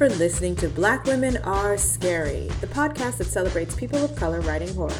for 0.00 0.08
listening 0.08 0.56
to 0.56 0.66
Black 0.66 1.04
Women 1.04 1.36
Are 1.44 1.76
Scary, 1.76 2.48
the 2.62 2.66
podcast 2.66 3.18
that 3.18 3.26
celebrates 3.26 3.74
people 3.74 4.02
of 4.02 4.16
color 4.16 4.40
writing 4.40 4.72
horror. 4.74 4.94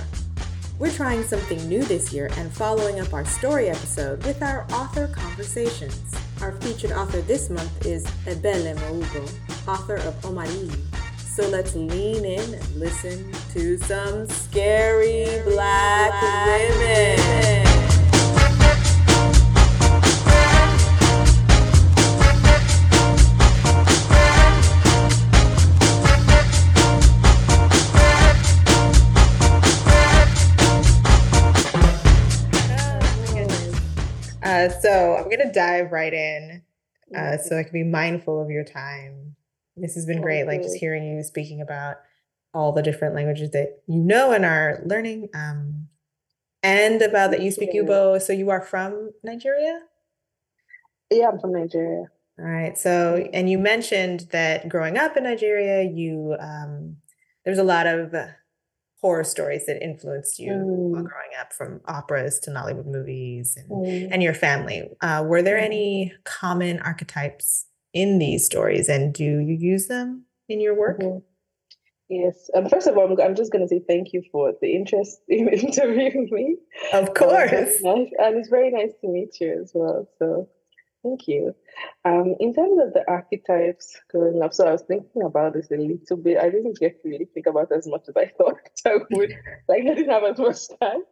We're 0.78 0.92
trying 0.92 1.22
something 1.22 1.67
new 1.71 1.82
this 1.85 2.12
year 2.12 2.28
and 2.37 2.53
following 2.53 3.00
up 3.00 3.14
our 3.14 3.24
story 3.24 3.71
episode 3.71 4.22
with 4.26 4.42
our 4.42 4.67
author 4.72 5.06
conversations. 5.06 6.14
Our 6.42 6.53
featured 6.60 6.92
author 6.92 7.22
this 7.22 7.49
month 7.49 7.86
is 7.86 8.04
Ebele 8.26 8.76
Mogo, 8.76 9.26
author 9.67 9.96
of 9.96 10.22
oh 10.22 10.32
Omali. 10.32 10.71
So 11.17 11.48
let's 11.48 11.74
lean 11.74 12.26
in 12.26 12.53
and 12.53 12.76
listen 12.76 13.32
to 13.54 13.78
some 13.78 14.28
scary 14.28 15.40
black 15.46 16.12
women. 16.46 17.70
Uh, 34.60 34.69
so 34.69 35.16
I'm 35.16 35.30
gonna 35.30 35.52
dive 35.52 35.91
right 35.91 36.12
in, 36.12 36.62
uh, 37.16 37.38
so 37.38 37.59
I 37.59 37.62
can 37.62 37.73
be 37.73 37.82
mindful 37.82 38.42
of 38.42 38.51
your 38.51 38.64
time. 38.64 39.34
This 39.77 39.95
has 39.95 40.05
been 40.05 40.20
great, 40.20 40.45
like 40.46 40.62
just 40.62 40.77
hearing 40.77 41.05
you 41.05 41.23
speaking 41.23 41.62
about 41.62 41.96
all 42.52 42.73
the 42.73 42.82
different 42.82 43.15
languages 43.15 43.51
that 43.52 43.80
you 43.87 44.01
know 44.01 44.32
and 44.32 44.45
are 44.45 44.82
learning, 44.84 45.30
um, 45.32 45.88
and 46.62 47.01
about 47.01 47.30
that 47.30 47.41
you 47.41 47.51
speak 47.51 47.73
Igbo. 47.73 48.20
So 48.20 48.34
you 48.34 48.51
are 48.51 48.60
from 48.60 49.12
Nigeria. 49.23 49.80
Yeah, 51.10 51.29
I'm 51.29 51.40
from 51.40 51.52
Nigeria. 51.52 52.10
All 52.38 52.45
right. 52.45 52.77
So, 52.77 53.29
and 53.32 53.49
you 53.49 53.59
mentioned 53.59 54.29
that 54.32 54.68
growing 54.68 54.99
up 54.99 55.16
in 55.16 55.24
Nigeria, 55.24 55.90
you 55.90 56.37
um, 56.38 56.96
there's 57.46 57.59
a 57.59 57.65
lot 57.65 57.87
of 57.87 58.15
horror 59.01 59.24
stories 59.24 59.66
that 59.66 59.82
influenced 59.82 60.38
you 60.38 60.52
mm. 60.52 60.90
while 60.90 61.02
growing 61.02 61.30
up, 61.40 61.52
from 61.52 61.80
operas 61.87 62.38
to 62.40 62.51
Nollywood 62.51 62.87
movies 62.87 63.56
and, 63.56 63.70
mm. 63.70 64.09
and 64.11 64.23
your 64.23 64.34
family. 64.34 64.89
Uh, 65.01 65.25
were 65.27 65.43
there 65.43 65.59
mm. 65.59 65.65
any 65.65 66.12
common 66.25 66.79
archetypes 66.81 67.67
in 67.93 68.19
these 68.19 68.45
stories, 68.45 68.89
and 68.89 69.15
do 69.15 69.25
you 69.25 69.56
use 69.59 69.87
them 69.87 70.25
in 70.48 70.61
your 70.61 70.78
work? 70.78 71.01
Mm-hmm. 71.01 71.19
Yes. 72.09 72.51
Um, 72.56 72.69
first 72.69 72.89
of 72.89 72.98
all, 72.98 73.11
I'm, 73.11 73.21
I'm 73.21 73.37
just 73.37 73.53
going 73.53 73.62
to 73.62 73.69
say 73.69 73.81
thank 73.87 74.12
you 74.12 74.23
for 74.33 74.53
the 74.61 74.75
interest 74.75 75.21
in 75.28 75.48
interviewing 75.48 76.28
me. 76.31 76.56
Of 76.93 77.15
course. 77.15 77.53
Um, 77.53 77.95
nice. 77.95 78.11
And 78.19 78.37
it's 78.37 78.48
very 78.48 78.71
nice 78.71 78.93
to 79.01 79.09
meet 79.09 79.41
you 79.41 79.61
as 79.62 79.71
well. 79.75 80.09
So 80.19 80.48
Thank 81.03 81.28
you. 81.28 81.55
Um, 82.05 82.34
in 82.41 82.55
terms 82.55 82.81
of 82.81 82.92
the 82.95 83.05
archetypes 83.09 83.97
growing 84.11 84.42
up, 84.42 84.55
so 84.55 84.67
I 84.67 84.73
was 84.73 84.83
thinking 84.83 85.23
about 85.23 85.55
this 85.55 85.70
a 85.70 85.77
little 85.77 86.17
bit. 86.17 86.39
I 86.39 86.50
didn't 86.50 86.78
get 86.78 87.03
to 87.03 87.09
really 87.09 87.28
think 87.33 87.47
about 87.47 87.72
as 87.72 87.87
much 87.87 88.05
as 88.09 88.17
I 88.17 88.27
thought 88.39 88.59
I 88.87 88.97
would. 89.11 89.34
Like 89.69 89.83
I 89.83 89.95
didn't 89.95 90.11
have 90.11 90.25
as 90.25 90.39
much 90.39 90.69
time, 90.81 91.03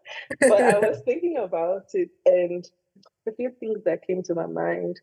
but 0.41 0.61
I 0.61 0.79
was 0.79 1.03
thinking 1.05 1.37
about 1.37 1.85
it, 1.95 2.11
and 2.25 2.67
a 3.29 3.33
few 3.33 3.51
things 3.61 3.85
that 3.85 4.07
came 4.07 4.23
to 4.25 4.35
my 4.35 4.47
mind. 4.47 4.99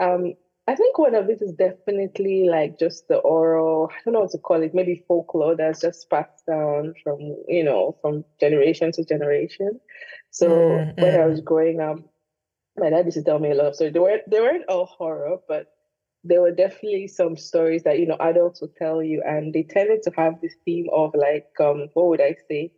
Um, 0.00 0.34
I 0.68 0.74
think 0.74 0.98
one 0.98 1.14
of 1.14 1.30
it 1.30 1.40
is 1.40 1.52
definitely 1.52 2.46
like 2.48 2.78
just 2.78 3.08
the 3.08 3.16
oral. 3.16 3.90
I 3.90 3.96
don't 4.04 4.12
know 4.12 4.20
what 4.20 4.32
to 4.32 4.38
call 4.38 4.62
it. 4.62 4.74
Maybe 4.74 5.02
folklore 5.08 5.56
that's 5.56 5.80
just 5.80 6.10
passed 6.10 6.44
down 6.46 6.92
from 7.02 7.18
you 7.48 7.64
know 7.64 7.96
from 8.02 8.24
generation 8.38 8.92
to 8.92 9.04
generation. 9.04 9.80
So 10.30 10.48
mm-hmm. 10.48 11.00
when 11.00 11.20
I 11.20 11.26
was 11.26 11.40
growing 11.40 11.80
up, 11.80 12.00
my 12.78 12.90
dad 12.90 13.04
used 13.04 13.16
to 13.16 13.22
tell 13.22 13.38
me 13.38 13.50
a 13.50 13.54
lot 13.54 13.66
of 13.66 13.74
stories. 13.74 13.92
They 13.92 14.00
weren't 14.00 14.30
they 14.30 14.40
weren't 14.40 14.68
all 14.68 14.86
horror, 14.86 15.38
but 15.48 15.66
there 16.24 16.40
were 16.40 16.50
definitely 16.50 17.08
some 17.08 17.36
stories 17.36 17.84
that 17.84 17.98
you 17.98 18.06
know 18.06 18.16
adults 18.20 18.60
would 18.60 18.76
tell 18.76 19.02
you, 19.02 19.22
and 19.24 19.52
they 19.52 19.62
tended 19.62 20.02
to 20.04 20.10
have 20.16 20.40
this 20.40 20.54
theme 20.64 20.88
of 20.92 21.14
like 21.14 21.48
um 21.60 21.88
what 21.94 22.06
would 22.06 22.20
I 22.20 22.36
say? 22.48 22.72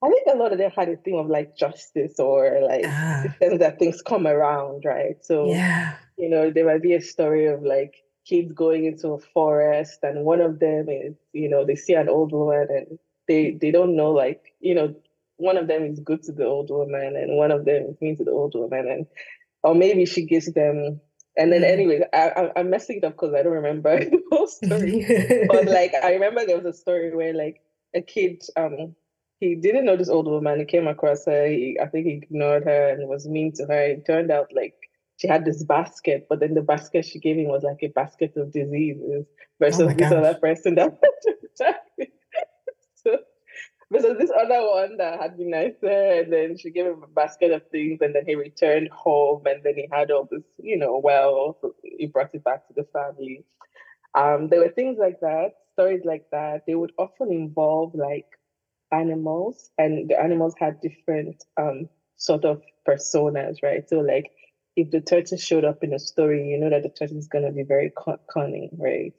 I 0.00 0.08
think 0.08 0.28
a 0.32 0.36
lot 0.36 0.52
of 0.52 0.58
them 0.58 0.70
had 0.70 0.88
a 0.88 0.96
theme 0.96 1.16
of 1.16 1.26
like 1.26 1.56
justice 1.56 2.20
or 2.20 2.60
like 2.62 2.84
ah. 2.86 3.24
the 3.24 3.46
sense 3.46 3.58
that 3.58 3.78
things 3.78 4.00
come 4.02 4.26
around, 4.26 4.84
right? 4.84 5.16
So 5.22 5.48
yeah, 5.48 5.96
you 6.16 6.28
know, 6.28 6.50
there 6.50 6.66
might 6.66 6.82
be 6.82 6.94
a 6.94 7.02
story 7.02 7.46
of 7.46 7.62
like 7.62 7.94
kids 8.24 8.52
going 8.52 8.84
into 8.84 9.08
a 9.08 9.18
forest 9.18 10.00
and 10.02 10.24
one 10.24 10.40
of 10.40 10.60
them 10.60 10.88
is, 10.88 11.14
you 11.32 11.48
know, 11.48 11.64
they 11.64 11.74
see 11.74 11.94
an 11.94 12.08
old 12.08 12.32
woman 12.32 12.68
and 12.70 12.98
they 13.26 13.52
they 13.60 13.70
don't 13.70 13.96
know 13.96 14.10
like, 14.10 14.54
you 14.60 14.74
know, 14.74 14.94
one 15.38 15.56
of 15.56 15.66
them 15.66 15.84
is 15.84 16.00
good 16.00 16.22
to 16.24 16.32
the 16.32 16.44
old 16.44 16.68
woman 16.70 17.16
and 17.16 17.36
one 17.36 17.50
of 17.50 17.64
them 17.64 17.86
is 17.88 18.00
mean 18.00 18.16
to 18.16 18.24
the 18.24 18.30
old 18.30 18.54
woman 18.54 18.86
and 18.88 19.06
or 19.62 19.74
maybe 19.74 20.04
she 20.04 20.24
gives 20.24 20.52
them 20.52 21.00
and 21.36 21.52
then 21.52 21.62
mm. 21.62 21.70
anyway 21.70 22.02
I, 22.12 22.50
I 22.56 22.60
am 22.60 22.70
messing 22.70 22.98
it 22.98 23.04
up 23.04 23.14
because 23.14 23.34
I 23.34 23.42
don't 23.42 23.52
remember 23.52 23.98
the 24.04 24.22
whole 24.30 24.48
story. 24.48 25.46
But 25.48 25.66
like 25.66 25.92
I 26.02 26.12
remember 26.12 26.44
there 26.44 26.60
was 26.60 26.66
a 26.66 26.78
story 26.78 27.14
where 27.14 27.32
like 27.32 27.60
a 27.94 28.02
kid 28.02 28.42
um 28.56 28.94
he 29.40 29.54
didn't 29.54 29.84
know 29.84 29.96
this 29.96 30.08
old 30.08 30.26
woman. 30.26 30.58
He 30.58 30.64
came 30.64 30.88
across 30.88 31.24
her. 31.26 31.46
He, 31.46 31.78
I 31.80 31.86
think 31.86 32.06
he 32.06 32.14
ignored 32.14 32.64
her 32.64 32.88
and 32.88 33.08
was 33.08 33.28
mean 33.28 33.52
to 33.52 33.66
her. 33.66 33.82
It 33.82 34.04
turned 34.04 34.32
out 34.32 34.48
like 34.52 34.74
she 35.18 35.28
had 35.28 35.44
this 35.44 35.62
basket 35.64 36.26
but 36.28 36.40
then 36.40 36.54
the 36.54 36.62
basket 36.62 37.04
she 37.04 37.18
gave 37.18 37.36
him 37.36 37.48
was 37.48 37.62
like 37.62 37.82
a 37.82 37.88
basket 37.88 38.36
of 38.36 38.52
diseases 38.52 39.26
versus 39.60 39.80
oh 39.80 39.92
this 39.92 40.12
other 40.12 40.34
person 40.34 40.76
that 40.76 40.98
but 43.90 44.02
so 44.02 44.14
this 44.14 44.30
other 44.30 44.60
one 44.66 44.96
that 44.98 45.20
had 45.20 45.36
been 45.38 45.50
nicer, 45.50 46.20
and 46.20 46.32
then 46.32 46.56
she 46.58 46.70
gave 46.70 46.86
him 46.86 47.02
a 47.02 47.06
basket 47.08 47.52
of 47.52 47.62
things, 47.70 47.98
and 48.00 48.14
then 48.14 48.24
he 48.26 48.34
returned 48.34 48.88
home, 48.90 49.42
and 49.46 49.62
then 49.64 49.74
he 49.76 49.88
had 49.90 50.10
all 50.10 50.28
this, 50.30 50.42
you 50.58 50.76
know, 50.78 50.98
well, 51.02 51.58
he 51.82 52.06
brought 52.06 52.34
it 52.34 52.44
back 52.44 52.66
to 52.68 52.74
the 52.74 52.86
family. 52.92 53.44
Um, 54.14 54.48
there 54.48 54.60
were 54.60 54.70
things 54.70 54.98
like 54.98 55.20
that, 55.20 55.52
stories 55.72 56.02
like 56.04 56.26
that. 56.32 56.62
They 56.66 56.74
would 56.74 56.92
often 56.98 57.32
involve 57.32 57.94
like 57.94 58.26
animals, 58.92 59.70
and 59.78 60.08
the 60.08 60.20
animals 60.20 60.54
had 60.58 60.80
different 60.80 61.44
um 61.56 61.88
sort 62.16 62.44
of 62.44 62.62
personas, 62.86 63.58
right? 63.62 63.88
So 63.88 64.00
like 64.00 64.30
if 64.76 64.90
the 64.90 65.00
turtle 65.00 65.38
showed 65.38 65.64
up 65.64 65.82
in 65.82 65.92
a 65.92 65.98
story, 65.98 66.48
you 66.48 66.58
know 66.58 66.70
that 66.70 66.82
the 66.82 66.88
turtle 66.88 67.18
is 67.18 67.28
gonna 67.28 67.52
be 67.52 67.62
very 67.62 67.92
cunning, 68.32 68.70
right? 68.78 69.14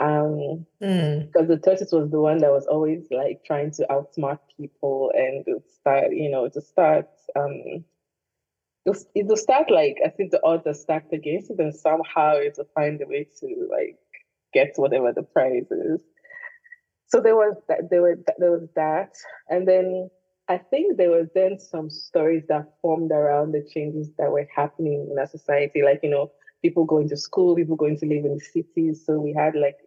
Um, 0.00 0.64
mm. 0.82 1.26
because 1.26 1.48
the 1.48 1.58
tortoise 1.58 1.92
was 1.92 2.10
the 2.10 2.20
one 2.20 2.38
that 2.38 2.50
was 2.50 2.66
always 2.66 3.06
like 3.10 3.44
trying 3.44 3.70
to 3.72 3.86
outsmart 3.90 4.38
people 4.56 5.12
and 5.14 5.44
start, 5.78 6.12
you 6.12 6.30
know, 6.30 6.48
to 6.48 6.60
start, 6.62 7.06
um, 7.36 7.84
it 8.86 9.26
will 9.26 9.36
start 9.36 9.70
like 9.70 9.98
I 10.04 10.08
think 10.08 10.30
the 10.30 10.42
odds 10.42 10.66
are 10.66 10.74
stacked 10.74 11.12
against 11.12 11.50
it, 11.50 11.58
and 11.58 11.74
somehow 11.74 12.32
it 12.36 12.54
will 12.56 12.68
find 12.74 13.00
a 13.02 13.06
way 13.06 13.28
to 13.40 13.68
like 13.70 13.98
get 14.54 14.72
whatever 14.76 15.12
the 15.12 15.22
prize 15.22 15.70
is. 15.70 16.00
So 17.08 17.20
there 17.20 17.36
was 17.36 17.56
that. 17.68 17.90
There 17.90 18.00
were 18.00 18.18
there 18.38 18.52
was 18.52 18.68
that, 18.76 19.16
and 19.48 19.68
then 19.68 20.08
I 20.48 20.58
think 20.58 20.96
there 20.96 21.10
was 21.10 21.28
then 21.34 21.58
some 21.58 21.90
stories 21.90 22.44
that 22.48 22.72
formed 22.80 23.12
around 23.12 23.52
the 23.52 23.68
changes 23.72 24.10
that 24.16 24.32
were 24.32 24.48
happening 24.54 25.08
in 25.10 25.18
our 25.18 25.26
society, 25.26 25.82
like 25.82 26.00
you 26.02 26.10
know 26.10 26.30
people 26.62 26.84
going 26.84 27.08
to 27.08 27.16
school, 27.16 27.56
people 27.56 27.76
going 27.76 27.98
to 27.98 28.06
live 28.06 28.24
in 28.24 28.34
the 28.34 28.40
cities. 28.40 29.04
So 29.04 29.18
we 29.18 29.32
had 29.32 29.54
like 29.54 29.78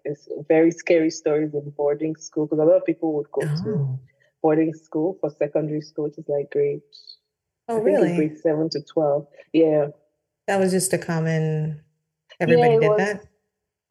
very 0.47 0.71
scary 0.71 1.11
stories 1.11 1.53
in 1.53 1.69
boarding 1.71 2.15
school 2.15 2.45
because 2.45 2.59
a 2.59 2.65
lot 2.65 2.77
of 2.77 2.85
people 2.85 3.13
would 3.13 3.31
go 3.31 3.41
oh. 3.43 3.63
to 3.63 3.99
boarding 4.41 4.73
school 4.73 5.17
for 5.21 5.29
secondary 5.29 5.81
school, 5.81 6.05
which 6.05 6.17
is 6.17 6.25
like 6.27 6.51
grade. 6.51 6.81
Oh, 7.69 7.79
really? 7.79 8.15
Grade 8.15 8.37
seven 8.39 8.69
to 8.71 8.81
twelve. 8.81 9.27
Yeah. 9.53 9.87
That 10.47 10.59
was 10.59 10.71
just 10.71 10.91
a 10.93 10.97
common. 10.97 11.81
Everybody 12.39 12.73
yeah, 12.73 12.79
did 12.79 12.89
was, 12.89 12.97
that. 12.97 13.27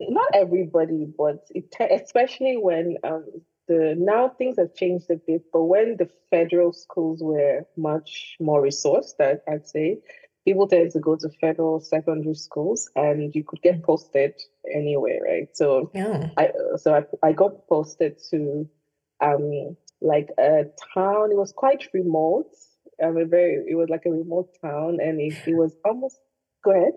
Not 0.01 0.31
everybody, 0.35 1.07
but 1.17 1.47
it, 1.51 1.75
especially 1.81 2.57
when 2.57 2.97
um, 3.05 3.25
the 3.69 3.95
now 3.97 4.29
things 4.29 4.59
have 4.59 4.75
changed 4.75 5.11
a 5.11 5.17
bit. 5.17 5.45
But 5.53 5.63
when 5.65 5.97
the 5.97 6.11
federal 6.31 6.73
schools 6.73 7.23
were 7.23 7.65
much 7.77 8.37
more 8.41 8.63
resourced, 8.63 9.15
I'd 9.21 9.67
say 9.67 10.01
people 10.45 10.67
tend 10.67 10.91
to 10.93 11.01
go 11.01 11.17
to 11.17 11.29
federal 11.41 11.81
secondary 11.81 12.35
schools 12.35 12.91
and 12.97 13.35
you 13.35 13.45
could 13.45 13.63
get 13.63 13.83
posted 13.83 14.35
anywhere 14.75 15.21
right? 15.25 15.49
So 15.55 15.91
yeah. 15.95 16.31
i 16.37 16.51
so 16.77 16.95
I, 16.95 17.29
I 17.29 17.33
got 17.33 17.67
posted 17.69 18.19
to 18.31 18.69
um 19.21 19.77
like 20.01 20.31
a 20.39 20.65
town. 20.95 21.31
It 21.31 21.37
was 21.37 21.53
quite 21.53 21.89
remote. 21.95 22.51
Um, 23.03 23.17
a 23.17 23.25
very 23.25 23.65
it 23.69 23.75
was 23.75 23.89
like 23.89 24.03
a 24.07 24.11
remote 24.11 24.51
town 24.61 24.99
and 25.01 25.21
it, 25.21 25.35
it 25.47 25.55
was 25.55 25.75
almost 25.85 26.19
go 26.65 26.73
ahead. 26.73 26.93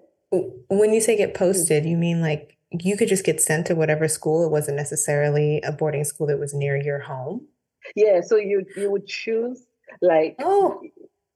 When 0.69 0.93
you 0.93 1.01
say 1.01 1.15
get 1.15 1.33
posted 1.33 1.85
you 1.85 1.97
mean 1.97 2.21
like 2.21 2.57
you 2.71 2.97
could 2.97 3.07
just 3.07 3.23
get 3.23 3.39
sent 3.39 3.67
to 3.67 3.75
whatever 3.75 4.07
school. 4.07 4.45
It 4.45 4.51
wasn't 4.51 4.77
necessarily 4.77 5.61
a 5.61 5.71
boarding 5.71 6.03
school 6.03 6.27
that 6.27 6.39
was 6.39 6.53
near 6.53 6.75
your 6.75 6.99
home? 6.99 7.47
Yeah 7.95 8.21
so 8.21 8.35
you 8.37 8.65
you 8.75 8.91
would 8.91 9.07
choose 9.07 9.65
like 10.01 10.35
oh 10.39 10.81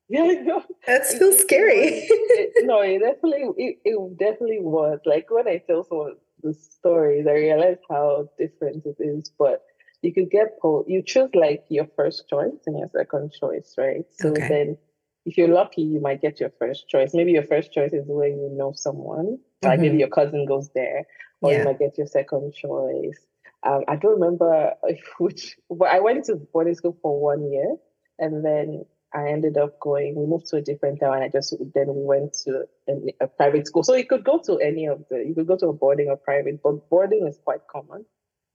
yeah, 0.12 0.60
That's 0.88 1.16
still 1.16 1.34
scary. 1.34 2.08
it, 2.10 2.52
no, 2.66 2.82
it 2.82 3.00
definitely 3.00 3.54
it, 3.58 3.80
it 3.86 4.18
definitely 4.18 4.60
was. 4.60 5.00
Like 5.06 5.30
when 5.30 5.48
I 5.48 5.62
tell 5.66 5.84
someone 5.84 6.16
the 6.42 6.54
stories, 6.54 7.28
I 7.28 7.34
realize 7.34 7.78
how 7.90 8.30
different 8.40 8.86
it 8.86 8.96
is. 9.00 9.32
But 9.38 9.64
you 10.02 10.12
could 10.14 10.32
get 10.32 10.60
pulled. 10.60 10.86
you 10.88 11.04
choose 11.04 11.30
like 11.36 11.66
your 11.70 11.86
first 11.96 12.28
choice 12.28 12.58
and 12.66 12.80
your 12.80 12.88
second 12.88 13.34
choice, 13.34 13.76
right? 13.78 14.06
So 14.18 14.30
okay. 14.30 14.48
then 14.48 14.78
if 15.26 15.38
you're 15.38 15.48
lucky, 15.50 15.84
you 15.84 16.00
might 16.02 16.22
get 16.22 16.40
your 16.40 16.52
first 16.58 16.88
choice. 16.88 17.14
Maybe 17.14 17.34
your 17.34 17.44
first 17.44 17.72
choice 17.72 17.94
is 17.94 18.06
where 18.08 18.30
you 18.30 18.50
know 18.52 18.74
someone. 18.74 19.38
Like 19.62 19.74
mm-hmm. 19.74 19.82
maybe 19.84 19.98
your 20.00 20.08
cousin 20.10 20.46
goes 20.46 20.70
there. 20.74 21.06
or 21.42 21.52
Yeah. 21.52 21.60
you 21.60 21.66
might 21.66 21.80
get 21.80 21.98
your 21.98 22.08
second 22.08 22.54
choice. 22.54 23.20
Um, 23.62 23.84
I 23.88 23.96
don't 23.96 24.20
remember 24.20 24.74
which, 25.20 25.58
but 25.70 25.90
I 25.90 26.00
went 26.00 26.26
to 26.26 26.36
boarding 26.36 26.76
school 26.76 26.98
for 27.02 27.22
one 27.22 27.52
year, 27.52 27.76
and 28.18 28.44
then 28.44 28.86
I 29.14 29.30
ended 29.30 29.58
up 29.58 29.80
going. 29.80 30.16
We 30.16 30.26
moved 30.26 30.48
to 30.48 30.58
a 30.58 30.62
different 30.62 31.00
town, 31.00 31.16
and 31.16 31.24
I 31.24 31.30
just 31.30 31.56
then 31.74 31.88
we 31.88 32.04
went 32.04 32.34
to 32.46 32.66
a, 32.88 32.94
a 33.22 33.28
private 33.28 33.66
school. 33.68 33.84
So 33.84 33.96
you 33.96 34.06
could 34.06 34.24
go 34.24 34.40
to 34.46 34.58
any 34.60 34.86
of 34.86 35.04
the, 35.10 35.24
you 35.26 35.34
could 35.34 35.48
go 35.48 35.58
to 35.58 35.68
a 35.68 35.74
boarding 35.74 36.10
or 36.10 36.18
private, 36.18 36.62
but 36.62 36.90
boarding 36.90 37.26
is 37.28 37.38
quite 37.44 37.62
common. 37.68 38.06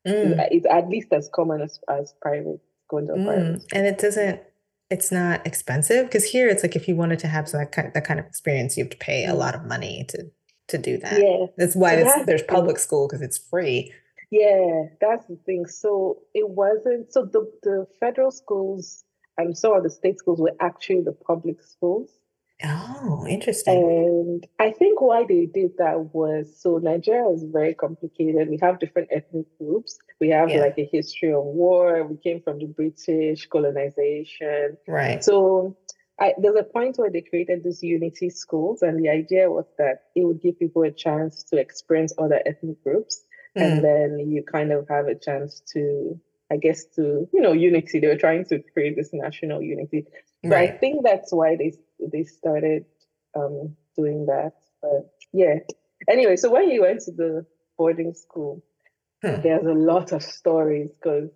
Mm, 0.06 0.46
It's, 0.50 0.66
at 0.70 0.88
least 0.88 1.12
as 1.12 1.28
common 1.34 1.60
as 1.62 1.80
as 1.88 2.14
private 2.20 2.60
going 2.88 3.06
to 3.08 3.14
a 3.14 3.24
private. 3.24 3.42
mm. 3.42 3.64
And 3.72 3.86
it 3.86 3.98
doesn't, 3.98 4.40
it's 4.90 5.10
not 5.10 5.46
expensive 5.46 6.06
because 6.06 6.24
here 6.24 6.48
it's 6.48 6.62
like 6.62 6.76
if 6.76 6.86
you 6.86 6.94
wanted 6.94 7.18
to 7.20 7.26
have 7.28 7.50
that 7.52 7.72
kind, 7.72 7.90
that 7.92 8.04
kind 8.04 8.20
of 8.20 8.26
experience, 8.26 8.76
you 8.76 8.84
have 8.84 8.90
to 8.90 8.98
pay 8.98 9.24
a 9.24 9.30
Mm. 9.32 9.38
lot 9.38 9.54
of 9.54 9.64
money 9.64 10.04
to 10.10 10.30
to 10.68 10.78
do 10.78 10.96
that. 10.98 11.20
Yeah, 11.20 11.46
That's 11.58 11.76
why 11.76 11.96
that's 11.96 12.24
there's 12.26 12.42
public 12.42 12.78
school 12.78 13.06
because 13.06 13.20
it's 13.20 13.36
free. 13.38 13.92
Yeah, 14.30 14.84
that's 15.00 15.26
the 15.26 15.36
thing. 15.44 15.66
So 15.66 16.22
it 16.34 16.48
wasn't 16.48 17.12
so 17.12 17.24
the 17.24 17.50
the 17.62 17.86
federal 18.00 18.30
schools 18.30 19.03
and 19.38 19.56
some 19.56 19.72
of 19.72 19.82
the 19.82 19.90
state 19.90 20.18
schools 20.18 20.40
were 20.40 20.54
actually 20.60 21.02
the 21.02 21.12
public 21.12 21.62
schools. 21.62 22.10
Oh, 22.64 23.26
interesting. 23.28 23.82
And 23.82 24.46
I 24.60 24.70
think 24.70 25.00
why 25.00 25.24
they 25.28 25.46
did 25.46 25.72
that 25.78 26.14
was 26.14 26.54
so 26.60 26.78
Nigeria 26.78 27.28
is 27.30 27.42
very 27.44 27.74
complicated. 27.74 28.48
We 28.48 28.58
have 28.62 28.78
different 28.78 29.08
ethnic 29.10 29.46
groups. 29.58 29.98
We 30.20 30.28
have 30.30 30.50
Yeah. 30.50 30.60
like 30.60 30.78
a 30.78 30.84
history 30.90 31.32
of 31.32 31.44
war. 31.44 32.04
We 32.06 32.16
came 32.16 32.40
from 32.40 32.58
the 32.60 32.66
British 32.66 33.48
colonization. 33.48 34.76
Right. 34.86 35.22
So 35.22 35.76
I, 36.20 36.34
there's 36.38 36.56
a 36.56 36.62
point 36.62 36.96
where 36.96 37.10
they 37.10 37.22
created 37.22 37.64
these 37.64 37.82
unity 37.82 38.30
schools, 38.30 38.82
and 38.82 39.02
the 39.04 39.08
idea 39.08 39.50
was 39.50 39.66
that 39.78 40.04
it 40.14 40.24
would 40.24 40.40
give 40.40 40.58
people 40.60 40.84
a 40.84 40.92
chance 40.92 41.42
to 41.44 41.56
experience 41.56 42.12
other 42.18 42.40
ethnic 42.46 42.82
groups 42.84 43.24
Mm, 43.56 43.62
and 43.62 43.84
then 43.84 44.18
you 44.32 44.42
kind 44.42 44.72
of 44.72 44.88
have 44.88 45.06
a 45.06 45.14
chance 45.14 45.62
to 45.72 46.18
i 46.50 46.56
guess 46.56 46.84
to 46.96 47.28
you 47.32 47.40
know 47.40 47.52
unity 47.52 47.98
they 48.00 48.06
were 48.06 48.16
trying 48.16 48.44
to 48.44 48.60
create 48.72 48.96
this 48.96 49.10
national 49.12 49.62
unity 49.62 50.04
so 50.44 50.54
i 50.56 50.66
think 50.66 51.04
that's 51.04 51.32
why 51.32 51.56
they 51.56 51.72
they 52.12 52.24
started 52.24 52.84
um 53.34 53.74
doing 53.96 54.26
that 54.26 54.52
but 54.82 55.10
yeah 55.32 55.56
anyway 56.08 56.36
so 56.36 56.50
when 56.50 56.68
you 56.70 56.82
went 56.82 57.00
to 57.00 57.12
the 57.12 57.44
boarding 57.78 58.12
school 58.14 58.62
Hmm. 59.22 59.40
there's 59.40 59.64
a 59.64 59.72
lot 59.72 60.12
of 60.12 60.22
stories 60.22 60.90
because 60.92 61.30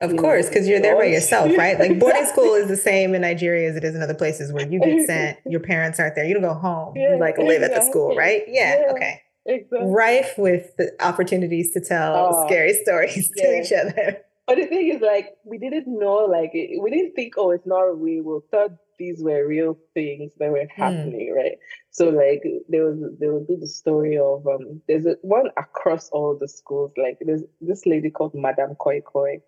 Of 0.00 0.16
course, 0.16 0.48
because 0.48 0.68
you're 0.68 0.80
there 0.80 0.96
by 0.96 1.06
yourself, 1.06 1.50
right? 1.62 1.76
Like 1.78 1.98
boarding 1.98 2.24
school 2.26 2.54
is 2.54 2.68
the 2.68 2.76
same 2.76 3.14
in 3.16 3.22
Nigeria 3.22 3.68
as 3.68 3.76
it 3.76 3.82
is 3.84 3.94
in 3.96 4.02
other 4.02 4.14
places 4.14 4.52
where 4.52 4.62
you 4.62 4.78
get 4.80 5.06
sent, 5.06 5.38
your 5.46 5.60
parents 5.60 5.98
aren't 6.00 6.14
there, 6.14 6.24
you 6.24 6.34
don't 6.34 6.42
go 6.42 6.54
home, 6.54 6.96
you 6.96 7.18
like 7.18 7.36
live 7.38 7.62
at 7.62 7.74
the 7.74 7.80
school, 7.82 8.14
right? 8.14 8.42
Yeah, 8.46 8.80
Yeah. 8.80 8.92
okay. 8.92 9.22
exactly 9.46 9.90
Rife 9.90 10.34
with 10.38 10.76
the 10.76 10.92
opportunities 11.00 11.72
to 11.72 11.80
tell 11.80 12.12
Oh, 12.16 12.46
scary 12.46 12.74
stories 12.84 13.30
to 13.36 13.60
each 13.60 13.72
other. 13.72 14.18
But 14.46 14.56
the 14.56 14.66
thing 14.66 14.88
is, 14.88 15.00
like, 15.00 15.36
we 15.44 15.58
didn't 15.58 15.86
know, 15.86 16.16
like, 16.24 16.50
we 16.52 16.90
didn't 16.90 17.14
think, 17.14 17.34
oh, 17.36 17.50
it's 17.52 17.66
not 17.66 17.82
real. 18.00 18.22
We 18.24 18.40
thought 18.50 18.72
these 18.98 19.22
were 19.22 19.46
real 19.46 19.78
things 19.94 20.32
that 20.38 20.50
were 20.50 20.66
happening, 20.76 21.32
right? 21.34 21.58
So, 21.90 22.08
like, 22.08 22.42
there 22.68 22.84
was 22.84 22.98
there 23.18 23.32
would 23.32 23.46
be 23.46 23.56
the 23.56 23.68
story 23.68 24.18
of 24.18 24.46
um, 24.46 24.80
there's 24.88 25.06
a, 25.06 25.16
one 25.22 25.48
across 25.56 26.08
all 26.10 26.36
the 26.36 26.48
schools. 26.48 26.92
Like, 26.96 27.18
there's 27.20 27.42
this 27.60 27.86
lady 27.86 28.10
called 28.10 28.34
Madame 28.34 28.74
Koi 28.76 29.00
Koi, 29.00 29.40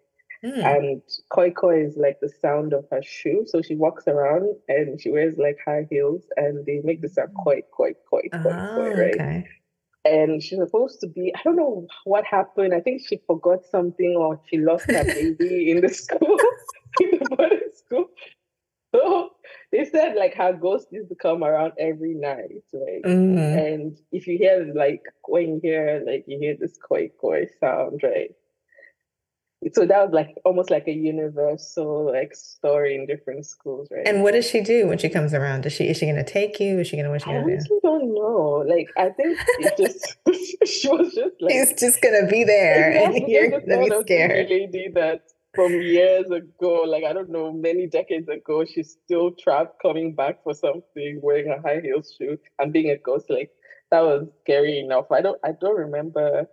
Mm, 0.44 0.62
and 0.62 1.02
Koi 1.31 1.50
Koi 1.50 1.85
is 1.85 1.97
like 1.97 2.20
the 2.20 2.29
sound 2.29 2.75
of 2.75 2.85
her 2.90 3.02
shoe. 3.02 3.44
So 3.47 3.62
she 3.62 3.76
walks 3.76 4.06
around 4.06 4.55
and 4.69 5.00
she 5.00 5.11
wears 5.11 5.38
like 5.38 5.58
high 5.64 5.87
heels, 5.90 6.23
and 6.37 6.64
they 6.67 6.81
make 6.85 7.00
the 7.00 7.08
sound 7.08 7.31
Koi 7.43 7.62
Koi 7.75 7.94
Koi 8.08 8.29
Koi 8.43 8.52
Oh, 8.52 8.75
Koi, 8.75 8.90
right? 8.94 9.14
okay. 9.14 9.49
And 10.04 10.42
she's 10.42 10.58
supposed 10.58 11.00
to 11.00 11.06
be 11.06 11.32
i 11.34 11.40
don't 11.44 11.56
know 11.56 11.86
what 12.04 12.24
happened. 12.24 12.74
I 12.74 12.80
think 12.80 13.02
she 13.06 13.20
forgot 13.26 13.64
something 13.64 14.14
or 14.16 14.40
she 14.48 14.58
lost 14.58 14.84
her 14.90 15.04
baby 15.04 15.70
in 15.70 15.80
the 15.80 15.88
school 15.88 16.38
in 17.00 17.18
the 17.18 17.36
boarding 17.36 17.60
school. 17.74 18.08
So 18.94 19.30
they 19.72 19.84
said 19.84 20.14
like 20.16 20.34
her 20.34 20.52
ghost 20.52 20.88
used 20.90 21.08
to 21.08 21.14
come 21.16 21.42
around 21.42 21.72
every 21.78 22.14
night 22.14 22.62
right 22.72 23.02
Mm, 23.04 23.58
and 23.58 23.98
if 24.12 24.26
you 24.26 24.38
hear 24.38 24.72
like 24.74 25.02
when 25.26 25.54
you 25.54 25.60
hear 25.62 26.02
like 26.06 26.24
you 26.26 26.38
hear 26.38 26.56
this 26.58 26.78
koi 26.78 27.10
koi 27.20 27.46
sound 27.60 28.00
right 28.02 28.34
so 29.72 29.87
that 29.87 30.05
was 30.05 30.11
like 30.12 30.34
almost 30.44 30.70
like 30.70 30.87
a 30.87 30.93
universal 30.93 32.12
like 32.12 32.34
story 32.34 32.94
in 32.94 33.06
different 33.06 33.46
schools 33.46 33.88
right 33.90 34.06
And 34.06 34.22
what 34.22 34.32
does 34.32 34.49
she 34.49 34.61
do 34.61 34.87
when 34.87 34.99
she 34.99 35.08
comes 35.08 35.32
around? 35.32 35.62
Does 35.62 35.72
she 35.72 35.84
is 35.84 35.96
she 35.96 36.06
gonna 36.06 36.25
take 36.25 36.61
you? 36.61 36.81
Is 36.81 36.88
she 36.88 36.96
gonna 36.96 37.11
what 37.11 37.22
she 37.22 37.31
I 37.31 37.34
gonna 37.34 37.46
do? 37.46 37.52
honestly 37.52 37.78
don't 37.82 38.14
know. 38.14 38.64
Like, 38.69 38.88
I 38.96 39.11
think 39.11 39.38
it 39.58 39.76
just 39.78 40.16
she 40.69 40.88
was 40.88 41.14
just 41.14 41.40
like 41.40 41.52
She's 41.52 41.75
just 41.78 42.02
gonna 42.02 42.26
be 42.28 42.44
there 42.44 42.93
and 42.93 43.28
you're 43.28 43.50
gonna 43.50 43.84
be 43.84 43.90
scared. 44.02 44.50
lady 44.50 44.90
that 44.94 45.22
from 45.55 45.72
years 45.81 46.31
ago, 46.31 46.84
like 46.87 47.05
I 47.05 47.12
don't 47.12 47.31
know, 47.31 47.52
many 47.52 47.87
decades 47.87 48.28
ago, 48.28 48.64
she's 48.64 48.96
still 49.05 49.31
trapped 49.32 49.81
coming 49.81 50.14
back 50.14 50.43
for 50.43 50.52
something, 50.55 51.20
wearing 51.22 51.50
a 51.50 51.61
high 51.61 51.81
heel 51.81 52.02
shoe 52.02 52.38
and 52.58 52.72
being 52.72 52.90
a 52.90 52.99
ghost. 52.99 53.31
Like 53.31 53.50
that 53.90 54.00
was 54.02 54.26
scary 54.43 54.78
enough. 54.81 55.06
I 55.12 55.20
don't 55.20 55.38
I 55.44 55.52
don't 55.52 55.76
remember 55.76 56.46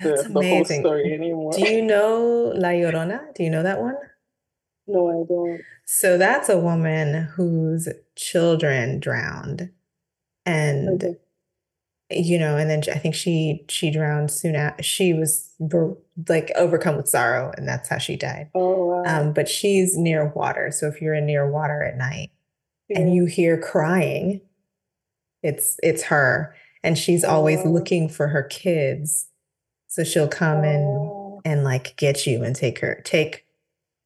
the, 0.00 0.08
That's 0.10 0.22
the 0.24 0.32
whole 0.32 0.40
amazing. 0.42 0.80
story 0.82 1.12
anymore. 1.12 1.52
Do 1.52 1.68
you 1.68 1.82
know 1.82 2.52
La 2.56 2.68
Llorona? 2.70 3.32
Do 3.34 3.42
you 3.42 3.50
know 3.50 3.62
that 3.62 3.80
one? 3.80 3.96
No, 4.86 5.08
I 5.08 5.24
don't. 5.26 5.60
So 5.86 6.18
that's 6.18 6.48
a 6.48 6.58
woman 6.58 7.24
whose 7.36 7.88
children 8.16 9.00
drowned. 9.00 9.70
And 10.46 11.02
Okay. 11.02 11.16
you 12.10 12.38
know, 12.38 12.56
and 12.58 12.68
then 12.68 12.82
I 12.94 12.98
think 12.98 13.14
she 13.14 13.64
she 13.68 13.90
drowned 13.90 14.30
soon 14.30 14.56
after 14.56 14.82
she 14.82 15.14
was 15.14 15.50
like 16.28 16.50
overcome 16.56 16.96
with 16.96 17.08
sorrow, 17.08 17.52
and 17.56 17.66
that's 17.66 17.88
how 17.88 17.96
she 17.98 18.16
died. 18.16 18.50
Oh 18.54 18.86
wow. 18.86 19.02
Um, 19.06 19.32
but 19.32 19.48
she's 19.48 19.96
near 19.96 20.26
water. 20.34 20.70
So 20.70 20.86
if 20.88 21.00
you're 21.00 21.14
in 21.14 21.24
near 21.26 21.50
water 21.50 21.82
at 21.82 21.96
night 21.96 22.30
and 22.94 23.14
you 23.14 23.24
hear 23.24 23.58
crying, 23.58 24.42
it's 25.42 25.78
it's 25.82 26.02
her. 26.04 26.54
And 26.82 26.98
she's 26.98 27.24
always 27.24 27.60
Oh. 27.64 27.70
looking 27.70 28.10
for 28.10 28.28
her 28.28 28.42
kids. 28.42 29.28
So 29.94 30.02
she'll 30.02 30.26
come 30.28 30.64
and 30.64 30.84
Oh, 30.84 31.40
and 31.44 31.62
like 31.62 31.94
get 31.96 32.26
you 32.26 32.42
and 32.42 32.56
take 32.56 32.80
her 32.80 33.00
take 33.04 33.44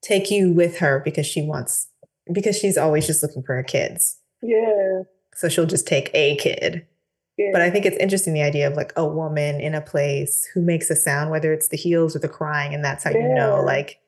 take 0.02 0.30
you 0.30 0.52
with 0.52 0.78
her 0.78 1.00
because 1.02 1.24
she 1.26 1.40
wants 1.40 1.88
because 2.30 2.58
she's 2.58 2.76
always 2.76 3.06
just 3.06 3.22
looking 3.22 3.42
for 3.42 3.54
her 3.56 3.62
kids. 3.62 4.18
yeah. 4.42 5.02
So 5.34 5.48
she'll 5.48 5.66
just 5.66 5.86
take 5.86 6.10
a 6.14 6.36
kid. 6.36 6.84
Yeah. 7.38 7.50
But 7.52 7.62
I 7.62 7.70
think 7.70 7.86
it's 7.86 7.96
interesting 7.98 8.34
the 8.34 8.42
idea 8.42 8.66
of 8.68 8.74
like 8.74 8.92
a 8.96 9.06
woman 9.06 9.60
in 9.60 9.74
a 9.74 9.80
place 9.80 10.46
who 10.52 10.60
makes 10.60 10.90
a 10.90 10.96
sound, 10.96 11.30
whether 11.30 11.52
it's 11.54 11.68
the 11.68 11.76
heels 11.76 12.14
or 12.14 12.18
the 12.18 12.28
crying, 12.28 12.74
and 12.74 12.84
that's 12.84 13.04
how 13.04 13.10
you 13.10 13.32
know, 13.34 13.62
like 13.64 14.00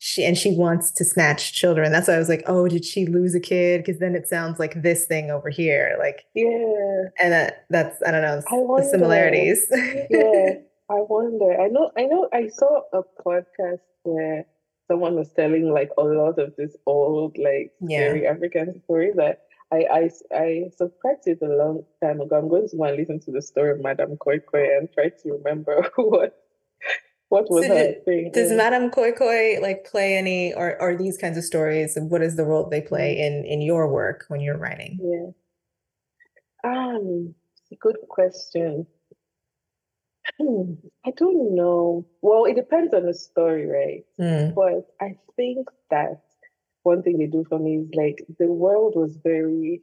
she 0.00 0.24
and 0.24 0.36
she 0.36 0.54
wants 0.56 0.90
to 0.90 1.04
snatch 1.04 1.52
children. 1.52 1.92
That's 1.92 2.08
why 2.08 2.14
I 2.14 2.18
was 2.18 2.28
like, 2.28 2.42
oh, 2.46 2.66
did 2.68 2.84
she 2.84 3.06
lose 3.06 3.34
a 3.34 3.40
kid? 3.40 3.84
Because 3.84 4.00
then 4.00 4.14
it 4.16 4.26
sounds 4.28 4.58
like 4.58 4.82
this 4.82 5.06
thing 5.06 5.30
over 5.30 5.48
here, 5.50 5.96
like, 5.98 6.24
yeah. 6.34 7.04
and 7.22 7.32
that, 7.32 7.64
that's 7.70 8.02
I 8.06 8.10
don't 8.10 8.22
know 8.22 8.42
I 8.46 8.80
the 8.80 8.88
similarities. 8.90 9.64
yeah, 10.10 10.54
I 10.90 11.00
wonder. 11.08 11.60
I 11.60 11.68
know. 11.68 11.90
I 11.96 12.04
know. 12.06 12.28
I 12.32 12.48
saw 12.48 12.82
a 12.92 13.02
podcast 13.24 13.80
where 14.02 14.44
someone 14.88 15.14
was 15.14 15.32
telling 15.32 15.72
like 15.72 15.90
a 15.96 16.02
lot 16.02 16.38
of 16.38 16.56
this 16.56 16.76
old, 16.86 17.38
like 17.38 17.72
Yeah. 17.80 18.08
scary 18.08 18.26
African 18.26 18.82
story 18.84 19.12
that 19.16 19.42
I 19.72 19.86
I 20.00 20.10
I 20.34 20.70
subscribed 20.76 21.22
to 21.24 21.30
it 21.32 21.42
a 21.42 21.46
long 21.46 21.84
time 22.02 22.20
ago. 22.20 22.36
I'm 22.36 22.48
going 22.48 22.68
to 22.68 22.76
go 22.76 22.84
and 22.84 22.96
listen 22.96 23.20
to 23.20 23.30
the 23.30 23.40
story 23.42 23.70
of 23.70 23.80
Madame 23.80 24.16
Koi 24.16 24.40
Koi 24.40 24.64
and 24.76 24.90
try 24.92 25.10
to 25.10 25.32
remember 25.32 25.88
what 25.96 26.34
what 27.28 27.48
was 27.48 27.66
So 27.66 27.94
thing. 28.04 28.32
Does 28.34 28.50
yeah. 28.50 28.56
Madame 28.56 28.90
Koi 28.90 29.12
Koi 29.12 29.60
like 29.62 29.84
play 29.84 30.16
any 30.16 30.52
or 30.54 30.76
or 30.82 30.96
these 30.96 31.16
kinds 31.16 31.38
of 31.38 31.44
stories? 31.44 31.96
and 31.96 32.10
What 32.10 32.22
is 32.22 32.34
the 32.34 32.44
role 32.44 32.68
they 32.68 32.80
play 32.80 33.16
in 33.20 33.44
in 33.44 33.60
your 33.60 33.86
work 33.86 34.24
when 34.26 34.40
you're 34.40 34.58
writing? 34.58 34.98
Yeah. 35.00 35.30
Um, 36.64 37.34
it's 37.62 37.72
a 37.72 37.76
good 37.76 37.96
question. 38.08 38.86
Hmm, 40.40 40.74
I 41.06 41.12
don't 41.12 41.54
know. 41.54 42.06
Well, 42.22 42.46
it 42.46 42.54
depends 42.56 42.94
on 42.94 43.06
the 43.06 43.14
story, 43.14 43.66
right? 43.66 44.04
Mm, 44.18 44.54
But 44.54 44.86
I 45.00 45.16
think 45.36 45.68
that 45.90 46.22
one 46.82 47.02
thing 47.02 47.18
they 47.18 47.26
do 47.26 47.44
for 47.48 47.58
me 47.58 47.78
is 47.78 47.90
like 47.94 48.24
the 48.38 48.48
world 48.48 48.94
was 48.96 49.16
very 49.22 49.82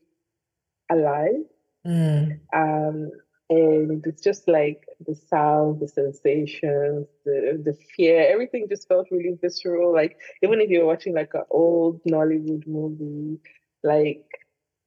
alive. 0.92 1.44
mm, 1.86 2.40
Um, 2.54 3.12
and 3.50 4.06
it's 4.06 4.22
just 4.24 4.48
like 4.48 4.84
the 5.06 5.16
sound, 5.16 5.80
the 5.80 5.88
sensations, 5.88 7.08
the 7.26 7.62
the 7.64 7.74
fear, 7.96 8.26
everything 8.30 8.68
just 8.70 8.88
felt 8.88 9.08
really 9.12 9.38
visceral. 9.42 9.94
Like 9.94 10.18
even 10.44 10.60
if 10.62 10.70
you're 10.70 10.86
watching 10.86 11.14
like 11.14 11.32
an 11.34 11.44
old 11.52 12.02
Nollywood 12.04 12.68
movie, 12.68 13.40
like 13.84 14.26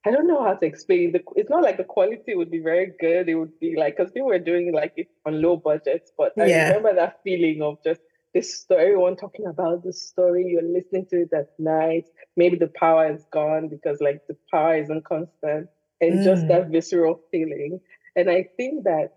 I 0.07 0.11
don't 0.11 0.26
know 0.26 0.42
how 0.42 0.54
to 0.54 0.66
explain. 0.66 1.12
The, 1.12 1.21
it's 1.37 1.50
not 1.50 1.62
like 1.62 1.76
the 1.76 1.85
quality 1.85 2.35
would 2.35 2.50
be 2.50 2.61
very 2.61 2.92
good. 3.00 3.28
It 3.28 3.35
would 3.35 3.59
be 3.61 3.76
like 3.76 3.97
because 3.97 4.12
people 4.12 4.28
were 4.28 4.38
doing 4.38 4.73
like 4.73 4.92
it 4.97 5.09
on 5.26 5.42
low 5.42 5.57
budgets, 5.57 6.12
but 6.16 6.35
I 6.40 6.47
Yeah. 6.47 6.64
remember 6.64 6.95
that 6.95 7.21
feeling 7.23 7.62
of 7.62 7.78
just 7.85 8.00
this 8.35 8.61
story, 8.62 8.83
everyone 8.83 9.16
talking 9.16 9.47
about 9.47 9.83
the 9.85 9.92
story. 9.92 10.45
You're 10.47 10.62
listening 10.62 11.07
to 11.11 11.23
it 11.23 11.33
at 11.33 11.49
night. 11.59 12.04
Maybe 12.37 12.57
the 12.57 12.69
power 12.78 13.12
is 13.12 13.25
gone 13.33 13.69
because 13.69 14.00
like 14.00 14.21
the 14.28 14.37
power 14.50 14.76
isn't 14.76 15.04
constant, 15.04 15.69
and 16.00 16.23
just 16.23 16.47
Mm. 16.47 16.49
that 16.49 16.69
visceral 16.69 17.21
feeling. 17.30 17.80
And 18.16 18.30
I 18.30 18.45
think 18.57 18.85
that 18.85 19.11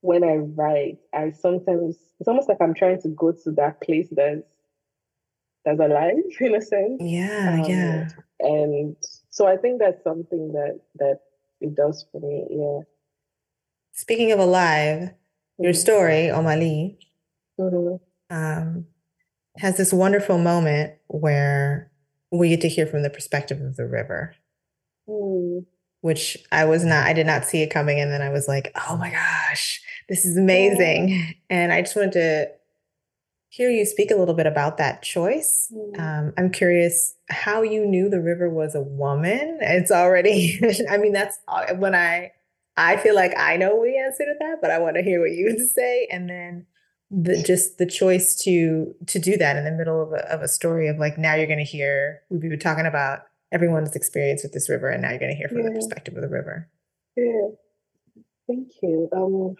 when 0.00 0.24
I 0.24 0.36
write, 0.36 0.98
I 1.14 1.30
sometimes 1.32 1.98
it's 2.20 2.28
almost 2.28 2.48
like 2.48 2.58
I'm 2.60 2.74
trying 2.74 3.00
to 3.02 3.08
go 3.08 3.32
to 3.32 3.52
that 3.52 3.80
place 3.82 4.08
that's 4.12 4.42
that's 5.64 5.80
alive 5.80 6.14
in 6.40 6.54
a 6.54 6.60
sense. 6.60 7.02
Yeah, 7.02 7.56
um, 7.60 7.64
yeah. 7.68 8.08
And 8.40 8.96
so 9.34 9.48
I 9.48 9.56
think 9.56 9.80
that's 9.80 10.02
something 10.04 10.52
that 10.52 10.80
that 11.00 11.18
it 11.60 11.74
does 11.74 12.06
for 12.12 12.20
me. 12.20 12.46
Yeah. 12.50 12.84
Speaking 13.92 14.30
of 14.30 14.38
alive, 14.38 14.98
mm-hmm. 15.00 15.64
your 15.64 15.74
story, 15.74 16.30
Omali, 16.32 16.96
mm-hmm. 17.58 17.96
um, 18.34 18.86
has 19.56 19.76
this 19.76 19.92
wonderful 19.92 20.38
moment 20.38 20.94
where 21.08 21.90
we 22.30 22.48
get 22.48 22.60
to 22.60 22.68
hear 22.68 22.86
from 22.86 23.02
the 23.02 23.10
perspective 23.10 23.60
of 23.60 23.74
the 23.74 23.86
river. 23.86 24.36
Mm. 25.08 25.66
Which 26.00 26.36
I 26.52 26.64
was 26.66 26.84
not, 26.84 27.06
I 27.06 27.12
did 27.12 27.26
not 27.26 27.44
see 27.44 27.62
it 27.62 27.70
coming. 27.70 27.98
And 27.98 28.12
then 28.12 28.22
I 28.22 28.28
was 28.28 28.46
like, 28.46 28.70
oh 28.88 28.96
my 28.96 29.10
gosh, 29.10 29.82
this 30.08 30.24
is 30.24 30.36
amazing. 30.36 31.08
Yeah. 31.08 31.26
And 31.50 31.72
I 31.72 31.80
just 31.80 31.96
wanted 31.96 32.12
to 32.12 32.50
hear 33.54 33.70
you 33.70 33.86
speak 33.86 34.10
a 34.10 34.16
little 34.16 34.34
bit 34.34 34.46
about 34.46 34.78
that 34.78 35.00
choice. 35.00 35.72
Mm. 35.72 36.00
Um, 36.00 36.32
I'm 36.36 36.50
curious 36.50 37.14
how 37.30 37.62
you 37.62 37.86
knew 37.86 38.08
the 38.08 38.20
river 38.20 38.50
was 38.50 38.74
a 38.74 38.80
woman. 38.80 39.58
It's 39.60 39.92
already, 39.92 40.58
I 40.90 40.96
mean, 40.96 41.12
that's 41.12 41.38
uh, 41.46 41.74
when 41.74 41.94
I, 41.94 42.32
I 42.76 42.96
feel 42.96 43.14
like 43.14 43.32
I 43.38 43.56
know 43.56 43.80
the 43.84 43.96
answer 43.96 44.24
to 44.24 44.34
that, 44.40 44.56
but 44.60 44.72
I 44.72 44.78
want 44.78 44.96
to 44.96 45.02
hear 45.02 45.20
what 45.20 45.30
you 45.30 45.44
would 45.44 45.68
say. 45.74 46.08
And 46.10 46.28
then 46.28 46.66
the 47.12 47.40
just 47.44 47.78
the 47.78 47.86
choice 47.86 48.34
to 48.42 48.92
to 49.06 49.20
do 49.20 49.36
that 49.36 49.56
in 49.56 49.64
the 49.64 49.70
middle 49.70 50.02
of 50.02 50.12
a, 50.12 50.32
of 50.32 50.42
a 50.42 50.48
story 50.48 50.88
of 50.88 50.98
like 50.98 51.16
now 51.16 51.34
you're 51.34 51.46
going 51.46 51.58
to 51.58 51.64
hear 51.64 52.22
we 52.30 52.48
were 52.48 52.56
talking 52.56 52.86
about 52.86 53.20
everyone's 53.52 53.94
experience 53.94 54.42
with 54.42 54.52
this 54.52 54.68
river 54.68 54.88
and 54.88 55.02
now 55.02 55.10
you're 55.10 55.18
going 55.18 55.30
to 55.30 55.36
hear 55.36 55.48
from 55.48 55.58
yeah. 55.58 55.68
the 55.68 55.74
perspective 55.76 56.16
of 56.16 56.22
the 56.22 56.28
river 56.28 56.68
yeah 57.14 57.48
thank 58.48 58.68
you 58.82 59.08
um 59.12 59.54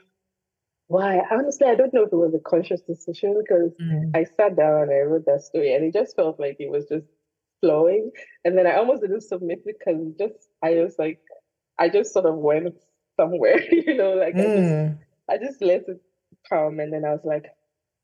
why 0.94 1.20
honestly 1.32 1.66
i 1.66 1.74
don't 1.74 1.92
know 1.92 2.04
if 2.04 2.12
it 2.12 2.22
was 2.24 2.34
a 2.34 2.48
conscious 2.50 2.80
decision 2.82 3.36
because 3.42 3.72
mm. 3.82 4.10
i 4.14 4.22
sat 4.36 4.56
down 4.56 4.82
and 4.82 4.92
i 4.92 5.00
wrote 5.00 5.26
that 5.26 5.42
story 5.42 5.74
and 5.74 5.84
it 5.84 5.92
just 5.92 6.14
felt 6.14 6.38
like 6.38 6.56
it 6.60 6.70
was 6.70 6.84
just 6.86 7.06
flowing 7.60 8.10
and 8.44 8.56
then 8.56 8.66
i 8.66 8.76
almost 8.76 9.02
didn't 9.02 9.22
submit 9.32 9.60
it 9.66 9.76
because 9.78 10.00
just 10.18 10.48
i 10.62 10.70
was 10.84 10.94
like 10.98 11.18
i 11.80 11.88
just 11.88 12.12
sort 12.12 12.26
of 12.26 12.36
went 12.36 12.76
somewhere 13.16 13.60
you 13.72 13.96
know 13.96 14.12
like 14.12 14.34
mm. 14.34 14.40
i 14.40 14.46
just 14.46 14.70
mm. 14.72 14.98
i 15.30 15.38
just 15.38 15.62
let 15.62 15.82
it 15.88 16.00
come 16.48 16.78
and 16.78 16.92
then 16.92 17.04
i 17.04 17.10
was 17.10 17.24
like 17.24 17.46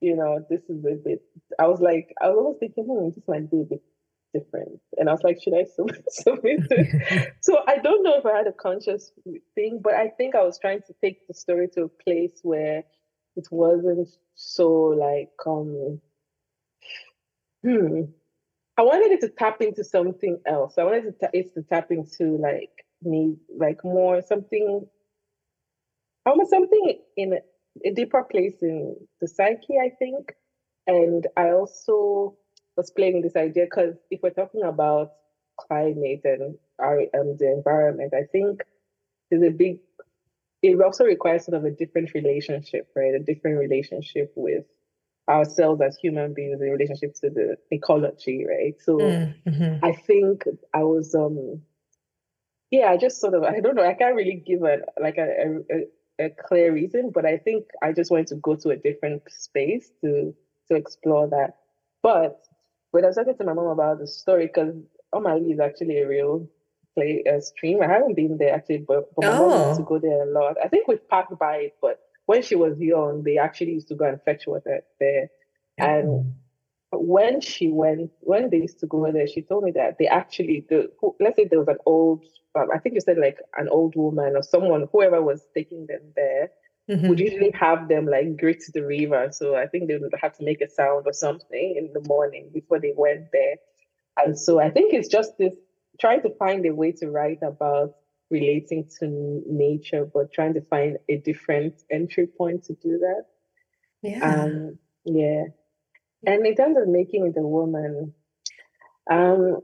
you 0.01 0.17
know 0.17 0.45
this 0.51 0.63
is 0.69 0.85
a 0.85 0.97
bit 1.05 1.23
i 1.61 1.67
was 1.67 1.81
like 1.81 2.13
i 2.21 2.29
was 2.29 2.39
almost 2.39 2.59
thinking 2.59 2.85
hmm, 2.85 3.09
this 3.15 3.29
might 3.29 3.49
be 3.51 3.61
a 3.61 3.71
bit 3.73 3.83
different. 4.33 4.81
And 4.97 5.09
I 5.09 5.13
was 5.13 5.23
like, 5.23 5.43
should 5.43 5.55
I 5.55 5.65
submit, 5.65 6.05
submit 6.11 6.67
it? 6.71 7.35
so 7.41 7.63
I 7.67 7.79
don't 7.79 8.03
know 8.03 8.19
if 8.19 8.27
I 8.27 8.37
had 8.37 8.47
a 8.47 8.53
conscious 8.53 9.13
thing, 9.55 9.81
but 9.83 9.95
I 9.95 10.09
think 10.09 10.35
I 10.35 10.43
was 10.43 10.59
trying 10.59 10.83
to 10.87 10.95
take 11.03 11.27
the 11.27 11.35
story 11.35 11.69
to 11.75 11.85
a 11.85 11.89
place 11.89 12.41
where 12.43 12.85
it 13.37 13.47
wasn't 13.51 14.09
so 14.35 14.71
like 14.71 15.31
um 15.47 16.01
hmm. 17.63 18.03
I 18.77 18.83
wanted 18.83 19.13
it 19.13 19.21
to 19.21 19.29
tap 19.29 19.61
into 19.61 19.85
something 19.85 20.41
else. 20.47 20.79
I 20.79 20.85
wanted 20.85 21.05
it 21.05 21.21
to, 21.21 21.31
it 21.35 21.55
to 21.55 21.63
tap 21.63 21.91
into 21.91 22.39
like 22.39 22.71
me, 23.03 23.37
like 23.55 23.85
more 23.85 24.23
something, 24.23 24.87
almost 26.25 26.51
something 26.51 26.99
in 27.17 27.35
a, 27.35 27.89
a 27.89 27.93
deeper 27.93 28.23
place 28.23 28.57
in 28.63 28.97
the 29.21 29.29
psyche, 29.29 29.79
I 29.79 29.91
think. 29.99 30.33
And 30.87 31.27
I 31.37 31.51
also 31.51 32.39
explaining 32.81 33.23
this 33.23 33.37
idea 33.37 33.65
because 33.65 33.95
if 34.11 34.21
we're 34.23 34.31
talking 34.31 34.63
about 34.63 35.13
climate 35.59 36.23
and 36.25 36.57
our 36.79 37.01
um, 37.19 37.37
the 37.39 37.53
environment, 37.53 38.13
I 38.15 38.25
think 38.31 38.63
there's 39.31 39.43
a 39.43 39.51
big. 39.51 39.79
It 40.63 40.81
also 40.81 41.05
requires 41.05 41.47
sort 41.47 41.57
of 41.57 41.65
a 41.65 41.71
different 41.71 42.13
relationship, 42.15 42.89
right? 42.95 43.15
A 43.15 43.19
different 43.19 43.59
relationship 43.59 44.33
with 44.37 44.65
ourselves 45.29 45.81
as 45.81 45.97
human 45.97 46.35
beings 46.35 46.61
in 46.61 46.71
relationship 46.71 47.15
to 47.15 47.31
the 47.31 47.57
ecology, 47.71 48.45
right? 48.47 48.75
So 48.81 48.99
mm-hmm. 48.99 49.85
I 49.85 49.93
think 49.93 50.45
I 50.75 50.83
was 50.83 51.15
um 51.15 51.63
yeah, 52.71 52.91
I 52.91 52.97
just 52.97 53.21
sort 53.21 53.35
of 53.35 53.45
I 53.45 53.61
don't 53.61 53.75
know, 53.75 53.87
I 53.87 53.95
can't 53.95 54.15
really 54.15 54.43
give 54.47 54.63
a 54.63 54.79
like 55.01 55.19
a, 55.19 55.61
a, 55.71 56.27
a 56.27 56.31
clear 56.31 56.73
reason, 56.73 57.11
but 57.13 57.25
I 57.25 57.39
think 57.39 57.67
I 57.83 57.93
just 57.93 58.11
wanted 58.11 58.29
to 58.29 58.37
go 58.37 58.57
to 58.57 58.71
a 58.71 58.77
different 58.77 59.23
space 59.29 59.91
to 60.03 60.35
to 60.69 60.77
explore 60.77 61.29
that. 61.29 61.57
But 62.03 62.45
when 62.91 63.05
I 63.05 63.09
was 63.09 63.17
talking 63.17 63.37
to 63.37 63.45
my 63.45 63.53
mom 63.53 63.67
about 63.67 63.99
the 63.99 64.07
story, 64.07 64.47
because 64.47 64.75
Omali 65.15 65.53
is 65.53 65.61
actually 65.61 65.99
a 65.99 66.09
real 66.09 66.49
play 66.95 67.23
a 67.27 67.41
stream. 67.41 67.83
I 67.83 67.87
haven't 67.87 68.17
been 68.17 68.37
there 68.39 68.55
actually, 68.55 68.85
but, 68.87 69.15
but 69.15 69.25
my 69.25 69.39
oh. 69.39 69.49
mom 69.49 69.69
used 69.69 69.81
to 69.81 69.87
go 69.87 69.99
there 69.99 70.23
a 70.23 70.31
lot. 70.31 70.57
I 70.63 70.69
think 70.69 70.89
we've 70.89 71.09
passed 71.09 71.39
by 71.39 71.57
it, 71.57 71.77
but 71.81 72.01
when 72.27 72.43
she 72.43 72.57
was 72.57 72.79
young, 72.79 73.23
they 73.25 73.39
actually 73.39 73.73
used 73.73 73.89
to 73.89 73.95
go 73.95 74.07
and 74.07 74.21
fetch 74.23 74.47
water 74.47 74.83
there. 74.99 75.31
And 75.79 76.09
mm. 76.09 76.33
when 76.93 77.41
she 77.41 77.69
went, 77.69 78.11
when 78.21 78.51
they 78.51 78.59
used 78.59 78.81
to 78.81 78.87
go 78.87 79.11
there, 79.11 79.27
she 79.27 79.43
told 79.43 79.65
me 79.65 79.73
that 79.73 79.99
they 79.99 80.07
actually, 80.07 80.67
the 80.69 80.91
let's 81.19 81.37
say 81.37 81.47
there 81.47 81.59
was 81.59 81.69
an 81.69 81.79
old, 81.87 82.25
um, 82.55 82.69
I 82.75 82.79
think 82.79 82.95
you 82.95 83.01
said 83.01 83.19
like 83.19 83.39
an 83.57 83.69
old 83.69 83.97
woman 83.97 84.37
or 84.37 84.43
someone, 84.43 84.87
whoever 84.93 85.23
was 85.23 85.45
taking 85.55 85.87
them 85.87 86.01
there, 86.15 86.51
mm-hmm. 86.91 87.09
would 87.09 87.21
usually 87.21 87.53
have 87.53 87.89
them 87.89 88.07
like 88.07 88.37
grit 88.37 88.63
the 88.75 88.83
river. 88.83 89.29
So 89.33 89.55
I 89.55 89.67
think 89.67 89.89
they 89.89 89.97
would 89.97 90.13
have 90.21 90.37
to 90.39 90.45
make 90.45 90.61
a 90.61 90.69
sound 90.69 91.07
or 91.07 91.13
something 91.13 91.75
in 91.77 91.93
the 91.93 92.07
morning 92.09 92.51
before 92.53 92.81
they 92.81 92.93
went 92.97 93.31
there. 93.33 93.57
And 94.17 94.39
so 94.39 94.61
I 94.61 94.71
think 94.71 94.93
it's 94.93 95.09
just 95.09 95.39
this 95.39 95.55
trying 96.01 96.23
to 96.23 96.35
find 96.37 96.67
a 96.67 96.75
way 96.75 96.93
to 96.93 97.11
write 97.11 97.43
about 97.43 97.95
relating 98.31 98.89
to 98.99 99.43
nature, 99.47 100.05
but 100.05 100.33
trying 100.33 100.55
to 100.55 100.61
find 100.63 100.99
a 101.09 101.19
different 101.19 101.75
entry 101.91 102.27
point 102.27 102.65
to 102.65 102.75
do 102.75 102.99
that. 102.99 103.25
Yeah. 104.03 104.45
Um, 104.45 104.79
yeah. 105.05 105.45
And 106.27 106.47
in 106.47 106.55
terms 106.55 106.77
of 106.77 106.89
making 106.89 107.27
it 107.27 107.39
a 107.39 107.43
woman, 107.43 108.15
um, 109.11 109.61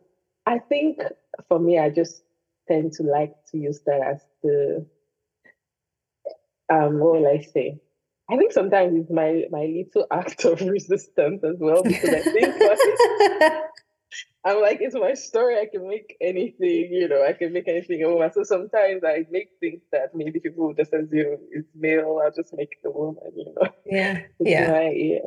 I 0.47 0.59
think 0.59 1.01
for 1.49 1.59
me, 1.59 1.79
I 1.79 1.91
just 1.91 2.23
tend 2.69 2.93
to 2.95 3.03
like 3.03 3.35
to 3.51 3.59
use 3.59 3.81
that 3.87 4.01
as 4.01 4.21
the 4.43 4.87
um, 6.73 6.99
what 6.99 7.21
will 7.21 7.27
I 7.27 7.43
say? 7.43 7.81
I 8.29 8.37
think 8.37 8.53
sometimes 8.53 8.97
it's 8.97 9.11
my 9.11 9.45
my 9.51 9.67
little 9.67 10.07
act 10.13 10.45
of 10.45 10.61
resistance 10.61 11.45
as 11.45 11.57
well 11.59 11.83
because 11.83 12.11
I 12.11 12.21
think 12.23 12.55
I'm 14.45 14.61
like 14.61 14.79
it's 14.81 14.95
my 14.95 15.15
story. 15.15 15.59
I 15.59 15.67
can 15.67 15.89
make 15.89 16.17
anything, 16.21 16.93
you 16.93 17.09
know, 17.09 17.25
I 17.25 17.33
can 17.33 17.53
make 17.53 17.69
anything 17.69 18.03
a 18.03 18.09
woman. 18.09 18.33
So 18.33 18.43
sometimes 18.43 19.03
I 19.05 19.27
make 19.31 19.51
things 19.61 19.81
that 19.93 20.15
maybe 20.15 20.41
people 20.41 20.73
just 20.75 20.93
assume 20.93 21.39
it's 21.51 21.69
male. 21.75 22.21
I'll 22.23 22.33
just 22.33 22.55
make 22.55 22.77
the 22.83 22.91
woman, 22.91 23.33
you 23.37 23.55
know. 23.57 23.69
Yeah, 23.85 24.23
yeah. 24.41 24.71
My, 24.71 24.91
yeah. 24.91 25.19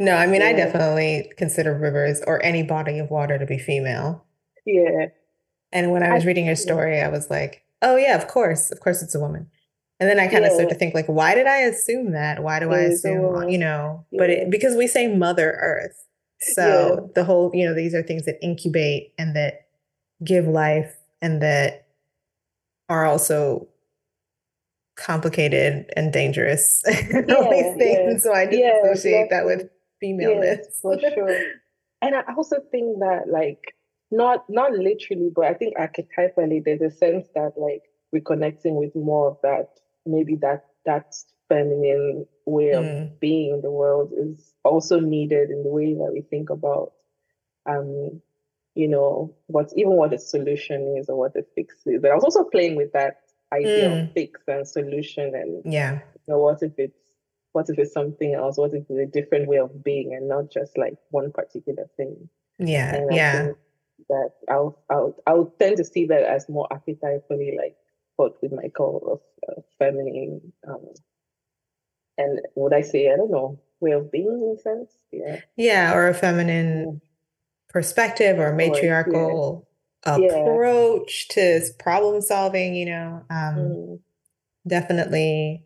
No, 0.00 0.14
I 0.14 0.26
mean 0.26 0.40
yeah. 0.40 0.48
I 0.48 0.52
definitely 0.52 1.32
consider 1.36 1.76
rivers 1.76 2.20
or 2.26 2.44
any 2.44 2.62
body 2.62 2.98
of 2.98 3.10
water 3.10 3.38
to 3.38 3.46
be 3.46 3.58
female. 3.58 4.24
Yeah. 4.64 5.06
And 5.72 5.90
when 5.90 6.02
I 6.02 6.14
was 6.14 6.24
I, 6.24 6.26
reading 6.26 6.46
your 6.46 6.56
story, 6.56 7.00
I 7.00 7.08
was 7.08 7.30
like, 7.30 7.64
oh 7.82 7.96
yeah, 7.96 8.16
of 8.16 8.28
course, 8.28 8.70
of 8.70 8.80
course, 8.80 9.02
it's 9.02 9.14
a 9.14 9.20
woman. 9.20 9.48
And 10.00 10.08
then 10.08 10.20
I 10.20 10.28
kind 10.28 10.44
of 10.44 10.50
yeah. 10.50 10.54
start 10.54 10.68
to 10.68 10.74
think 10.76 10.94
like, 10.94 11.06
why 11.06 11.34
did 11.34 11.46
I 11.46 11.58
assume 11.58 12.12
that? 12.12 12.42
Why 12.42 12.60
do 12.60 12.70
I 12.70 12.76
mm-hmm. 12.76 12.92
assume, 12.92 13.34
uh, 13.34 13.46
you 13.46 13.58
know, 13.58 14.04
yeah. 14.10 14.18
but 14.18 14.30
it, 14.30 14.50
because 14.50 14.76
we 14.76 14.86
say 14.86 15.08
mother 15.08 15.58
earth. 15.60 16.04
So 16.40 16.94
yeah. 16.94 17.12
the 17.16 17.24
whole, 17.24 17.50
you 17.52 17.66
know, 17.66 17.74
these 17.74 17.94
are 17.94 18.02
things 18.02 18.24
that 18.26 18.36
incubate 18.40 19.12
and 19.18 19.34
that 19.34 19.66
give 20.24 20.46
life 20.46 20.94
and 21.20 21.42
that 21.42 21.88
are 22.88 23.06
also 23.06 23.66
complicated 24.96 25.90
and 25.96 26.12
dangerous. 26.12 26.82
all 26.86 27.50
these 27.50 27.76
things. 27.76 28.22
So 28.22 28.32
I 28.32 28.46
just 28.46 28.62
associate 28.84 29.30
that 29.30 29.46
with 29.46 29.68
femaleness. 30.00 30.78
for 30.80 30.98
sure. 30.98 31.40
And 32.02 32.14
I 32.14 32.22
also 32.36 32.58
think 32.70 33.00
that 33.00 33.24
like 33.28 33.74
not 34.10 34.44
not 34.48 34.72
literally, 34.72 35.30
but 35.34 35.46
I 35.46 35.54
think 35.54 35.76
archetypally 35.76 36.64
there's 36.64 36.80
a 36.80 36.90
sense 36.90 37.26
that 37.34 37.54
like 37.56 37.82
we're 38.12 38.22
connecting 38.22 38.76
with 38.76 38.94
more 38.94 39.28
of 39.28 39.38
that 39.42 39.68
maybe 40.08 40.36
that 40.36 40.66
that 40.84 41.14
feminine 41.48 42.26
way 42.44 42.70
of 42.70 42.84
mm. 42.84 43.20
being 43.20 43.54
in 43.54 43.62
the 43.62 43.70
world 43.70 44.12
is 44.16 44.52
also 44.64 45.00
needed 45.00 45.50
in 45.50 45.62
the 45.62 45.68
way 45.68 45.94
that 45.94 46.10
we 46.12 46.20
think 46.20 46.50
about 46.50 46.92
um 47.66 48.20
you 48.74 48.88
know 48.88 49.34
what 49.46 49.72
even 49.76 49.92
what 49.92 50.10
the 50.10 50.18
solution 50.18 50.96
is 50.98 51.08
or 51.08 51.16
what 51.16 51.34
the 51.34 51.44
fix 51.54 51.74
is. 51.86 52.00
But 52.00 52.10
i 52.10 52.14
was 52.14 52.24
also 52.24 52.44
playing 52.44 52.76
with 52.76 52.92
that 52.92 53.20
idea 53.52 53.88
mm. 53.88 54.02
of 54.02 54.12
fix 54.12 54.40
and 54.46 54.66
solution 54.68 55.34
and 55.34 55.72
yeah. 55.72 55.94
you 55.94 56.00
know 56.28 56.38
what 56.38 56.62
if 56.62 56.72
it's 56.78 56.98
what 57.52 57.68
if 57.70 57.78
it's 57.78 57.94
something 57.94 58.34
else? 58.34 58.58
What 58.58 58.74
if 58.74 58.84
it's 58.88 59.00
a 59.00 59.06
different 59.06 59.48
way 59.48 59.56
of 59.56 59.82
being 59.82 60.14
and 60.14 60.28
not 60.28 60.50
just 60.50 60.76
like 60.76 60.96
one 61.10 61.32
particular 61.32 61.88
thing? 61.96 62.28
Yeah 62.58 63.06
yeah. 63.10 63.48
that 64.08 64.30
I'll, 64.48 64.78
I'll 64.90 65.14
I'll 65.26 65.52
tend 65.58 65.78
to 65.78 65.84
see 65.84 66.06
that 66.06 66.22
as 66.22 66.48
more 66.48 66.68
archetypally 66.70 67.56
like 67.56 67.76
what 68.18 68.34
we 68.42 68.48
might 68.48 68.74
call 68.74 69.22
of 69.48 69.64
feminine, 69.78 70.52
um, 70.68 70.84
and 72.18 72.40
would 72.56 72.74
I 72.74 72.82
say, 72.82 73.10
I 73.10 73.16
don't 73.16 73.30
know, 73.30 73.60
way 73.80 73.92
of 73.92 74.10
being 74.10 74.26
in 74.26 74.56
a 74.58 74.60
sense? 74.60 74.92
Yeah. 75.12 75.40
Yeah, 75.56 75.94
or 75.94 76.08
a 76.08 76.14
feminine 76.14 77.00
perspective 77.68 78.38
or 78.38 78.52
matriarchal 78.52 79.68
approach 80.04 81.28
yeah. 81.36 81.58
to 81.58 81.72
problem 81.78 82.20
solving, 82.20 82.74
you 82.74 82.86
know. 82.86 83.22
Um, 83.30 83.56
mm. 83.56 84.00
Definitely 84.66 85.64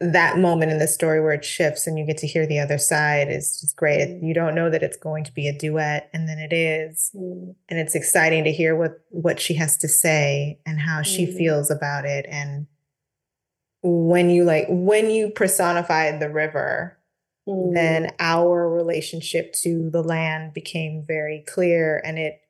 that 0.00 0.38
moment 0.38 0.70
in 0.70 0.78
the 0.78 0.86
story 0.86 1.20
where 1.20 1.32
it 1.32 1.44
shifts 1.44 1.86
and 1.86 1.98
you 1.98 2.06
get 2.06 2.16
to 2.18 2.26
hear 2.26 2.46
the 2.46 2.60
other 2.60 2.78
side 2.78 3.28
is 3.28 3.60
just 3.60 3.76
great. 3.76 4.08
Mm. 4.08 4.26
You 4.28 4.32
don't 4.32 4.54
know 4.54 4.70
that 4.70 4.82
it's 4.82 4.96
going 4.96 5.24
to 5.24 5.32
be 5.32 5.48
a 5.48 5.58
duet, 5.58 6.08
and 6.12 6.28
then 6.28 6.38
it 6.38 6.52
is. 6.52 7.10
Mm. 7.14 7.54
and 7.68 7.78
it's 7.78 7.94
exciting 7.94 8.44
to 8.44 8.52
hear 8.52 8.76
what 8.76 9.00
what 9.10 9.40
she 9.40 9.54
has 9.54 9.76
to 9.78 9.88
say 9.88 10.60
and 10.64 10.80
how 10.80 11.00
mm. 11.00 11.04
she 11.04 11.26
feels 11.26 11.70
about 11.70 12.04
it. 12.04 12.26
And 12.28 12.66
when 13.82 14.30
you 14.30 14.44
like 14.44 14.66
when 14.68 15.10
you 15.10 15.30
personified 15.30 16.20
the 16.20 16.30
river, 16.30 16.96
mm. 17.48 17.74
then 17.74 18.12
our 18.20 18.70
relationship 18.70 19.52
to 19.62 19.90
the 19.90 20.02
land 20.02 20.52
became 20.54 21.04
very 21.04 21.44
clear, 21.48 22.00
and 22.04 22.18
it 22.18 22.40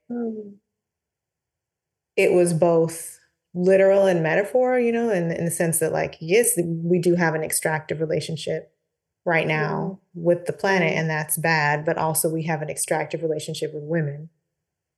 it 2.14 2.32
was 2.32 2.52
both 2.52 3.18
literal 3.54 4.06
and 4.06 4.22
metaphor, 4.22 4.78
you 4.78 4.92
know, 4.92 5.10
in, 5.10 5.30
in 5.30 5.44
the 5.44 5.50
sense 5.50 5.78
that, 5.80 5.92
like, 5.92 6.16
yes, 6.20 6.58
we 6.64 6.98
do 6.98 7.14
have 7.14 7.34
an 7.34 7.42
extractive 7.42 8.00
relationship 8.00 8.72
right 9.24 9.46
now 9.46 10.00
mm. 10.16 10.22
with 10.22 10.46
the 10.46 10.52
planet, 10.52 10.94
and 10.94 11.08
that's 11.08 11.36
bad, 11.36 11.84
but 11.84 11.98
also 11.98 12.28
we 12.28 12.44
have 12.44 12.62
an 12.62 12.70
extractive 12.70 13.22
relationship 13.22 13.72
with 13.74 13.84
women. 13.84 14.30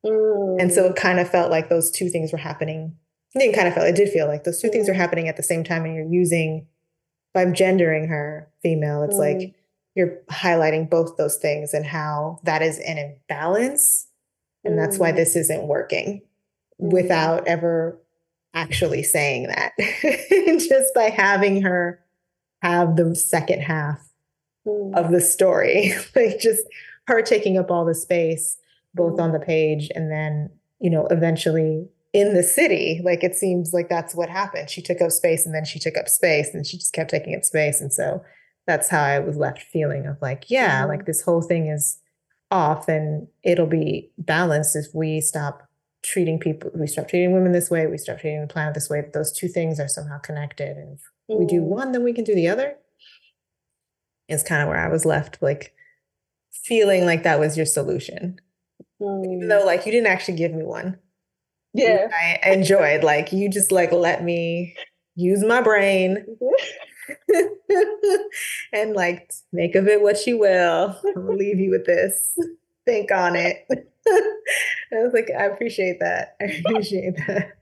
Mm. 0.07 0.61
And 0.61 0.73
so 0.73 0.87
it 0.87 0.93
mm. 0.93 0.97
kind 0.97 1.19
of 1.19 1.29
felt 1.29 1.51
like 1.51 1.69
those 1.69 1.91
two 1.91 2.09
things 2.09 2.33
were 2.33 2.39
happening. 2.39 2.97
It 3.35 3.41
didn't 3.41 3.55
kind 3.57 3.69
of 3.69 3.75
feel, 3.75 3.83
it 3.83 3.97
did 3.97 4.11
feel 4.11 4.29
like 4.29 4.45
those 4.45 4.61
two 4.61 4.69
mm. 4.69 4.73
things 4.73 4.89
are 4.89 4.95
happening 4.95 5.29
at 5.29 5.37
the 5.37 5.43
same 5.43 5.65
time, 5.65 5.85
and 5.85 5.95
you're 5.95 6.07
using, 6.07 6.67
by 7.33 7.45
gendering 7.47 8.07
her 8.07 8.49
female, 8.63 9.03
it's 9.03 9.17
like 9.17 9.39
mm. 9.39 9.55
you're 9.97 10.21
highlighting 10.31 10.89
both 10.89 11.17
those 11.17 11.37
things 11.37 11.75
and 11.75 11.85
how 11.85 12.39
that 12.45 12.63
is 12.63 12.79
an 12.79 12.99
imbalance. 12.99 14.07
And 14.63 14.79
that's 14.79 14.99
why 14.99 15.13
this 15.13 15.37
isn't 15.37 15.67
working 15.67 16.23
without 16.79 17.47
ever 17.47 18.01
actually 18.55 19.03
saying 19.03 19.49
that 19.49 19.73
just 20.59 20.95
by 20.95 21.11
having 21.11 21.61
her 21.61 22.01
have 22.63 22.97
the 22.97 23.15
second 23.15 23.61
half 23.61 23.99
mm. 24.67 24.97
of 24.97 25.11
the 25.11 25.21
story 25.21 25.93
like 26.17 26.39
just 26.39 26.63
her 27.07 27.21
taking 27.21 27.59
up 27.59 27.71
all 27.71 27.85
the 27.85 27.95
space 27.95 28.57
both 28.95 29.15
mm. 29.15 29.23
on 29.23 29.33
the 29.33 29.41
page 29.41 29.91
and 29.95 30.11
then 30.11 30.49
you 30.81 30.89
know 30.89 31.07
eventually 31.11 31.87
in 32.13 32.33
the 32.33 32.43
city 32.43 33.01
like 33.05 33.25
it 33.25 33.35
seems 33.35 33.75
like 33.75 33.89
that's 33.89 34.15
what 34.15 34.29
happened 34.29 34.71
she 34.71 34.81
took 34.81 35.01
up 35.01 35.11
space 35.11 35.45
and 35.45 35.55
then 35.55 35.65
she 35.65 35.79
took 35.79 35.97
up 35.97 36.09
space 36.09 36.55
and 36.55 36.67
she 36.67 36.79
just 36.79 36.93
kept 36.93 37.11
taking 37.11 37.35
up 37.35 37.45
space 37.45 37.81
and 37.81 37.93
so 37.93 38.23
that's 38.67 38.89
how 38.89 39.03
i 39.03 39.19
was 39.19 39.37
left 39.37 39.63
feeling 39.63 40.07
of 40.07 40.17
like 40.23 40.45
yeah 40.49 40.85
mm. 40.85 40.89
like 40.89 41.07
this 41.07 41.23
whole 41.23 41.43
thing 41.43 41.67
is 41.67 41.99
off 42.51 42.89
and 42.89 43.27
it'll 43.43 43.67
be 43.67 44.11
balanced 44.17 44.77
if 44.77 44.87
we 44.95 45.21
stop 45.21 45.69
treating 46.05 46.39
people, 46.39 46.71
we 46.75 46.87
start 46.87 47.09
treating 47.09 47.33
women 47.33 47.53
this 47.53 47.71
way, 47.71 47.87
we 47.87 47.99
start 47.99 48.21
treating 48.21 48.43
the 48.43 48.47
planet 48.47 48.75
this 48.75 48.91
way. 48.91 49.05
Those 49.13 49.33
two 49.33 49.49
things 49.49 49.81
are 49.81 49.89
somehow 49.89 50.19
connected. 50.19 50.77
And 50.77 50.99
if 50.99 51.37
mm. 51.37 51.41
we 51.41 51.47
do 51.47 51.61
mm. 51.61 51.65
one, 51.65 51.93
then 51.93 52.05
we 52.05 52.13
can 52.13 52.25
do 52.25 52.35
the 52.35 52.49
other. 52.49 52.77
Is 54.29 54.43
kind 54.43 54.63
of 54.63 54.69
where 54.69 54.79
I 54.79 54.89
was 54.89 55.05
left, 55.05 55.43
like 55.43 55.75
feeling 56.65 57.05
like 57.05 57.25
that 57.25 57.41
was 57.41 57.57
your 57.57 57.67
solution. 57.67 58.39
Mm. 59.01 59.25
Even 59.25 59.49
though 59.49 59.65
like 59.65 59.85
you 59.87 59.93
didn't 59.93 60.07
actually 60.07 60.37
give 60.37 60.53
me 60.53 60.63
one. 60.63 60.99
Yeah. 61.73 62.09
I 62.13 62.51
enjoyed. 62.51 63.03
Like 63.03 63.33
you 63.33 63.51
just 63.51 63.73
like 63.73 63.93
let 63.93 64.23
me 64.23 64.77
use 65.17 65.43
my 65.45 65.61
brain. 65.61 66.25
and 68.73 68.95
like 68.95 69.31
make 69.53 69.75
of 69.75 69.89
it 69.89 70.01
what 70.01 70.27
you 70.27 70.39
will. 70.39 70.99
I'll 71.17 71.37
leave 71.37 71.59
you 71.59 71.71
with 71.71 71.85
this. 71.85 72.39
Think 72.87 73.11
on 73.11 73.37
it. 73.37 73.67
I 74.93 75.03
was 75.03 75.13
like, 75.13 75.31
I 75.31 75.47
appreciate 75.47 76.01
that. 76.01 76.37
I 76.41 76.45
appreciate 76.67 77.17
that. 77.27 77.57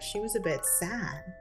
She 0.00 0.20
was 0.20 0.34
a 0.36 0.40
bit 0.40 0.64
sad. 0.64 1.34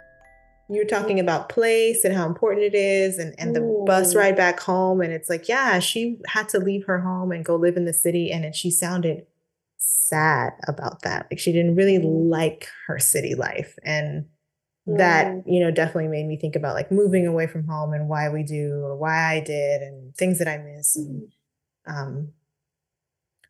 You 0.69 0.77
were 0.77 0.85
talking 0.85 1.19
about 1.19 1.49
place 1.49 2.03
and 2.03 2.15
how 2.15 2.27
important 2.27 2.63
it 2.63 2.75
is 2.75 3.17
and, 3.17 3.33
and 3.39 3.55
the 3.55 3.61
Ooh. 3.61 3.85
bus 3.85 4.13
ride 4.13 4.35
back 4.35 4.59
home. 4.59 5.01
And 5.01 5.11
it's 5.11 5.29
like, 5.29 5.49
yeah, 5.49 5.79
she 5.79 6.19
had 6.27 6.47
to 6.49 6.59
leave 6.59 6.85
her 6.85 6.99
home 6.99 7.31
and 7.31 7.43
go 7.43 7.55
live 7.55 7.75
in 7.75 7.85
the 7.85 7.93
city. 7.93 8.31
And 8.31 8.45
it, 8.45 8.55
she 8.55 8.69
sounded 8.69 9.25
sad 9.77 10.53
about 10.67 11.01
that. 11.01 11.27
Like 11.31 11.39
she 11.39 11.51
didn't 11.51 11.75
really 11.75 11.97
mm. 11.97 12.29
like 12.29 12.67
her 12.85 12.99
city 12.99 13.33
life. 13.33 13.79
And 13.83 14.27
that, 14.85 15.27
mm. 15.27 15.43
you 15.47 15.59
know, 15.59 15.71
definitely 15.71 16.09
made 16.09 16.27
me 16.27 16.37
think 16.37 16.55
about 16.55 16.75
like 16.75 16.91
moving 16.91 17.25
away 17.25 17.47
from 17.47 17.67
home 17.67 17.93
and 17.93 18.07
why 18.07 18.29
we 18.29 18.43
do 18.43 18.81
or 18.83 18.95
why 18.95 19.33
I 19.33 19.39
did 19.39 19.81
and 19.81 20.15
things 20.15 20.37
that 20.37 20.47
I 20.47 20.57
miss. 20.57 20.95
And, 20.95 21.31
mm. 21.87 21.91
um, 21.91 22.33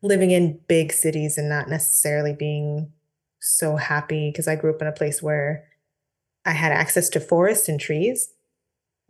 living 0.02 0.30
in 0.30 0.58
big 0.66 0.92
cities 0.92 1.36
and 1.36 1.48
not 1.48 1.68
necessarily 1.68 2.32
being 2.32 2.90
so 3.40 3.76
happy 3.76 4.30
because 4.30 4.48
I 4.48 4.56
grew 4.56 4.74
up 4.74 4.82
in 4.82 4.88
a 4.88 4.92
place 4.92 5.22
where 5.22 5.64
I 6.44 6.52
had 6.52 6.72
access 6.72 7.08
to 7.10 7.20
forests 7.20 7.68
and 7.68 7.80
trees. 7.80 8.32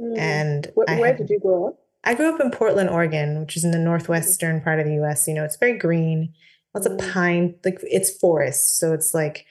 Mm. 0.01 0.19
And 0.19 0.73
where, 0.75 0.87
where 0.99 1.07
had, 1.09 1.19
did 1.19 1.31
you 1.31 1.41
grow 1.41 1.69
up? 1.69 1.79
I 2.05 2.15
grew 2.15 2.33
up 2.35 2.41
in 2.41 2.51
Portland, 2.51 2.91
Oregon, 2.91 3.41
which 3.41 3.57
is 3.57 3.65
in 3.65 3.71
the 3.71 3.79
northwestern 3.79 4.61
part 4.61 4.81
of 4.81 4.87
the 4.87 4.95
US. 5.03 5.29
You 5.29 5.35
know, 5.35 5.45
it's 5.45 5.57
very 5.57 5.77
green, 5.77 6.33
lots 6.75 6.89
mm. 6.89 6.93
of 6.93 7.13
pine, 7.13 7.55
like 7.65 7.79
it's 7.83 8.17
forest. 8.19 8.79
So 8.79 8.93
it's 8.93 9.13
like 9.13 9.45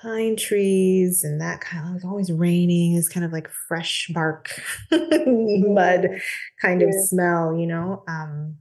pine 0.00 0.36
trees 0.36 1.24
and 1.24 1.40
that 1.40 1.60
kind 1.60 1.88
of 1.88 1.96
it's 1.96 2.04
always 2.04 2.32
raining 2.32 2.94
is 2.94 3.08
kind 3.08 3.24
of 3.24 3.32
like 3.32 3.48
fresh 3.68 4.10
bark 4.14 4.50
mud 4.90 6.08
kind 6.60 6.80
yeah. 6.80 6.88
of 6.88 6.94
smell, 6.94 7.56
you 7.56 7.66
know. 7.66 8.02
Um 8.08 8.56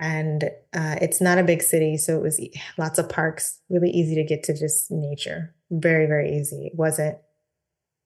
and 0.00 0.44
uh, 0.74 0.96
it's 1.00 1.20
not 1.20 1.38
a 1.38 1.42
big 1.42 1.62
city 1.62 1.96
so 1.96 2.16
it 2.16 2.22
was 2.22 2.40
lots 2.76 2.98
of 2.98 3.08
parks 3.08 3.60
really 3.68 3.90
easy 3.90 4.14
to 4.14 4.24
get 4.24 4.42
to 4.44 4.56
just 4.56 4.90
nature. 4.90 5.54
Very 5.70 6.06
very 6.06 6.36
easy. 6.36 6.66
It 6.66 6.74
wasn't 6.74 7.18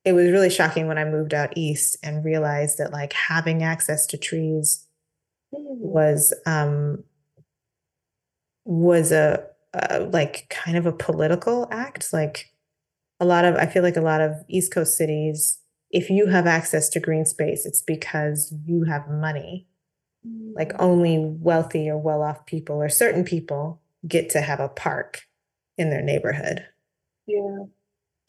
it 0.05 0.13
was 0.13 0.31
really 0.31 0.51
shocking 0.51 0.89
when 0.89 0.99
i 0.99 1.05
moved 1.05 1.33
out 1.33 1.57
east 1.57 1.97
and 2.03 2.25
realized 2.25 2.79
that 2.79 2.93
like 2.93 3.13
having 3.13 3.63
access 3.63 4.07
to 4.07 4.19
trees 4.19 4.87
was 5.53 6.35
um 6.47 7.05
was 8.65 9.13
a, 9.13 9.45
a 9.75 10.01
like 10.01 10.49
kind 10.49 10.77
of 10.77 10.87
a 10.87 10.93
political 10.93 11.69
act. 11.71 12.13
Like 12.13 12.53
a 13.23 13.25
lot 13.25 13.45
of 13.45 13.55
i 13.55 13.67
feel 13.67 13.85
like 13.85 13.97
a 13.97 14.01
lot 14.01 14.21
of 14.21 14.35
east 14.49 14.73
coast 14.73 14.97
cities 14.97 15.61
if 15.91 16.11
you 16.11 16.27
have 16.27 16.47
access 16.47 16.89
to 16.89 16.99
green 16.99 17.25
space 17.25 17.65
it's 17.65 17.81
because 17.81 18.53
you 18.67 18.83
have 18.83 19.09
money 19.09 19.67
like 20.25 20.73
only 20.79 21.19
wealthy 21.19 21.89
or 21.89 21.99
well 21.99 22.23
off 22.23 22.47
people 22.47 22.77
or 22.77 22.89
certain 22.89 23.25
people 23.25 23.81
get 24.07 24.31
to 24.31 24.41
have 24.41 24.61
a 24.61 24.69
park 24.69 25.23
in 25.79 25.91
their 25.91 26.03
neighborhood. 26.03 26.65
Yeah. 27.27 27.65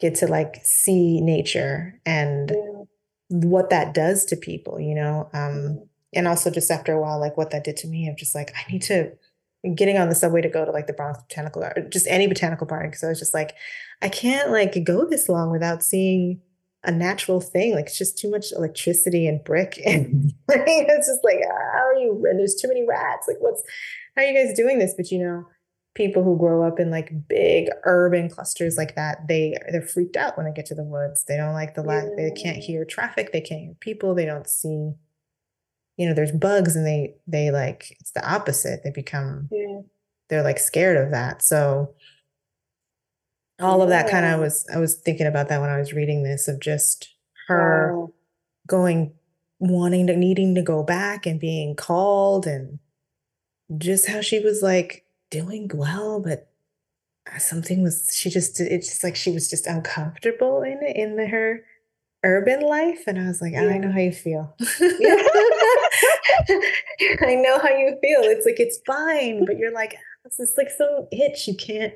Get 0.00 0.16
to 0.16 0.26
like 0.26 0.60
see 0.64 1.20
nature 1.20 2.00
and 2.04 2.50
yeah. 2.50 2.84
what 3.28 3.70
that 3.70 3.94
does 3.94 4.24
to 4.26 4.36
people, 4.36 4.80
you 4.80 4.94
know? 4.94 5.28
Um, 5.32 5.86
and 6.14 6.28
also 6.28 6.50
just 6.50 6.70
after 6.70 6.92
a 6.92 7.00
while, 7.00 7.20
like 7.20 7.36
what 7.36 7.50
that 7.50 7.64
did 7.64 7.76
to 7.78 7.88
me, 7.88 8.08
I'm 8.08 8.16
just 8.16 8.34
like, 8.34 8.52
I 8.56 8.70
need 8.70 8.82
to 8.82 9.12
getting 9.74 9.96
on 9.96 10.08
the 10.08 10.14
subway 10.14 10.42
to 10.42 10.48
go 10.48 10.64
to 10.64 10.70
like 10.70 10.86
the 10.86 10.92
Bronx 10.92 11.18
Botanical 11.22 11.62
Garden, 11.62 11.90
just 11.90 12.06
any 12.08 12.26
botanical 12.26 12.66
park. 12.66 12.84
Because 12.84 13.04
I 13.04 13.08
was 13.08 13.18
just 13.18 13.34
like, 13.34 13.54
I 14.02 14.08
can't 14.08 14.50
like 14.50 14.82
go 14.84 15.06
this 15.08 15.28
long 15.28 15.50
without 15.50 15.82
seeing 15.82 16.40
a 16.84 16.92
natural 16.92 17.40
thing. 17.40 17.74
Like 17.74 17.86
it's 17.86 17.98
just 17.98 18.18
too 18.18 18.30
much 18.30 18.52
electricity 18.52 19.26
and 19.26 19.42
brick. 19.42 19.80
And 19.86 20.06
mm-hmm. 20.06 20.28
it's 20.48 21.08
just 21.08 21.24
like, 21.24 21.38
how 21.48 21.86
are 21.86 21.94
you? 21.94 22.24
And 22.28 22.38
there's 22.38 22.54
too 22.54 22.68
many 22.68 22.86
rats. 22.86 23.26
Like, 23.28 23.38
what's, 23.40 23.62
how 24.16 24.22
are 24.22 24.26
you 24.26 24.34
guys 24.34 24.56
doing 24.56 24.78
this? 24.78 24.94
But 24.96 25.10
you 25.10 25.18
know, 25.18 25.46
people 25.94 26.24
who 26.24 26.36
grow 26.36 26.66
up 26.66 26.80
in 26.80 26.90
like 26.90 27.12
big 27.28 27.68
urban 27.84 28.28
clusters 28.28 28.76
like 28.76 28.96
that, 28.96 29.26
they 29.28 29.54
they're 29.70 29.82
freaked 29.82 30.16
out 30.16 30.36
when 30.36 30.46
they 30.46 30.52
get 30.52 30.66
to 30.66 30.74
the 30.74 30.84
woods. 30.84 31.24
They 31.24 31.36
don't 31.36 31.54
like 31.54 31.74
the 31.74 31.82
lack, 31.82 32.04
they 32.16 32.30
can't 32.30 32.56
hear 32.56 32.84
traffic, 32.84 33.32
they 33.32 33.40
can't 33.40 33.60
hear 33.60 33.74
people, 33.80 34.14
they 34.14 34.26
don't 34.26 34.48
see, 34.48 34.92
you 35.96 36.08
know, 36.08 36.14
there's 36.14 36.32
bugs 36.32 36.76
and 36.76 36.86
they 36.86 37.14
they 37.26 37.50
like 37.50 37.96
it's 38.00 38.10
the 38.12 38.28
opposite. 38.28 38.82
They 38.82 38.90
become 38.90 39.48
yeah. 39.50 39.80
they're 40.28 40.42
like 40.42 40.58
scared 40.58 40.96
of 40.96 41.12
that. 41.12 41.42
So 41.42 41.94
all 43.60 43.82
of 43.82 43.88
that 43.88 44.10
kind 44.10 44.24
of 44.24 44.40
was 44.40 44.66
I 44.72 44.78
was 44.78 44.94
thinking 44.94 45.26
about 45.26 45.48
that 45.48 45.60
when 45.60 45.70
I 45.70 45.78
was 45.78 45.92
reading 45.92 46.22
this 46.22 46.48
of 46.48 46.60
just 46.60 47.14
her 47.48 47.96
wow. 47.96 48.12
going 48.66 49.12
wanting 49.58 50.06
to 50.08 50.16
needing 50.16 50.54
to 50.56 50.62
go 50.62 50.82
back 50.82 51.26
and 51.26 51.38
being 51.38 51.76
called 51.76 52.46
and 52.46 52.78
just 53.78 54.08
how 54.08 54.20
she 54.20 54.40
was 54.40 54.62
like 54.62 55.06
doing 55.30 55.70
well 55.72 56.20
but 56.20 56.50
uh, 57.32 57.38
something 57.38 57.82
was 57.82 58.10
she 58.12 58.28
just 58.28 58.60
it's 58.60 58.88
just 58.88 59.04
like 59.04 59.16
she 59.16 59.30
was 59.30 59.48
just 59.48 59.66
uncomfortable 59.66 60.62
in 60.62 60.78
it 60.82 60.96
in 60.96 61.16
the, 61.16 61.26
her 61.26 61.64
urban 62.24 62.60
life 62.60 63.04
and 63.06 63.18
I 63.18 63.26
was 63.26 63.40
like, 63.40 63.52
yeah. 63.52 63.68
I 63.68 63.78
know 63.78 63.92
how 63.92 64.00
you 64.00 64.12
feel. 64.12 64.54
Yeah. 64.80 65.16
I 67.20 67.34
know 67.34 67.58
how 67.58 67.68
you 67.68 67.98
feel. 68.02 68.22
It's 68.22 68.46
like 68.46 68.58
it's 68.58 68.80
fine, 68.86 69.44
but 69.44 69.58
you're 69.58 69.72
like, 69.72 69.94
ah, 69.96 70.20
it's 70.24 70.38
just 70.38 70.56
like 70.56 70.70
some 70.70 71.06
itch 71.12 71.46
you 71.46 71.54
can't 71.54 71.92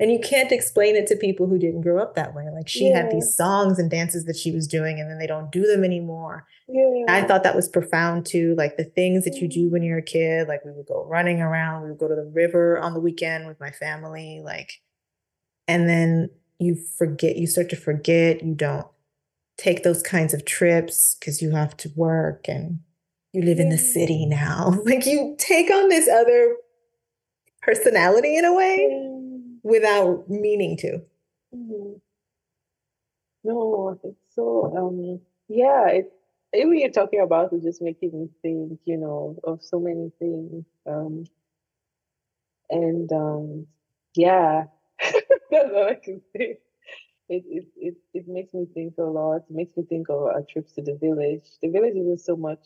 and 0.00 0.12
you 0.12 0.20
can't 0.20 0.52
explain 0.52 0.94
it 0.94 1.06
to 1.08 1.16
people 1.16 1.48
who 1.48 1.58
didn't 1.58 1.80
grow 1.80 2.00
up 2.00 2.14
that 2.14 2.34
way. 2.34 2.44
Like 2.54 2.68
she 2.68 2.88
yeah. 2.88 3.02
had 3.02 3.10
these 3.10 3.34
songs 3.34 3.78
and 3.78 3.90
dances 3.90 4.24
that 4.26 4.36
she 4.36 4.52
was 4.52 4.68
doing 4.68 5.00
and 5.00 5.10
then 5.10 5.18
they 5.18 5.26
don't 5.26 5.50
do 5.50 5.62
them 5.66 5.82
anymore. 5.82 6.46
Yeah. 6.68 7.06
I 7.08 7.22
thought 7.22 7.42
that 7.42 7.56
was 7.56 7.68
profound 7.68 8.24
too. 8.24 8.54
Like 8.56 8.76
the 8.76 8.84
things 8.84 9.24
that 9.24 9.36
you 9.36 9.48
do 9.48 9.68
when 9.68 9.82
you're 9.82 9.98
a 9.98 10.02
kid, 10.02 10.46
like 10.46 10.64
we 10.64 10.70
would 10.70 10.86
go 10.86 11.04
running 11.04 11.40
around, 11.40 11.82
we 11.82 11.88
would 11.88 11.98
go 11.98 12.06
to 12.06 12.14
the 12.14 12.30
river 12.32 12.78
on 12.78 12.94
the 12.94 13.00
weekend 13.00 13.48
with 13.48 13.58
my 13.58 13.70
family, 13.70 14.40
like 14.44 14.70
and 15.66 15.88
then 15.88 16.30
you 16.58 16.76
forget, 16.96 17.36
you 17.36 17.46
start 17.46 17.68
to 17.70 17.76
forget, 17.76 18.42
you 18.42 18.54
don't 18.54 18.86
take 19.56 19.82
those 19.82 20.02
kinds 20.02 20.32
of 20.32 20.44
trips 20.44 21.16
because 21.18 21.42
you 21.42 21.50
have 21.50 21.76
to 21.76 21.90
work 21.96 22.44
and 22.48 22.78
you 23.32 23.42
live 23.42 23.58
in 23.58 23.68
the 23.68 23.78
city 23.78 24.26
now. 24.26 24.80
Like 24.84 25.06
you 25.06 25.34
take 25.38 25.70
on 25.70 25.88
this 25.88 26.08
other 26.08 26.56
personality 27.62 28.36
in 28.36 28.44
a 28.44 28.54
way 28.54 29.17
without 29.62 30.28
meaning 30.28 30.76
to. 30.78 31.00
Mm-hmm. 31.54 31.94
No, 33.44 33.98
it's 34.02 34.34
so 34.34 34.74
um 34.76 35.20
yeah, 35.48 35.88
it 35.88 36.12
even 36.54 36.78
you're 36.78 36.90
talking 36.90 37.20
about 37.20 37.52
it 37.52 37.62
just 37.62 37.82
making 37.82 38.12
me 38.12 38.28
think, 38.42 38.80
you 38.84 38.96
know, 38.96 39.38
of 39.44 39.62
so 39.62 39.78
many 39.80 40.10
things. 40.18 40.64
Um 40.86 41.24
and 42.70 43.10
um 43.12 43.66
yeah, 44.14 44.64
that's 45.50 45.70
all 45.74 45.88
I 45.88 45.94
can 45.94 46.20
say. 46.36 46.58
It, 47.28 47.44
it 47.46 47.66
it 47.76 47.94
it 48.14 48.28
makes 48.28 48.54
me 48.54 48.66
think 48.72 48.94
a 48.98 49.02
lot. 49.02 49.44
It 49.48 49.50
makes 49.50 49.76
me 49.76 49.84
think 49.84 50.08
of 50.08 50.22
our 50.22 50.42
trips 50.50 50.72
to 50.72 50.82
the 50.82 50.94
village. 50.94 51.44
The 51.62 51.68
village 51.68 51.94
isn't 51.96 52.20
so 52.20 52.36
much 52.36 52.60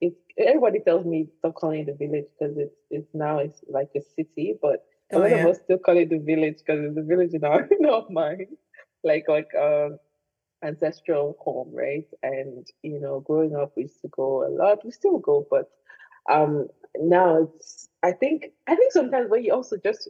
it's 0.00 0.16
everybody 0.36 0.80
tells 0.80 1.04
me 1.04 1.28
stop 1.38 1.54
calling 1.54 1.80
it 1.80 1.86
the 1.86 2.06
village 2.06 2.26
because 2.38 2.56
it's 2.56 2.76
it's 2.90 3.08
now 3.14 3.38
it's 3.38 3.60
like 3.68 3.90
a 3.96 4.00
city, 4.16 4.54
but 4.60 4.84
a 5.12 5.18
lot 5.18 5.30
yeah. 5.30 5.36
of 5.38 5.46
us 5.50 5.60
still 5.62 5.78
call 5.78 5.96
it 5.96 6.10
the 6.10 6.18
village 6.18 6.58
because 6.58 6.84
it's 6.84 6.94
the 6.94 7.02
village 7.02 7.32
in 7.34 7.44
our 7.44 7.62
in 7.80 7.86
our 7.86 8.06
mind, 8.10 8.56
like 9.04 9.24
like 9.28 9.48
um 9.54 9.98
ancestral 10.62 11.36
home, 11.40 11.70
right? 11.72 12.06
And 12.22 12.66
you 12.82 13.00
know, 13.00 13.20
growing 13.20 13.54
up, 13.56 13.72
we 13.76 13.82
used 13.84 14.00
to 14.02 14.08
go 14.08 14.46
a 14.46 14.50
lot. 14.50 14.84
We 14.84 14.90
still 14.90 15.18
go, 15.18 15.46
but 15.50 15.70
um 16.30 16.68
now 16.98 17.42
it's. 17.42 17.88
I 18.02 18.12
think 18.12 18.46
I 18.66 18.76
think 18.76 18.92
sometimes 18.92 19.30
when 19.30 19.44
you 19.44 19.52
also 19.52 19.76
just 19.76 20.08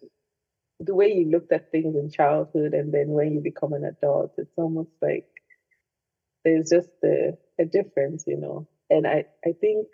the 0.81 0.95
way 0.95 1.13
you 1.13 1.31
looked 1.31 1.53
at 1.53 1.71
things 1.71 1.97
in 1.97 2.11
childhood 2.11 2.73
and 2.73 2.93
then 2.93 3.09
when 3.09 3.33
you 3.33 3.41
become 3.41 3.73
an 3.73 3.85
adult, 3.85 4.33
it's 4.39 4.57
almost 4.57 4.91
like 5.03 5.27
there's 6.45 6.71
just 6.71 6.91
a, 7.05 7.37
a 7.59 7.65
difference, 7.65 8.25
you 8.27 8.37
know. 8.37 8.69
And 8.91 9.07
I 9.07 9.27
I 9.45 9.53
think 9.61 9.87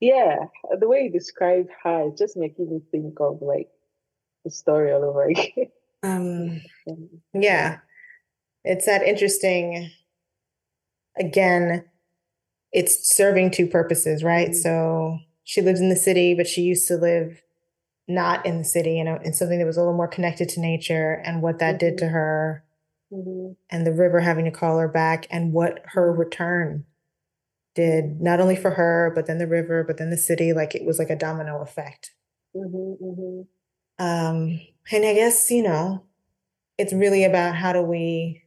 yeah, 0.00 0.46
the 0.78 0.88
way 0.88 1.04
you 1.04 1.10
describe 1.10 1.68
her 1.82 2.08
is 2.08 2.18
just 2.18 2.36
making 2.36 2.70
me 2.70 2.80
think 2.90 3.18
of 3.20 3.40
like 3.40 3.68
the 4.44 4.50
story 4.50 4.92
all 4.92 5.04
over 5.04 5.24
again. 5.28 5.70
Um, 6.02 6.60
yeah, 7.32 7.78
it's 8.64 8.86
that 8.86 9.02
interesting. 9.02 9.90
Again, 11.18 11.84
it's 12.72 13.08
serving 13.14 13.50
two 13.50 13.66
purposes, 13.66 14.22
right? 14.22 14.50
Mm-hmm. 14.50 14.58
So 14.58 15.18
she 15.44 15.62
lives 15.62 15.80
in 15.80 15.88
the 15.88 15.96
city, 15.96 16.34
but 16.34 16.46
she 16.46 16.62
used 16.62 16.86
to 16.88 16.96
live 16.96 17.40
not 18.08 18.44
in 18.44 18.58
the 18.58 18.64
city, 18.64 18.96
you 18.96 19.04
know, 19.04 19.18
in 19.24 19.32
something 19.32 19.58
that 19.58 19.66
was 19.66 19.76
a 19.76 19.80
little 19.80 19.96
more 19.96 20.06
connected 20.06 20.48
to 20.50 20.60
nature 20.60 21.22
and 21.24 21.42
what 21.42 21.58
that 21.58 21.76
mm-hmm. 21.76 21.86
did 21.86 21.98
to 21.98 22.08
her, 22.08 22.64
mm-hmm. 23.10 23.52
and 23.70 23.86
the 23.86 23.92
river 23.92 24.20
having 24.20 24.44
to 24.44 24.50
call 24.50 24.78
her 24.78 24.88
back, 24.88 25.26
and 25.30 25.52
what 25.52 25.80
her 25.86 26.12
return 26.12 26.84
did 27.76 28.20
not 28.20 28.40
only 28.40 28.56
for 28.56 28.72
her, 28.72 29.12
but 29.14 29.26
then 29.26 29.38
the 29.38 29.46
river, 29.46 29.84
but 29.84 29.98
then 29.98 30.10
the 30.10 30.16
city. 30.16 30.52
Like 30.52 30.74
it 30.74 30.84
was 30.84 30.98
like 30.98 31.10
a 31.10 31.16
domino 31.16 31.60
effect. 31.60 32.12
Mm-hmm, 32.56 33.04
mm-hmm. 33.04 34.04
Um, 34.04 34.60
and 34.90 35.04
I 35.04 35.14
guess, 35.14 35.50
you 35.50 35.62
know, 35.62 36.02
it's 36.78 36.92
really 36.92 37.22
about 37.22 37.54
how 37.54 37.72
do 37.72 37.82
we, 37.82 38.42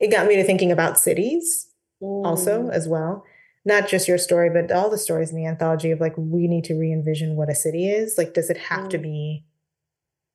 it 0.00 0.10
got 0.10 0.26
me 0.26 0.36
to 0.36 0.44
thinking 0.44 0.72
about 0.72 0.98
cities 0.98 1.68
mm. 2.02 2.26
also 2.26 2.68
as 2.70 2.88
well. 2.88 3.24
Not 3.64 3.86
just 3.86 4.08
your 4.08 4.18
story, 4.18 4.50
but 4.50 4.72
all 4.72 4.90
the 4.90 4.98
stories 4.98 5.30
in 5.30 5.36
the 5.36 5.46
anthology 5.46 5.92
of 5.92 6.00
like, 6.00 6.14
we 6.16 6.48
need 6.48 6.64
to 6.64 6.74
re 6.74 6.92
envision 6.92 7.36
what 7.36 7.48
a 7.48 7.54
city 7.54 7.88
is. 7.88 8.18
Like, 8.18 8.34
does 8.34 8.50
it 8.50 8.56
have 8.56 8.86
mm. 8.86 8.90
to 8.90 8.98
be 8.98 9.44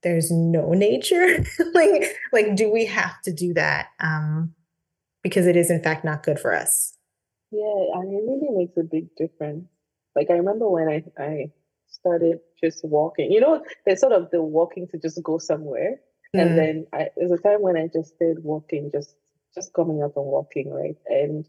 there's 0.03 0.31
no 0.31 0.73
nature 0.73 1.43
like 1.73 2.15
like 2.31 2.55
do 2.55 2.71
we 2.71 2.86
have 2.86 3.19
to 3.23 3.33
do 3.33 3.53
that 3.53 3.88
um 3.99 4.53
because 5.23 5.47
it 5.47 5.55
is 5.55 5.71
in 5.71 5.81
fact 5.81 6.05
not 6.05 6.23
good 6.23 6.39
for 6.39 6.53
us 6.53 6.96
yeah, 7.51 7.99
and 7.99 8.13
it 8.13 8.23
really 8.27 8.49
makes 8.57 8.77
a 8.77 8.83
big 8.83 9.15
difference. 9.15 9.67
Like 10.15 10.29
I 10.29 10.33
remember 10.33 10.69
when 10.69 10.89
I, 10.89 11.03
I 11.21 11.51
started 11.88 12.39
just 12.62 12.83
walking, 12.83 13.31
you 13.31 13.39
know, 13.39 13.63
there's 13.86 14.01
sort 14.01 14.13
of 14.13 14.29
the 14.31 14.41
walking 14.41 14.88
to 14.89 14.97
just 14.97 15.21
go 15.23 15.38
somewhere. 15.38 15.97
Mm. 16.36 16.41
And 16.41 16.57
then 16.57 16.88
I, 16.93 17.10
there's 17.15 17.31
a 17.31 17.38
time 17.38 17.62
when 17.62 17.77
I 17.77 17.88
just 17.93 18.15
started 18.15 18.43
walking, 18.43 18.91
just 18.91 19.15
just 19.55 19.73
coming 19.73 20.03
up 20.03 20.17
and 20.17 20.25
walking, 20.25 20.71
right? 20.71 20.97
And 21.07 21.45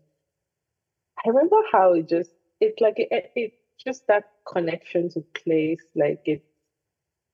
I 1.25 1.29
remember 1.29 1.57
how 1.73 1.95
it 1.95 2.09
just 2.09 2.31
it's 2.61 2.81
like 2.81 2.95
it, 2.99 3.33
it 3.35 3.53
just 3.85 4.07
that 4.07 4.25
connection 4.47 5.09
to 5.11 5.25
place, 5.35 5.83
like 5.97 6.21
it 6.25 6.45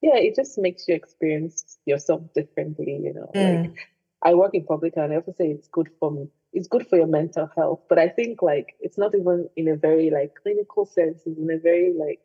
yeah, 0.00 0.16
it 0.16 0.36
just 0.36 0.58
makes 0.58 0.86
you 0.88 0.94
experience 0.94 1.78
yourself 1.86 2.22
differently, 2.34 3.00
you 3.02 3.14
know. 3.14 3.30
Mm. 3.34 3.62
Like 3.62 3.88
I 4.22 4.34
work 4.34 4.54
in 4.54 4.64
public 4.64 4.94
and 4.96 5.12
I 5.12 5.16
also 5.16 5.34
say 5.36 5.48
it's 5.48 5.68
good 5.68 5.90
for 6.00 6.10
me 6.10 6.28
it's 6.54 6.68
good 6.68 6.86
for 6.88 6.96
your 6.96 7.06
mental 7.08 7.50
health. 7.56 7.82
But 7.88 7.98
I 7.98 8.08
think 8.08 8.42
like 8.42 8.76
it's 8.80 8.98
not 8.98 9.14
even 9.14 9.50
in 9.56 9.68
a 9.68 9.76
very 9.76 10.10
like 10.10 10.34
clinical 10.42 10.86
sense, 10.86 11.22
it's 11.26 11.38
in 11.38 11.50
a 11.50 11.58
very 11.58 11.92
like, 11.98 12.20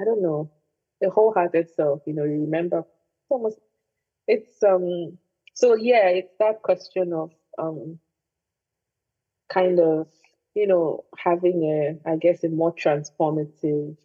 I 0.00 0.04
don't 0.04 0.22
know, 0.22 0.50
the 1.00 1.10
wholehearted 1.10 1.70
self, 1.74 2.02
you 2.06 2.14
know, 2.14 2.24
you 2.24 2.42
remember 2.42 2.80
it's 2.80 3.30
almost 3.30 3.58
it's 4.28 4.62
um 4.62 5.18
so 5.54 5.74
yeah, 5.76 6.08
it's 6.08 6.34
that 6.40 6.62
question 6.62 7.12
of 7.12 7.32
um 7.58 7.98
kind 9.52 9.80
of, 9.80 10.08
you 10.54 10.66
know, 10.66 11.04
having 11.18 11.64
a 11.64 12.10
I 12.10 12.16
guess 12.16 12.44
a 12.44 12.48
more 12.48 12.74
transformative 12.74 13.96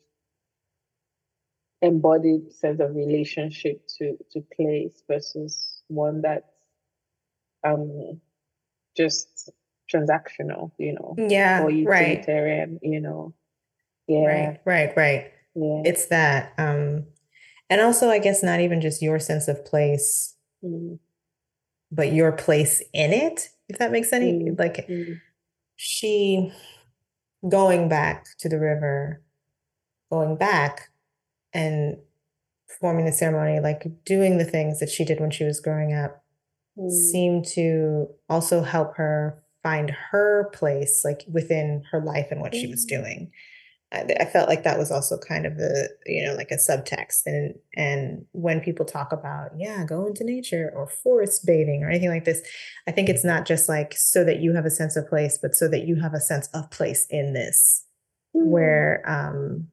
embodied 1.82 2.52
sense 2.52 2.80
of 2.82 2.96
relationship 2.96 3.82
to 3.88 4.18
to 4.32 4.42
place 4.56 5.04
versus 5.08 5.84
one 5.88 6.22
that's 6.22 6.52
um 7.64 8.20
just 8.96 9.50
transactional, 9.94 10.72
you 10.78 10.94
know. 10.94 11.16
Yeah. 11.18 11.64
Or 11.64 11.70
utilitarian, 11.70 12.72
right. 12.72 12.80
you 12.82 13.00
know. 13.00 13.34
Yeah. 14.08 14.26
Right, 14.26 14.60
right, 14.66 14.98
right. 14.98 15.32
Yeah. 15.56 15.82
It's 15.86 16.08
that. 16.08 16.54
Um 16.58 17.06
and 17.70 17.82
also 17.82 18.10
I 18.10 18.20
guess 18.20 18.44
not 18.44 18.60
even 18.60 18.82
just 18.82 19.02
your 19.02 19.20
sense 19.20 19.48
of 19.48 19.66
place, 19.66 20.36
mm. 20.64 21.00
but 21.92 22.14
your 22.14 22.32
place 22.32 22.82
in 22.94 23.14
it, 23.14 23.50
if 23.70 23.78
that 23.80 23.92
makes 23.92 24.14
any 24.14 24.34
mm. 24.34 24.60
like 24.60 24.88
mm. 24.88 25.20
she 25.76 26.52
going 27.48 27.90
back 27.90 28.26
to 28.40 28.50
the 28.50 28.60
river, 28.60 29.22
going 30.12 30.36
back 30.36 30.90
and 31.54 31.98
performing 32.68 33.06
the 33.06 33.12
ceremony, 33.12 33.60
like 33.60 33.86
doing 34.04 34.38
the 34.38 34.46
things 34.46 34.80
that 34.80 34.90
she 34.90 35.06
did 35.06 35.20
when 35.20 35.32
she 35.32 35.44
was 35.44 35.60
growing 35.60 35.94
up 35.94 36.25
mm. 36.78 36.90
seemed 36.90 37.46
to 37.46 38.08
also 38.30 38.62
help 38.62 38.96
her 38.96 39.42
find 39.64 39.90
her 40.12 40.50
place 40.54 41.04
like 41.04 41.24
within 41.32 41.84
her 41.92 42.02
life 42.02 42.28
and 42.32 42.42
what 42.42 42.54
mm. 42.54 42.62
she 42.62 42.68
was 42.68 42.86
mm. 42.86 42.90
doing 42.90 43.32
I, 43.92 44.26
felt 44.26 44.50
like 44.50 44.64
that 44.64 44.78
was 44.78 44.92
also 44.92 45.18
kind 45.18 45.46
of 45.46 45.58
the 45.58 45.90
you 46.06 46.26
know 46.26 46.34
like 46.34 46.52
a 46.52 46.56
subtext 46.56 47.22
and 47.26 47.56
and 47.76 48.26
when 48.32 48.60
people 48.60 48.86
talk 48.86 49.12
about 49.12 49.52
yeah 49.58 49.86
go 49.86 50.06
into 50.06 50.24
nature 50.24 50.72
or 50.76 50.88
forest 50.88 51.46
bathing 51.46 51.84
or 51.84 51.90
anything 51.90 52.10
like 52.10 52.26
this 52.26 52.42
i 52.88 52.92
think 52.92 53.10
it's 53.10 53.24
not 53.24 53.46
just 53.46 53.70
like 53.70 53.94
so 53.96 54.24
that 54.24 54.40
you 54.40 54.54
have 54.54 54.66
a 54.66 54.72
sense 54.72 54.96
of 54.96 55.08
place 55.08 55.38
but 55.42 55.56
so 55.56 55.68
that 55.68 55.86
you 55.88 55.96
have 56.02 56.14
a 56.14 56.20
sense 56.20 56.48
of 56.54 56.70
place 56.72 57.06
in 57.10 57.34
this 57.34 57.86
mm. 58.36 58.46
where 58.46 59.02
um 59.08 59.68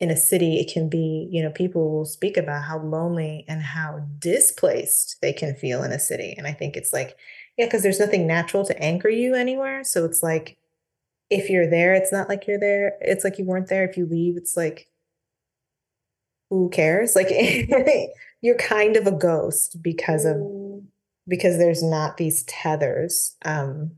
in 0.00 0.10
a 0.10 0.16
city, 0.16 0.58
it 0.58 0.72
can 0.72 0.88
be, 0.88 1.28
you 1.30 1.42
know, 1.42 1.50
people 1.50 1.90
will 1.90 2.04
speak 2.04 2.36
about 2.36 2.64
how 2.64 2.78
lonely 2.78 3.44
and 3.48 3.62
how 3.62 4.04
displaced 4.18 5.16
they 5.22 5.32
can 5.32 5.54
feel 5.54 5.82
in 5.82 5.92
a 5.92 5.98
city. 5.98 6.34
And 6.36 6.46
I 6.46 6.52
think 6.52 6.76
it's 6.76 6.92
like, 6.92 7.16
yeah, 7.56 7.66
because 7.66 7.82
there's 7.82 8.00
nothing 8.00 8.26
natural 8.26 8.64
to 8.66 8.82
anchor 8.82 9.08
you 9.08 9.34
anywhere. 9.34 9.84
So 9.84 10.04
it's 10.04 10.22
like, 10.22 10.58
if 11.30 11.48
you're 11.48 11.70
there, 11.70 11.94
it's 11.94 12.12
not 12.12 12.28
like 12.28 12.46
you're 12.46 12.58
there. 12.58 12.94
It's 13.00 13.24
like 13.24 13.38
you 13.38 13.44
weren't 13.44 13.68
there. 13.68 13.88
If 13.88 13.96
you 13.96 14.06
leave, 14.06 14.36
it's 14.36 14.56
like, 14.56 14.88
who 16.50 16.68
cares? 16.70 17.16
Like 17.16 17.28
you're 18.40 18.56
kind 18.58 18.96
of 18.96 19.06
a 19.06 19.12
ghost 19.12 19.82
because 19.82 20.24
of 20.24 20.36
mm. 20.36 20.84
because 21.26 21.58
there's 21.58 21.82
not 21.82 22.16
these 22.16 22.44
tethers. 22.44 23.36
Um, 23.44 23.92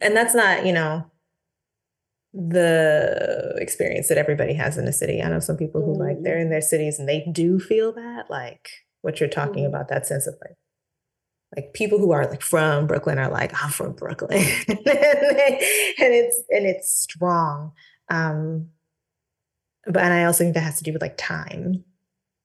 and 0.00 0.16
that's 0.16 0.34
not, 0.34 0.66
you 0.66 0.72
know, 0.72 1.06
the 2.34 3.54
experience 3.58 4.08
that 4.08 4.18
everybody 4.18 4.54
has 4.54 4.78
in 4.78 4.88
a 4.88 4.92
city. 4.92 5.22
I 5.22 5.28
know 5.28 5.40
some 5.40 5.56
people 5.56 5.84
who 5.84 5.94
mm. 5.94 6.08
like 6.08 6.22
they're 6.22 6.38
in 6.38 6.50
their 6.50 6.62
cities 6.62 6.98
and 6.98 7.08
they 7.08 7.26
do 7.30 7.60
feel 7.60 7.92
that, 7.92 8.30
like 8.30 8.70
what 9.02 9.20
you're 9.20 9.28
talking 9.28 9.64
mm. 9.64 9.68
about, 9.68 9.88
that 9.88 10.06
sense 10.06 10.26
of 10.26 10.34
like 10.40 10.56
like 11.54 11.74
people 11.74 11.98
who 11.98 12.12
are 12.12 12.26
like 12.26 12.42
from 12.42 12.86
Brooklyn 12.86 13.18
are 13.18 13.30
like, 13.30 13.52
I'm 13.62 13.70
from 13.70 13.92
Brooklyn. 13.92 14.38
and 14.68 14.78
it's 14.78 16.42
and 16.48 16.66
it's 16.66 16.90
strong. 16.90 17.72
Um, 18.08 18.70
but 19.86 20.02
and 20.02 20.14
I 20.14 20.24
also 20.24 20.44
think 20.44 20.54
that 20.54 20.60
has 20.60 20.78
to 20.78 20.84
do 20.84 20.92
with 20.92 21.02
like 21.02 21.18
time. 21.18 21.84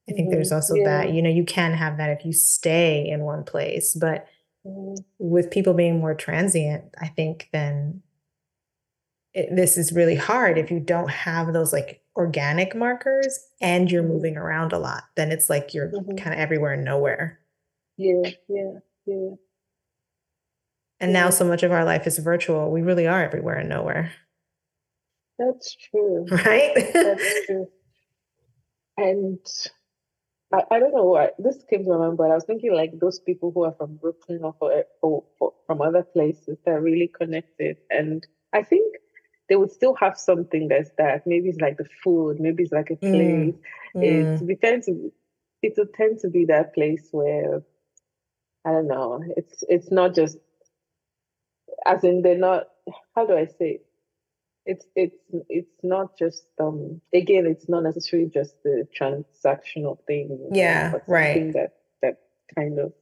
I 0.10 0.14
think 0.14 0.28
mm-hmm. 0.28 0.36
there's 0.36 0.52
also 0.52 0.76
yeah. 0.76 0.84
that, 0.86 1.14
you 1.14 1.22
know, 1.22 1.30
you 1.30 1.44
can 1.44 1.74
have 1.74 1.98
that 1.98 2.10
if 2.10 2.26
you 2.26 2.34
stay 2.34 3.08
in 3.08 3.22
one 3.22 3.44
place, 3.44 3.94
but 3.94 4.28
mm-hmm. 4.66 4.96
with 5.20 5.52
people 5.52 5.74
being 5.74 6.00
more 6.00 6.16
transient, 6.16 6.84
I 7.00 7.08
think 7.08 7.50
then 7.52 8.02
it, 9.38 9.56
this 9.56 9.78
is 9.78 9.92
really 9.92 10.16
hard 10.16 10.58
if 10.58 10.72
you 10.72 10.80
don't 10.80 11.12
have 11.12 11.54
those 11.54 11.72
like 11.72 12.02
organic 12.16 12.76
markers 12.76 13.40
and 13.62 13.92
you're 13.92 14.02
mm-hmm. 14.02 14.14
moving 14.14 14.36
around 14.36 14.74
a 14.74 14.80
lot. 14.80 15.04
Then 15.16 15.32
it's 15.32 15.48
like 15.48 15.76
you're 15.76 15.90
mm-hmm. 15.90 16.16
kind 16.16 16.34
of 16.34 16.40
everywhere 16.40 16.74
and 16.74 16.84
nowhere. 16.84 17.40
Yeah, 17.98 18.32
yeah, 18.50 18.80
yeah. 19.06 19.30
And 21.00 21.12
yeah. 21.12 21.20
now 21.24 21.30
so 21.30 21.46
much 21.46 21.62
of 21.62 21.72
our 21.72 21.86
life 21.86 22.08
is 22.08 22.18
virtual. 22.18 22.72
We 22.72 22.82
really 22.82 23.06
are 23.06 23.24
everywhere 23.24 23.58
and 23.60 23.70
nowhere. 23.70 24.12
That's 25.38 25.76
true. 25.76 26.26
Right? 26.32 26.92
That's 26.94 27.46
true. 27.46 27.68
And 28.98 29.40
I, 30.52 30.64
I 30.72 30.80
don't 30.80 30.96
know 30.96 31.04
what 31.04 31.36
this 31.38 31.64
came 31.70 31.84
to 31.84 31.92
my 31.92 31.98
mind, 31.98 32.18
but 32.18 32.32
I 32.32 32.34
was 32.34 32.46
thinking 32.46 32.74
like 32.74 33.00
those 33.00 33.20
people 33.20 33.52
who 33.54 33.66
are 33.66 33.76
from 33.78 33.98
Brooklyn 33.98 34.40
or, 34.42 34.56
for, 34.58 34.84
or, 35.04 35.24
or 35.40 35.54
from 35.68 35.84
other 35.84 36.02
places 36.02 36.58
that 36.66 36.72
are 36.72 36.82
really 36.82 37.12
connected. 37.16 37.78
And 37.92 38.26
I 38.52 38.64
think 38.64 38.96
they 39.50 39.56
would 39.56 39.72
still 39.72 39.96
have 39.96 40.18
something 40.18 40.68
that's 40.68 40.92
that. 40.98 41.26
Maybe 41.26 41.50
it's 41.50 41.62
like 41.62 41.78
the 41.78 41.88
food, 42.04 42.40
maybe 42.40 42.64
it's 42.64 42.72
like 42.72 42.90
a 42.90 42.96
mm, 42.96 43.00
place. 43.00 43.56
Mm. 43.96 44.04
It's 44.04 44.42
we 44.42 44.56
tend 44.56 44.84
to 44.84 45.12
it 45.62 45.74
will 45.78 45.88
tend 45.96 46.20
to 46.20 46.30
be 46.30 46.46
that 46.46 46.74
place 46.74 47.08
where 47.12 47.64
I 48.66 48.72
don't 48.72 48.88
know, 48.88 49.24
it's 49.36 49.64
it's 49.68 49.92
not 49.92 50.16
just 50.16 50.38
as 51.86 52.04
in 52.04 52.22
they're 52.22 52.38
not 52.38 52.68
how 53.16 53.26
do 53.26 53.38
I 53.38 53.46
say 53.46 53.82
it's 54.66 54.86
it's 54.96 55.16
it's 55.50 55.78
not 55.82 56.18
just 56.18 56.46
um 56.60 57.02
again 57.14 57.46
it's 57.46 57.70
not 57.70 57.84
necessarily 57.84 58.30
just 58.30 58.62
the 58.64 58.88
transactional 59.00 59.98
thing 60.06 60.50
yeah 60.52 60.92
but 60.92 61.04
right 61.08 61.54
that 61.54 61.76
that 62.02 62.20
kind 62.54 62.78
of 62.78 62.94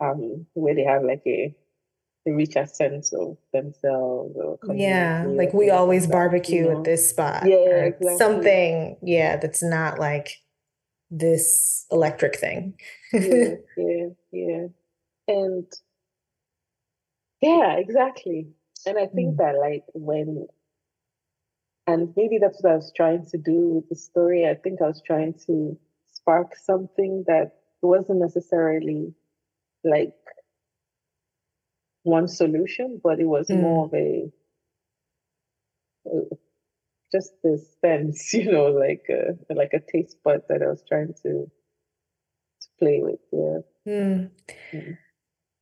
um 0.00 0.46
where 0.54 0.74
they 0.74 0.84
have 0.84 1.02
like 1.02 1.22
a 1.26 1.54
a 2.56 2.66
sense 2.66 3.12
of 3.12 3.36
themselves 3.52 4.36
or 4.36 4.58
yeah 4.74 5.24
like 5.26 5.52
we 5.52 5.70
always 5.70 6.04
like 6.04 6.12
barbecue 6.12 6.64
you 6.64 6.72
know? 6.72 6.78
at 6.78 6.84
this 6.84 7.10
spot 7.10 7.42
yeah 7.46 7.84
exactly. 7.84 8.16
something 8.16 8.96
yeah 9.02 9.36
that's 9.36 9.62
not 9.62 9.98
like 9.98 10.36
this 11.10 11.86
electric 11.90 12.36
thing 12.36 12.74
yeah, 13.12 13.54
yeah 13.76 14.06
yeah 14.32 14.66
and 15.28 15.66
yeah 17.40 17.72
exactly 17.74 18.46
and 18.86 18.98
i 18.98 19.06
think 19.06 19.34
mm. 19.34 19.36
that 19.38 19.58
like 19.58 19.84
when 19.94 20.46
and 21.86 22.12
maybe 22.16 22.38
that's 22.38 22.62
what 22.62 22.72
I 22.72 22.76
was 22.76 22.92
trying 22.94 23.26
to 23.26 23.38
do 23.38 23.68
with 23.74 23.88
the 23.88 23.96
story. 23.96 24.46
I 24.46 24.54
think 24.54 24.80
I 24.80 24.86
was 24.86 25.02
trying 25.04 25.34
to 25.46 25.76
spark 26.12 26.54
something 26.56 27.24
that 27.26 27.56
wasn't 27.82 28.20
necessarily 28.20 29.12
like 29.82 30.14
one 32.02 32.28
solution, 32.28 33.00
but 33.02 33.20
it 33.20 33.26
was 33.26 33.48
mm. 33.48 33.60
more 33.60 33.86
of 33.86 33.94
a 33.94 34.30
uh, 36.06 36.34
just 37.12 37.32
this 37.42 37.76
sense, 37.80 38.32
you 38.34 38.50
know, 38.50 38.66
like 38.66 39.04
a 39.08 39.54
like 39.54 39.72
a 39.72 39.80
taste 39.80 40.18
bud 40.24 40.42
that 40.48 40.62
I 40.62 40.66
was 40.66 40.82
trying 40.88 41.14
to 41.22 41.50
to 42.62 42.68
play 42.78 43.00
with. 43.02 43.20
Yeah. 43.32 43.92
Mm. 43.92 44.30
Mm. 44.72 44.98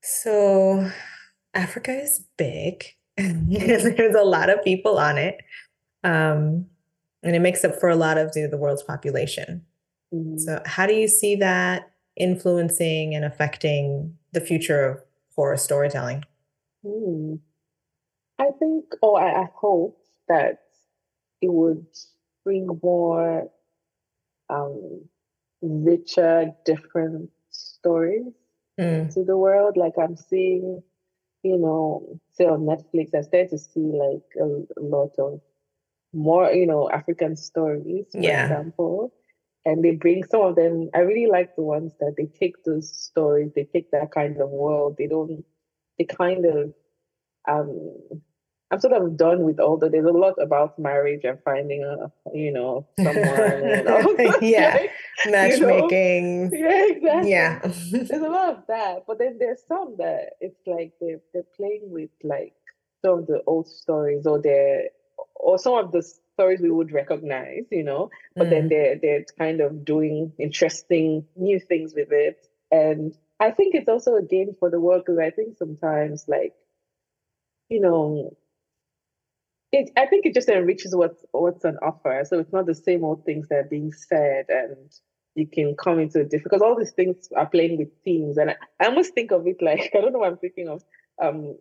So 0.03 0.91
Africa 1.55 1.93
is 1.93 2.25
big. 2.37 2.85
There's 3.17 4.15
a 4.15 4.23
lot 4.23 4.51
of 4.51 4.63
people 4.63 4.99
on 4.99 5.19
it. 5.19 5.41
Um, 6.05 6.67
and 7.23 7.35
it 7.35 7.41
makes 7.41 7.65
up 7.65 7.79
for 7.81 7.89
a 7.89 7.97
lot 7.97 8.17
of 8.17 8.33
the, 8.33 8.47
the 8.47 8.57
world's 8.57 8.83
population. 8.83 9.65
Mm-hmm. 10.15 10.39
So, 10.39 10.63
how 10.65 10.87
do 10.87 10.95
you 10.95 11.09
see 11.09 11.37
that 11.37 11.91
influencing 12.17 13.15
and 13.15 13.25
affecting 13.25 14.17
the 14.33 14.41
future 14.41 14.85
of 14.85 15.03
horror 15.39 15.57
storytelling? 15.57 16.25
Mm. 16.85 17.39
I 18.41 18.51
think, 18.59 18.87
or 19.01 19.21
I, 19.21 19.43
I, 19.43 19.49
hope 19.55 20.03
that 20.27 20.63
it 21.41 21.53
would 21.53 21.87
bring 22.45 22.67
more 22.83 23.49
um, 24.51 25.05
richer, 25.63 26.51
different 26.65 27.31
stories 27.51 28.33
mm. 28.81 29.15
to 29.15 29.23
the 29.23 29.37
world. 29.37 29.77
Like 29.77 29.93
I'm 29.97 30.17
seeing, 30.17 30.83
you 31.45 31.57
know, 31.57 32.19
say 32.33 32.47
on 32.47 32.63
Netflix, 32.63 33.15
I 33.15 33.21
started 33.21 33.51
to 33.51 33.59
see 33.59 33.93
like 34.07 34.27
a, 34.41 34.45
a 34.45 34.83
lot 34.83 35.13
of 35.21 35.41
more, 36.13 36.51
you 36.51 36.67
know, 36.67 36.91
African 36.91 37.37
stories, 37.37 38.07
for 38.11 38.19
yeah. 38.19 38.43
example. 38.43 39.13
And 39.69 39.85
they 39.85 39.91
bring 39.91 40.25
some 40.25 40.41
of 40.41 40.57
them. 40.57 40.89
I 40.95 41.01
really 41.01 41.31
like 41.31 41.55
the 41.55 41.63
ones 41.63 41.93
that 42.01 42.15
they 42.17 42.25
take 42.25 42.65
those 42.65 42.91
stories, 42.91 43.51
they 43.55 43.65
take 43.65 43.91
that 43.91 44.11
kind 44.13 44.41
of 44.41 44.49
world. 44.49 44.97
They 44.97 45.07
don't. 45.07 45.45
They 45.99 46.07
kind 46.07 46.47
of. 46.47 46.73
Um, 47.47 47.99
I'm 48.71 48.81
sort 48.81 48.95
of 48.95 49.19
done 49.19 49.43
with 49.43 49.61
all 49.61 49.77
the. 49.77 49.91
There's 49.91 50.07
a 50.07 50.11
lot 50.11 50.37
about 50.41 50.79
marriage 50.79 51.21
and 51.25 51.39
finding 51.45 51.85
a, 51.85 52.11
you 52.35 52.51
know, 52.51 52.89
someone. 52.99 54.35
yeah, 54.41 54.87
matchmaking. 55.27 56.51
You 56.51 56.63
know? 56.63 56.69
Yeah, 56.71 56.85
exactly. 56.87 57.31
Yeah, 57.31 57.59
there's 58.07 58.23
a 58.23 58.31
lot 58.31 58.55
of 58.55 58.63
that, 58.69 59.05
but 59.07 59.19
then 59.19 59.37
there's 59.39 59.61
some 59.69 59.97
that 59.99 60.31
it's 60.41 60.67
like 60.67 60.95
they're 60.99 61.21
they're 61.35 61.43
playing 61.59 61.91
with 61.91 62.11
like 62.25 62.55
some 63.05 63.19
of 63.19 63.27
the 63.27 63.43
old 63.47 63.69
stories 63.69 64.25
or 64.25 64.41
they're 64.41 64.85
or 65.35 65.59
some 65.59 65.75
of 65.75 65.93
the 65.93 66.03
stories 66.39 66.61
we 66.61 66.71
would 66.71 66.93
recognize, 66.93 67.65
you 67.73 67.83
know, 67.83 68.11
but 68.37 68.47
mm. 68.47 68.51
then 68.51 68.69
they're 68.69 68.97
they're 69.03 69.25
kind 69.37 69.61
of 69.61 69.85
doing 69.85 70.33
interesting 70.39 71.27
new 71.35 71.59
things 71.59 71.95
with 71.97 72.13
it. 72.13 72.47
And 72.71 73.13
I 73.41 73.51
think 73.51 73.75
it's 73.75 73.89
also 73.89 74.15
a 74.15 74.23
gain 74.23 74.55
for 74.61 74.71
the 74.71 74.79
world 74.81 75.03
because 75.05 75.19
I 75.19 75.31
think 75.31 75.57
sometimes 75.59 76.27
like, 76.29 76.55
you 77.69 77.81
know, 77.81 78.37
it 79.73 79.91
I 79.97 80.07
think 80.07 80.27
it 80.27 80.35
just 80.35 80.49
enriches 80.49 80.95
what's 80.95 81.25
what's 81.33 81.65
on 81.65 81.77
offer. 81.83 82.23
So 82.25 82.39
it's 82.39 82.53
not 82.53 82.67
the 82.67 82.75
same 82.75 83.03
old 83.03 83.25
things 83.25 83.49
that 83.49 83.59
are 83.59 83.69
being 83.69 83.93
said 83.93 84.47
and 84.49 84.93
you 85.35 85.49
can 85.49 85.75
come 85.75 85.99
into 85.99 86.21
a 86.21 86.25
different 86.25 86.45
because 86.45 86.63
all 86.63 86.79
these 86.79 86.93
things 86.93 87.29
are 87.37 87.47
playing 87.47 87.79
with 87.79 87.89
themes. 88.05 88.39
And 88.39 88.51
I, 88.51 88.57
I 88.81 88.87
almost 88.87 89.13
think 89.13 89.33
of 89.33 89.45
it 89.49 89.61
like 89.61 89.91
I 89.97 90.01
don't 90.01 90.13
know 90.13 90.21
what 90.21 90.31
I'm 90.31 90.39
thinking 90.39 90.69
of. 90.69 90.85
Um 91.21 91.59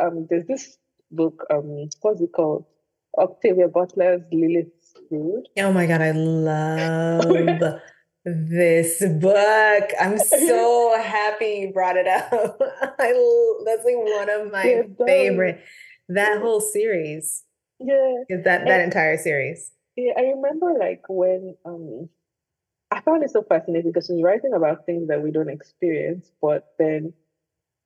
um 0.00 0.26
there's 0.28 0.46
this 0.46 0.78
book, 1.12 1.46
um 1.48 1.88
what's 2.00 2.20
it 2.20 2.32
called? 2.32 2.66
Octavia 3.18 3.68
Butler's 3.68 4.22
Lilith's 4.32 4.94
Brood. 5.08 5.48
Oh 5.58 5.72
my 5.72 5.86
god, 5.86 6.02
I 6.02 6.10
love 6.12 7.80
this 8.24 9.04
book. 9.20 9.90
I'm 10.00 10.18
so 10.18 10.98
happy 11.02 11.66
you 11.66 11.72
brought 11.72 11.96
it 11.96 12.06
up. 12.06 12.32
I 12.98 13.60
that's 13.64 13.84
like 13.84 13.96
one 13.96 14.30
of 14.30 14.52
my 14.52 14.64
yeah, 14.64 15.06
favorite. 15.06 15.62
That 16.08 16.40
whole 16.40 16.60
series. 16.60 17.44
Yeah. 17.80 18.14
Is 18.28 18.44
that 18.44 18.64
that 18.66 18.80
and, 18.80 18.84
entire 18.84 19.16
series. 19.18 19.72
Yeah, 19.96 20.12
I 20.16 20.22
remember 20.22 20.74
like 20.78 21.02
when 21.08 21.56
um 21.64 22.08
I 22.90 23.00
found 23.00 23.24
it 23.24 23.30
so 23.30 23.42
fascinating 23.42 23.90
because 23.90 24.06
she's 24.06 24.22
writing 24.22 24.52
about 24.54 24.86
things 24.86 25.08
that 25.08 25.22
we 25.22 25.30
don't 25.30 25.48
experience, 25.50 26.30
but 26.40 26.74
then 26.78 27.12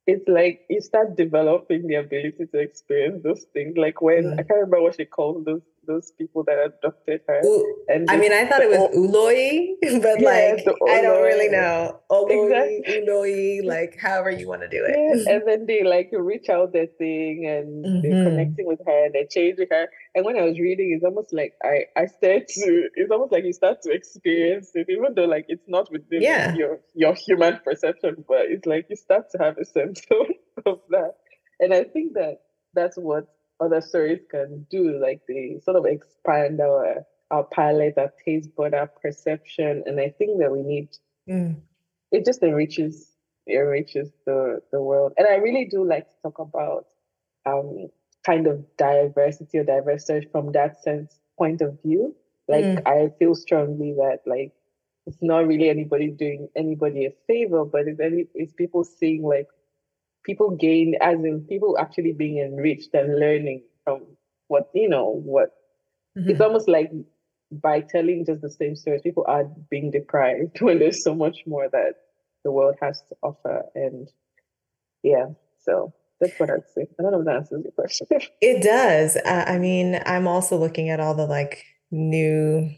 it's 0.08 0.26
like 0.28 0.64
you 0.70 0.80
start 0.80 1.16
developing 1.16 1.86
the 1.86 1.96
ability 1.96 2.46
to 2.52 2.58
experience 2.58 3.22
those 3.22 3.44
things. 3.52 3.76
Like 3.76 4.00
when. 4.02 4.32
I 4.32 4.42
can't 4.42 4.60
remember 4.60 4.82
what 4.82 4.96
she 4.96 5.04
calls 5.04 5.44
those 5.44 5.62
those 5.88 6.12
people 6.12 6.44
that 6.44 6.58
adopted 6.58 7.22
her. 7.26 7.40
Ooh, 7.44 7.76
and 7.88 8.08
I 8.08 8.16
mean, 8.16 8.32
I 8.32 8.46
thought 8.46 8.60
it 8.60 8.68
was 8.68 8.94
ooloi, 8.94 9.74
but 10.02 10.20
yeah, 10.20 10.54
like 10.54 10.66
I 10.88 11.00
don't 11.00 11.22
really 11.22 11.48
know. 11.48 11.98
ooloi, 12.10 12.80
exactly. 12.82 13.02
ooloi, 13.02 13.64
like 13.66 13.98
however 14.00 14.30
you 14.30 14.46
want 14.46 14.62
to 14.62 14.68
do 14.68 14.84
it. 14.86 14.94
Yeah, 14.96 15.34
and 15.34 15.48
then 15.48 15.66
they 15.66 15.82
like 15.82 16.10
reach 16.12 16.48
out 16.48 16.72
their 16.72 16.86
thing 16.86 17.46
and 17.46 17.84
mm-hmm. 17.84 18.00
they're 18.02 18.24
connecting 18.24 18.66
with 18.66 18.80
her 18.86 19.06
and 19.06 19.14
they're 19.14 19.26
changing 19.30 19.66
her. 19.70 19.88
And 20.14 20.24
when 20.24 20.36
I 20.36 20.42
was 20.42 20.60
reading, 20.60 20.92
it's 20.94 21.04
almost 21.04 21.32
like 21.32 21.54
I 21.64 21.86
I 21.96 22.06
start 22.06 22.46
to. 22.48 22.88
It's 22.94 23.10
almost 23.10 23.32
like 23.32 23.44
you 23.44 23.52
start 23.52 23.82
to 23.82 23.90
experience 23.90 24.70
it, 24.74 24.86
even 24.90 25.14
though 25.14 25.24
like 25.24 25.46
it's 25.48 25.66
not 25.66 25.90
within 25.90 26.22
yeah. 26.22 26.54
your 26.54 26.80
your 26.94 27.14
human 27.14 27.58
perception, 27.64 28.24
but 28.28 28.42
it's 28.42 28.66
like 28.66 28.86
you 28.90 28.96
start 28.96 29.30
to 29.32 29.38
have 29.42 29.56
a 29.58 29.64
sense 29.64 30.02
of, 30.10 30.26
of 30.66 30.80
that. 30.90 31.14
And 31.60 31.74
I 31.74 31.84
think 31.84 32.14
that 32.14 32.42
that's 32.74 32.96
what 32.96 33.26
other 33.60 33.80
stories 33.80 34.20
can 34.30 34.66
do. 34.70 34.98
Like 35.00 35.22
they 35.26 35.60
sort 35.64 35.76
of 35.76 35.86
expand 35.86 36.60
our 36.60 37.04
our 37.30 37.44
palette, 37.44 37.98
our 37.98 38.12
taste 38.24 38.54
bud, 38.56 38.74
our 38.74 38.86
perception. 38.86 39.82
And 39.86 40.00
I 40.00 40.10
think 40.10 40.38
that 40.40 40.50
we 40.50 40.62
need 40.62 40.88
mm. 41.28 41.56
it 42.10 42.24
just 42.24 42.42
enriches 42.42 43.12
enriches 43.48 44.10
the 44.26 44.60
the 44.72 44.82
world. 44.82 45.12
And 45.16 45.26
I 45.26 45.36
really 45.36 45.66
do 45.66 45.84
like 45.84 46.08
to 46.08 46.14
talk 46.22 46.38
about 46.38 46.86
um 47.46 47.88
kind 48.24 48.46
of 48.46 48.64
diversity 48.76 49.58
or 49.58 49.64
diversity 49.64 50.28
from 50.30 50.52
that 50.52 50.82
sense 50.82 51.18
point 51.36 51.60
of 51.60 51.80
view. 51.82 52.14
Like 52.48 52.64
mm. 52.64 52.86
I 52.86 53.12
feel 53.18 53.34
strongly 53.34 53.92
that 53.94 54.20
like 54.26 54.52
it's 55.06 55.18
not 55.22 55.46
really 55.46 55.70
anybody 55.70 56.08
doing 56.08 56.48
anybody 56.54 57.06
a 57.06 57.12
favor, 57.26 57.64
but 57.64 57.88
it's 57.88 58.00
any 58.00 58.26
it's 58.34 58.52
people 58.52 58.84
seeing 58.84 59.22
like 59.22 59.48
people 60.28 60.50
gain 60.50 60.94
as 61.00 61.18
in 61.24 61.40
people 61.48 61.76
actually 61.78 62.12
being 62.12 62.38
enriched 62.38 62.92
and 62.92 63.18
learning 63.18 63.62
from 63.84 64.02
what 64.48 64.68
you 64.74 64.88
know 64.88 65.20
what 65.24 65.50
mm-hmm. 66.16 66.30
it's 66.30 66.40
almost 66.40 66.68
like 66.68 66.90
by 67.50 67.80
telling 67.80 68.24
just 68.26 68.42
the 68.42 68.50
same 68.50 68.76
stories, 68.76 69.02
people 69.02 69.24
are 69.26 69.44
being 69.70 69.90
deprived 69.90 70.60
when 70.60 70.78
there's 70.78 71.02
so 71.02 71.14
much 71.14 71.38
more 71.46 71.68
that 71.70 71.94
the 72.44 72.52
world 72.52 72.76
has 72.80 73.02
to 73.08 73.16
offer. 73.22 73.64
And 73.74 74.10
yeah, 75.02 75.26
so 75.60 75.92
that's 76.20 76.38
what 76.38 76.50
I'd 76.50 76.68
say. 76.74 76.86
I 76.98 77.02
don't 77.02 77.12
know 77.12 77.20
if 77.20 77.26
that 77.26 77.36
answers 77.36 77.64
your 77.64 77.72
question. 77.72 78.06
It 78.40 78.62
does. 78.62 79.16
Uh, 79.16 79.44
I 79.46 79.58
mean, 79.58 80.00
I'm 80.06 80.26
also 80.26 80.56
looking 80.56 80.90
at 80.90 81.00
all 81.00 81.14
the 81.14 81.26
like 81.26 81.64
new 81.90 82.70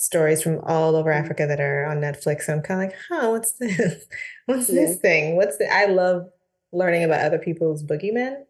stories 0.00 0.42
from 0.42 0.60
all 0.64 0.96
over 0.96 1.10
mm-hmm. 1.10 1.24
Africa 1.24 1.46
that 1.46 1.60
are 1.60 1.84
on 1.84 1.98
Netflix. 1.98 2.42
So 2.42 2.54
I'm 2.54 2.62
kind 2.62 2.82
of 2.82 2.88
like, 2.88 2.98
huh, 3.08 3.30
what's 3.30 3.52
this? 3.52 4.04
What's 4.46 4.68
yeah. 4.68 4.80
this 4.80 4.96
thing? 4.96 5.36
What's 5.36 5.58
the? 5.58 5.72
I 5.72 5.86
love 5.86 6.28
learning 6.72 7.04
about 7.04 7.20
other 7.20 7.38
people's 7.38 7.84
boogeymen. 7.84 8.42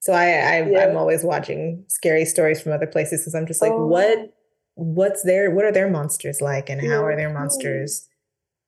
So 0.00 0.12
I, 0.12 0.26
I 0.26 0.70
yeah. 0.70 0.86
I'm 0.86 0.96
always 0.96 1.22
watching 1.22 1.84
scary 1.88 2.24
stories 2.24 2.62
from 2.62 2.72
other 2.72 2.86
places 2.86 3.20
because 3.20 3.34
I'm 3.34 3.46
just 3.46 3.60
like, 3.60 3.72
oh. 3.72 3.86
what, 3.86 4.34
what's 4.74 5.22
their, 5.22 5.50
what 5.50 5.64
are 5.64 5.72
their 5.72 5.90
monsters 5.90 6.40
like, 6.40 6.70
and 6.70 6.80
how 6.80 7.04
are 7.04 7.16
their 7.16 7.32
monsters 7.32 8.08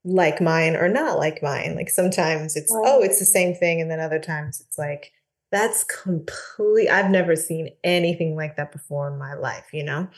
like 0.05 0.41
mine 0.41 0.77
or 0.77 0.89
not 0.89 1.19
like 1.19 1.43
mine? 1.43 1.75
Like 1.77 1.91
sometimes 1.91 2.57
it's, 2.57 2.73
oh, 2.75 3.03
it's 3.03 3.19
the 3.19 3.25
same 3.25 3.55
thing, 3.55 3.81
and 3.81 3.91
then 3.91 4.01
other 4.01 4.19
times 4.19 4.61
it's 4.61 4.79
like, 4.79 5.13
that's 5.53 5.85
complete. 5.85 6.89
I've 6.89 7.11
never 7.11 7.37
seen 7.37 7.71
anything 7.85 8.35
like 8.35 8.57
that 8.57 8.73
before 8.73 9.09
in 9.11 9.19
my 9.19 9.35
life, 9.35 9.67
you 9.73 9.85
know 9.85 10.09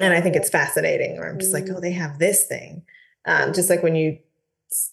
and 0.00 0.12
I 0.12 0.20
think 0.20 0.36
it's 0.36 0.50
fascinating. 0.50 1.18
Or 1.18 1.28
I'm 1.28 1.38
just 1.38 1.52
like, 1.52 1.68
oh, 1.70 1.80
they 1.80 1.92
have 1.92 2.18
this 2.18 2.46
thing. 2.46 2.82
Um, 3.26 3.52
just 3.52 3.70
like 3.70 3.82
when 3.82 3.96
you 3.96 4.18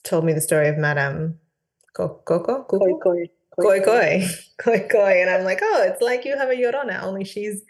told 0.04 0.26
me 0.26 0.34
the 0.34 0.42
story 0.42 0.68
of 0.68 0.78
Madame 0.78 1.40
Coco, 1.94 2.64
Koi 2.64 2.94
Koi, 3.04 3.26
Koi 3.60 3.82
Koi, 3.82 4.28
Koi 4.58 4.88
Koi, 4.90 5.22
and 5.22 5.30
I'm 5.30 5.44
like, 5.44 5.60
oh, 5.62 5.84
it's 5.88 6.02
like 6.02 6.24
you 6.24 6.38
have 6.38 6.50
a 6.50 6.56
Llorona, 6.56 7.02
only 7.04 7.26
she's 7.26 7.64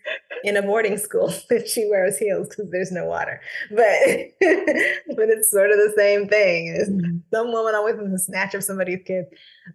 in 0.43 0.57
a 0.57 0.61
boarding 0.61 0.97
school 0.97 1.33
and 1.49 1.67
she 1.67 1.87
wears 1.89 2.17
heels 2.17 2.49
because 2.49 2.69
there's 2.71 2.91
no 2.91 3.05
water. 3.05 3.41
But 3.69 3.77
but 4.39 5.29
it's 5.29 5.51
sort 5.51 5.71
of 5.71 5.77
the 5.77 5.93
same 5.95 6.27
thing. 6.27 6.77
Mm-hmm. 6.89 7.17
Some 7.33 7.51
woman 7.51 7.75
always 7.75 7.95
in 7.95 8.11
the 8.11 8.19
snatch 8.19 8.53
of 8.53 8.63
somebody's 8.63 9.01
kid. 9.05 9.25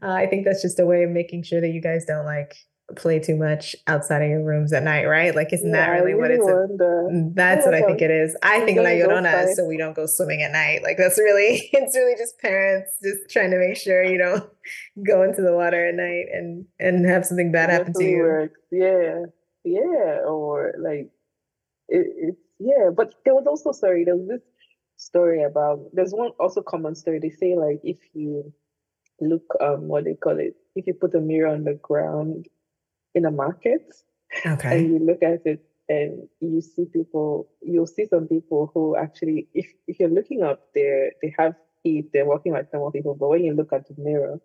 Uh, 0.03 0.11
I 0.13 0.27
think 0.27 0.45
that's 0.45 0.63
just 0.63 0.81
a 0.81 0.87
way 0.87 1.03
of 1.03 1.11
making 1.11 1.43
sure 1.43 1.61
that 1.61 1.71
you 1.71 1.81
guys 1.81 2.05
don't 2.05 2.27
like 2.27 2.55
play 2.95 3.19
too 3.19 3.37
much 3.37 3.75
outside 3.89 4.23
of 4.23 4.29
your 4.29 4.45
rooms 4.45 4.73
at 4.73 4.85
night, 4.85 5.07
right? 5.07 5.35
Like, 5.35 5.53
isn't 5.53 5.69
yeah, 5.69 5.87
that 5.87 5.93
really, 5.93 6.15
what 6.15 6.31
it's? 6.31 6.47
A, 6.47 7.31
that's 7.35 7.67
what 7.67 7.75
I 7.75 7.83
think 7.83 8.01
it 8.01 8.11
is. 8.11 8.37
I 8.43 8.61
think 8.61 8.79
La 8.79 8.85
Llorona 8.85 9.49
is 9.49 9.57
so 9.57 9.65
we 9.65 9.77
don't 9.77 9.97
go 9.97 10.07
swimming 10.07 10.43
at 10.43 10.53
night. 10.53 10.83
Like, 10.83 10.97
that's 10.97 11.19
really, 11.19 11.69
it's 11.73 11.97
really 11.97 12.17
just 12.17 12.39
parents 12.39 12.93
just 13.03 13.29
trying 13.31 13.51
to 13.51 13.59
make 13.59 13.77
sure 13.77 14.05
you 14.05 14.19
don't 14.19 14.49
go 15.05 15.23
into 15.23 15.43
the 15.43 15.53
water 15.53 15.89
at 15.89 15.95
night 15.95 16.27
and 16.33 16.67
and 16.79 17.07
have 17.07 17.27
something 17.27 17.51
bad 17.51 17.71
happen 17.71 17.93
to 17.95 18.05
you. 18.05 18.51
Yeah, 18.71 19.25
yeah, 19.65 20.21
or 20.25 20.75
like 20.79 21.11
it, 21.89 22.07
it's 22.17 22.41
yeah. 22.61 22.91
But 22.95 23.15
there 23.25 23.35
was 23.35 23.47
also 23.47 23.73
sorry, 23.73 24.05
there 24.05 24.17
was 24.17 24.29
this 24.29 24.43
story 24.97 25.43
about 25.43 25.81
there's 25.93 26.13
one 26.13 26.31
also 26.39 26.63
common 26.63 26.95
story. 26.95 27.19
They 27.19 27.31
say 27.31 27.57
like 27.57 27.81
if 27.83 27.99
you 28.15 28.53
look 29.21 29.43
um 29.61 29.89
what 29.89 30.05
they 30.05 30.13
call 30.13 30.39
it 30.39 30.55
if 30.75 30.87
you 30.87 30.93
put 30.93 31.15
a 31.15 31.21
mirror 31.21 31.49
on 31.49 31.65
the 31.65 31.73
ground 31.73 32.47
in 33.17 33.25
a 33.25 33.31
market 33.31 33.93
okay. 34.47 34.79
and 34.79 34.91
you 34.91 34.99
look 35.01 35.23
at 35.23 35.45
it 35.45 35.65
and 35.89 36.29
you 36.41 36.61
see 36.61 36.85
people, 36.85 37.49
you'll 37.63 37.87
see 37.87 38.07
some 38.07 38.27
people 38.27 38.71
who 38.75 38.97
actually, 38.97 39.49
if, 39.55 39.67
if 39.87 39.99
you're 40.01 40.09
looking 40.09 40.43
up 40.43 40.69
there, 40.75 41.13
they 41.23 41.35
have 41.39 41.55
feet, 41.83 42.13
they're 42.13 42.27
walking 42.27 42.53
like 42.53 42.73
normal 42.73 42.91
people, 42.91 43.15
but 43.15 43.29
when 43.29 43.45
you 43.45 43.55
look 43.55 43.73
at 43.73 43.87
the 43.89 43.95
mirror, 43.97 44.41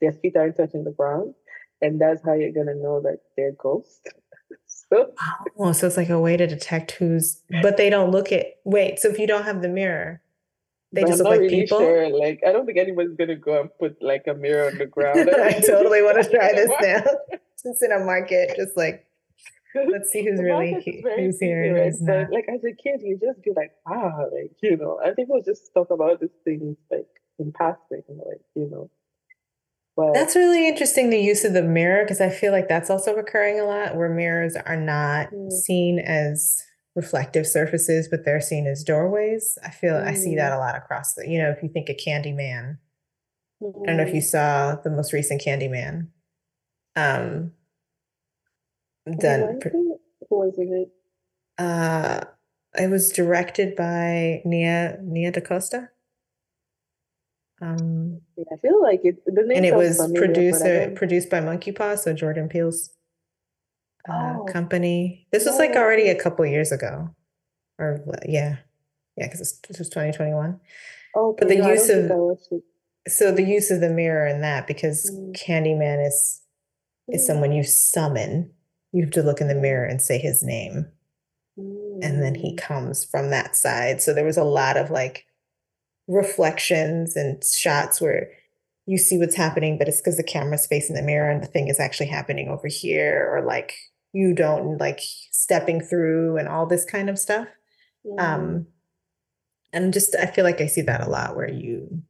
their 0.00 0.12
feet 0.12 0.36
aren't 0.36 0.56
touching 0.56 0.84
the 0.84 0.90
ground. 0.90 1.34
And 1.82 2.00
that's 2.00 2.22
how 2.24 2.32
you're 2.32 2.52
going 2.52 2.68
to 2.68 2.74
know 2.74 3.00
that 3.02 3.18
they're 3.36 3.52
ghosts. 3.52 4.00
so, 4.66 5.12
oh, 5.58 5.72
so 5.72 5.86
it's 5.86 5.98
like 5.98 6.08
a 6.08 6.18
way 6.18 6.38
to 6.38 6.46
detect 6.46 6.92
who's, 6.92 7.42
but 7.62 7.76
they 7.76 7.90
don't 7.90 8.10
look 8.10 8.32
at, 8.32 8.46
wait, 8.64 8.98
so 8.98 9.08
if 9.08 9.18
you 9.18 9.26
don't 9.26 9.44
have 9.44 9.60
the 9.60 9.68
mirror, 9.68 10.22
they 10.92 11.02
just 11.02 11.18
look 11.18 11.28
like 11.28 11.40
really 11.40 11.62
people. 11.62 11.78
Sure. 11.78 12.08
Like 12.08 12.40
I 12.46 12.52
don't 12.52 12.66
think 12.66 12.78
anybody's 12.78 13.16
gonna 13.16 13.36
go 13.36 13.60
and 13.60 13.70
put 13.78 14.00
like 14.00 14.24
a 14.28 14.34
mirror 14.34 14.68
on 14.68 14.78
the 14.78 14.86
ground. 14.96 15.30
I 15.30 15.60
totally 15.60 16.02
want 16.02 16.22
to 16.22 16.30
try 16.30 16.52
this 16.52 16.70
now 16.80 17.02
since 17.56 17.82
in 17.82 17.92
a 17.92 18.04
market, 18.04 18.54
just 18.56 18.76
like 18.76 19.06
let's 19.90 20.10
see 20.10 20.24
who's 20.24 20.40
really 20.40 20.74
who's 21.16 21.38
here 21.38 21.62
and 21.64 21.84
who's 21.84 22.00
not. 22.00 22.30
Like 22.32 22.46
as 22.48 22.64
a 22.64 22.72
kid, 22.72 23.00
you 23.02 23.18
just 23.20 23.42
be 23.42 23.52
like, 23.54 23.72
ah, 23.86 24.24
like 24.32 24.52
you 24.62 24.76
know, 24.76 24.98
and 25.04 25.14
people 25.16 25.42
just 25.44 25.72
talk 25.74 25.90
about 25.90 26.20
these 26.20 26.30
things 26.44 26.76
like 26.90 27.08
in 27.38 27.52
passing, 27.52 28.02
like 28.08 28.40
you 28.54 28.70
know. 28.70 28.90
But 29.96 30.12
that's 30.12 30.36
really 30.36 30.68
interesting. 30.68 31.10
The 31.10 31.18
use 31.18 31.44
of 31.44 31.54
the 31.54 31.62
mirror, 31.62 32.04
because 32.04 32.20
I 32.20 32.28
feel 32.28 32.52
like 32.52 32.68
that's 32.68 32.90
also 32.90 33.14
recurring 33.14 33.60
a 33.60 33.64
lot, 33.64 33.96
where 33.96 34.10
mirrors 34.10 34.54
are 34.54 34.76
not 34.76 35.30
mm. 35.32 35.50
seen 35.50 35.98
as 35.98 36.62
reflective 36.96 37.46
surfaces, 37.46 38.08
but 38.08 38.24
they're 38.24 38.40
seen 38.40 38.66
as 38.66 38.82
doorways. 38.82 39.58
I 39.62 39.70
feel 39.70 39.94
mm. 39.94 40.06
I 40.06 40.14
see 40.14 40.34
that 40.34 40.50
mm. 40.50 40.56
a 40.56 40.58
lot 40.58 40.74
across 40.74 41.14
the. 41.14 41.28
You 41.28 41.38
know, 41.38 41.50
if 41.50 41.62
you 41.62 41.68
think 41.68 41.88
of 41.88 41.96
Candyman, 41.96 42.78
mm. 43.62 43.82
I 43.82 43.86
don't 43.86 43.96
know 43.98 44.02
if 44.02 44.14
you 44.14 44.20
mm. 44.20 44.24
saw 44.24 44.74
the 44.76 44.90
most 44.90 45.12
recent 45.12 45.42
Candyman 45.42 46.08
um 46.96 47.52
done 49.18 49.60
who 49.70 50.00
was 50.30 50.54
it 50.56 50.88
uh 51.58 52.24
it 52.78 52.90
was 52.90 53.10
directed 53.10 53.76
by 53.76 54.42
Nia 54.44 54.98
Nia 55.02 55.30
DaCosta 55.30 55.90
um 57.60 58.20
yeah, 58.36 58.44
I 58.52 58.56
feel 58.56 58.82
like 58.82 59.00
it 59.04 59.22
the 59.26 59.42
name 59.42 59.58
and 59.58 59.66
it 59.66 59.74
was 59.74 59.98
familiar, 59.98 60.20
producer 60.20 60.92
produced 60.96 61.30
by 61.30 61.40
Monkey 61.40 61.72
Paw 61.72 61.94
so 61.96 62.12
Jordan 62.12 62.48
Peele's 62.48 62.90
uh, 64.08 64.36
oh. 64.38 64.44
company 64.52 65.26
this 65.32 65.44
was 65.44 65.58
like 65.58 65.72
oh, 65.74 65.78
already 65.78 66.08
a 66.08 66.20
couple 66.20 66.44
years 66.46 66.72
ago 66.72 67.10
or 67.78 68.04
yeah 68.26 68.56
yeah 69.16 69.26
because 69.26 69.60
this 69.68 69.78
was 69.78 69.88
2021 69.88 70.60
oh 71.16 71.34
but 71.38 71.48
the 71.48 71.56
no, 71.56 71.68
use 71.68 71.88
of 71.88 72.10
so 73.08 73.30
the 73.30 73.42
use 73.42 73.70
of 73.70 73.80
the 73.80 73.88
mirror 73.88 74.26
in 74.26 74.40
that 74.40 74.66
because 74.66 75.10
mm. 75.10 75.32
Candyman 75.36 76.06
is 76.06 76.42
is 77.08 77.26
someone 77.26 77.52
you 77.52 77.62
summon. 77.62 78.50
You 78.92 79.04
have 79.04 79.12
to 79.12 79.22
look 79.22 79.40
in 79.40 79.48
the 79.48 79.54
mirror 79.54 79.84
and 79.84 80.02
say 80.02 80.18
his 80.18 80.42
name. 80.42 80.86
Mm. 81.58 82.00
And 82.02 82.22
then 82.22 82.34
he 82.34 82.54
mm. 82.54 82.58
comes 82.58 83.04
from 83.04 83.30
that 83.30 83.54
side. 83.54 84.02
So 84.02 84.12
there 84.12 84.24
was 84.24 84.36
a 84.36 84.44
lot 84.44 84.76
of 84.76 84.90
like 84.90 85.26
reflections 86.08 87.16
and 87.16 87.42
shots 87.44 88.00
where 88.00 88.30
you 88.86 88.98
see 88.98 89.18
what's 89.18 89.36
happening, 89.36 89.78
but 89.78 89.88
it's 89.88 90.00
because 90.00 90.16
the 90.16 90.22
camera's 90.22 90.66
facing 90.66 90.94
the 90.96 91.02
mirror 91.02 91.30
and 91.30 91.42
the 91.42 91.48
thing 91.48 91.68
is 91.68 91.80
actually 91.80 92.06
happening 92.06 92.48
over 92.48 92.68
here, 92.68 93.28
or 93.32 93.44
like 93.44 93.74
you 94.12 94.34
don't 94.34 94.78
like 94.78 95.00
stepping 95.30 95.80
through 95.80 96.36
and 96.36 96.48
all 96.48 96.66
this 96.66 96.84
kind 96.84 97.10
of 97.10 97.18
stuff. 97.18 97.48
Mm. 98.06 98.20
Um, 98.20 98.66
and 99.72 99.92
just 99.92 100.16
I 100.16 100.26
feel 100.26 100.44
like 100.44 100.60
I 100.60 100.66
see 100.66 100.82
that 100.82 101.02
a 101.02 101.08
lot 101.08 101.36
where 101.36 101.50
you 101.50 102.02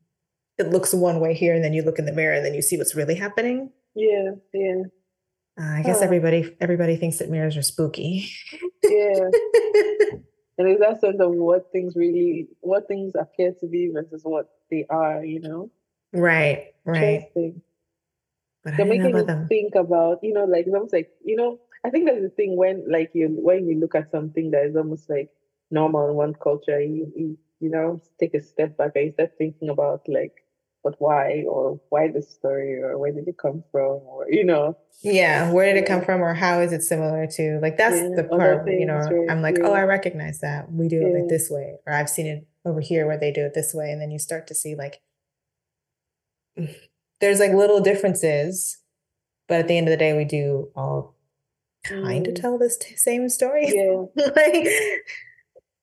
it 0.58 0.70
looks 0.70 0.94
one 0.94 1.20
way 1.20 1.34
here 1.34 1.54
and 1.54 1.62
then 1.62 1.72
you 1.72 1.82
look 1.82 1.98
in 1.98 2.06
the 2.06 2.12
mirror 2.12 2.34
and 2.34 2.44
then 2.44 2.54
you 2.54 2.62
see 2.62 2.78
what's 2.78 2.94
really 2.94 3.14
happening. 3.14 3.70
Yeah, 3.94 4.32
yeah. 4.54 4.82
Uh, 5.58 5.78
I 5.78 5.82
guess 5.82 6.02
everybody 6.02 6.56
everybody 6.60 6.96
thinks 6.96 7.18
that 7.18 7.30
mirrors 7.30 7.56
are 7.56 7.62
spooky. 7.62 8.30
Yeah. 8.82 9.18
and 10.58 10.68
it's 10.68 10.80
that 10.80 11.00
sense 11.00 11.20
of 11.20 11.32
what 11.32 11.72
things 11.72 11.94
really 11.96 12.48
what 12.60 12.86
things 12.88 13.14
appear 13.18 13.52
to 13.60 13.66
be 13.66 13.90
versus 13.92 14.22
what 14.24 14.48
they 14.70 14.86
are, 14.88 15.24
you 15.24 15.40
know? 15.40 15.70
Right, 16.12 16.74
right. 16.84 17.28
But 17.34 18.76
They're 18.76 18.86
making 18.86 19.12
me 19.12 19.22
them. 19.22 19.46
think 19.48 19.74
about, 19.74 20.22
you 20.22 20.32
know, 20.32 20.44
like 20.44 20.66
almost 20.66 20.92
like, 20.92 21.10
you 21.24 21.36
know, 21.36 21.58
I 21.84 21.90
think 21.90 22.06
that's 22.06 22.22
the 22.22 22.30
thing 22.30 22.56
when 22.56 22.84
like 22.90 23.10
you 23.14 23.28
when 23.28 23.68
you 23.68 23.78
look 23.78 23.94
at 23.94 24.10
something 24.10 24.50
that 24.50 24.66
is 24.66 24.76
almost 24.76 25.08
like 25.08 25.30
normal 25.70 26.08
in 26.08 26.14
one 26.14 26.34
culture, 26.34 26.80
you 26.80 27.12
you, 27.16 27.38
you 27.60 27.70
know, 27.70 28.00
take 28.18 28.34
a 28.34 28.42
step 28.42 28.76
back 28.76 28.92
and 28.94 29.06
you 29.06 29.12
start 29.12 29.32
thinking 29.38 29.68
about 29.68 30.02
like 30.08 30.32
but 30.86 30.94
why 31.00 31.42
or 31.48 31.80
why 31.88 32.06
this 32.06 32.30
story 32.30 32.80
or 32.80 32.96
where 32.96 33.10
did 33.10 33.26
it 33.26 33.36
come 33.36 33.64
from 33.72 34.00
or 34.06 34.24
you 34.30 34.44
know? 34.44 34.76
Yeah 35.02 35.50
where 35.50 35.74
did 35.74 35.82
it 35.82 35.86
come 35.86 36.02
from 36.02 36.22
or 36.22 36.32
how 36.32 36.60
is 36.60 36.72
it 36.72 36.82
similar 36.82 37.26
to 37.32 37.58
like 37.60 37.76
that's 37.76 37.96
yeah, 37.96 38.10
the 38.14 38.24
part 38.24 38.64
things, 38.64 38.80
you 38.80 38.86
know 38.86 38.94
right, 38.94 39.30
i'm 39.30 39.42
like 39.42 39.56
oh, 39.58 39.64
yeah. 39.64 39.68
oh 39.68 39.74
i 39.74 39.82
recognize 39.82 40.38
that. 40.40 40.70
We 40.72 40.86
do 40.88 41.02
it 41.02 41.12
like 41.12 41.28
this 41.28 41.50
way 41.50 41.78
or 41.86 41.92
i've 41.92 42.08
seen 42.08 42.26
it 42.26 42.46
over 42.64 42.80
here 42.80 43.04
where 43.06 43.18
they 43.18 43.32
do 43.32 43.44
it 43.44 43.52
this 43.52 43.74
way 43.74 43.90
and 43.90 44.00
then 44.00 44.12
you 44.12 44.20
start 44.20 44.46
to 44.46 44.54
see 44.54 44.76
like 44.76 45.02
there's 47.20 47.40
like 47.40 47.52
little 47.52 47.80
differences 47.80 48.78
but 49.48 49.58
at 49.58 49.66
the 49.66 49.76
end 49.76 49.88
of 49.88 49.90
the 49.90 49.96
day 49.96 50.16
we 50.16 50.24
do 50.24 50.70
all 50.76 51.15
kind 51.88 52.26
of 52.26 52.34
mm. 52.34 52.40
tell 52.40 52.58
this 52.58 52.76
t- 52.76 52.96
same 52.96 53.28
story 53.28 53.66
yeah 53.74 54.04
like 54.36 54.68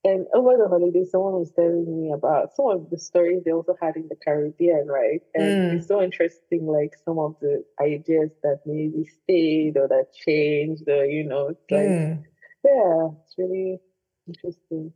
and 0.04 0.26
over 0.34 0.58
the 0.58 0.68
holidays, 0.68 1.10
someone 1.10 1.32
was 1.32 1.50
telling 1.52 1.86
me 1.88 2.12
about 2.12 2.54
some 2.54 2.66
of 2.68 2.90
the 2.90 2.98
stories 2.98 3.42
they 3.42 3.52
also 3.52 3.74
had 3.80 3.96
in 3.96 4.06
the 4.08 4.16
Caribbean, 4.16 4.86
right? 4.86 5.22
And 5.34 5.44
mm. 5.44 5.78
it's 5.78 5.88
so 5.88 6.02
interesting, 6.02 6.66
like 6.66 6.92
some 7.06 7.18
of 7.18 7.36
the 7.40 7.64
ideas 7.80 8.30
that 8.42 8.60
maybe 8.66 9.08
stayed 9.22 9.78
or 9.78 9.88
that 9.88 10.12
changed, 10.14 10.86
or 10.88 11.06
you 11.06 11.24
know, 11.24 11.48
it's 11.48 11.70
like, 11.70 11.86
mm. 11.86 12.22
yeah, 12.62 13.08
it's 13.24 13.34
really 13.38 13.80
interesting. 14.28 14.92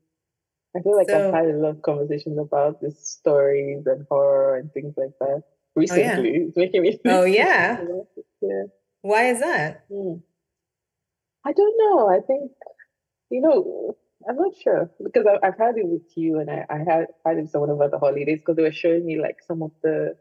I 0.77 0.83
feel 0.83 0.97
like 0.97 1.09
So- 1.09 1.29
I've 1.29 1.35
had 1.35 1.47
a 1.47 1.57
lot 1.57 1.71
of 1.71 1.83
conversations 1.83 2.39
about 2.39 2.83
these 2.83 2.99
stories 2.99 3.87
and 3.87 4.05
horror 4.11 4.59
and 4.59 4.71
things 4.75 4.93
like 4.99 5.17
that 5.21 5.43
recently. 5.75 6.49
It's 6.49 6.57
making 6.57 6.83
me. 6.83 7.01
Oh, 7.07 7.25
yeah? 7.41 7.83
Yeah. 8.41 8.65
Why 9.03 9.31
is 9.31 9.41
that? 9.41 9.85
Hmm. 9.91 10.19
I 11.49 11.53
don't 11.53 11.77
know. 11.79 12.09
I 12.11 12.21
think, 12.21 12.53
you 13.31 13.41
know, 13.41 13.97
I'm 14.29 14.37
not 14.37 14.53
sure 14.63 14.91
because 15.03 15.27
I, 15.27 15.47
I've 15.47 15.57
had 15.59 15.77
it 15.79 15.87
with 15.87 16.03
you 16.17 16.39
and 16.41 16.51
I, 16.51 16.67
I 16.69 16.79
had 16.79 17.07
had 17.25 17.39
it 17.39 17.43
with 17.43 17.51
someone 17.51 17.71
over 17.71 17.89
the 17.89 17.99
holidays 17.99 18.41
because 18.41 18.57
they 18.57 18.63
were 18.63 18.73
showing 18.73 19.07
me 19.07 19.21
like 19.21 19.37
some 19.47 19.63
of 19.63 19.71
the 19.83 20.15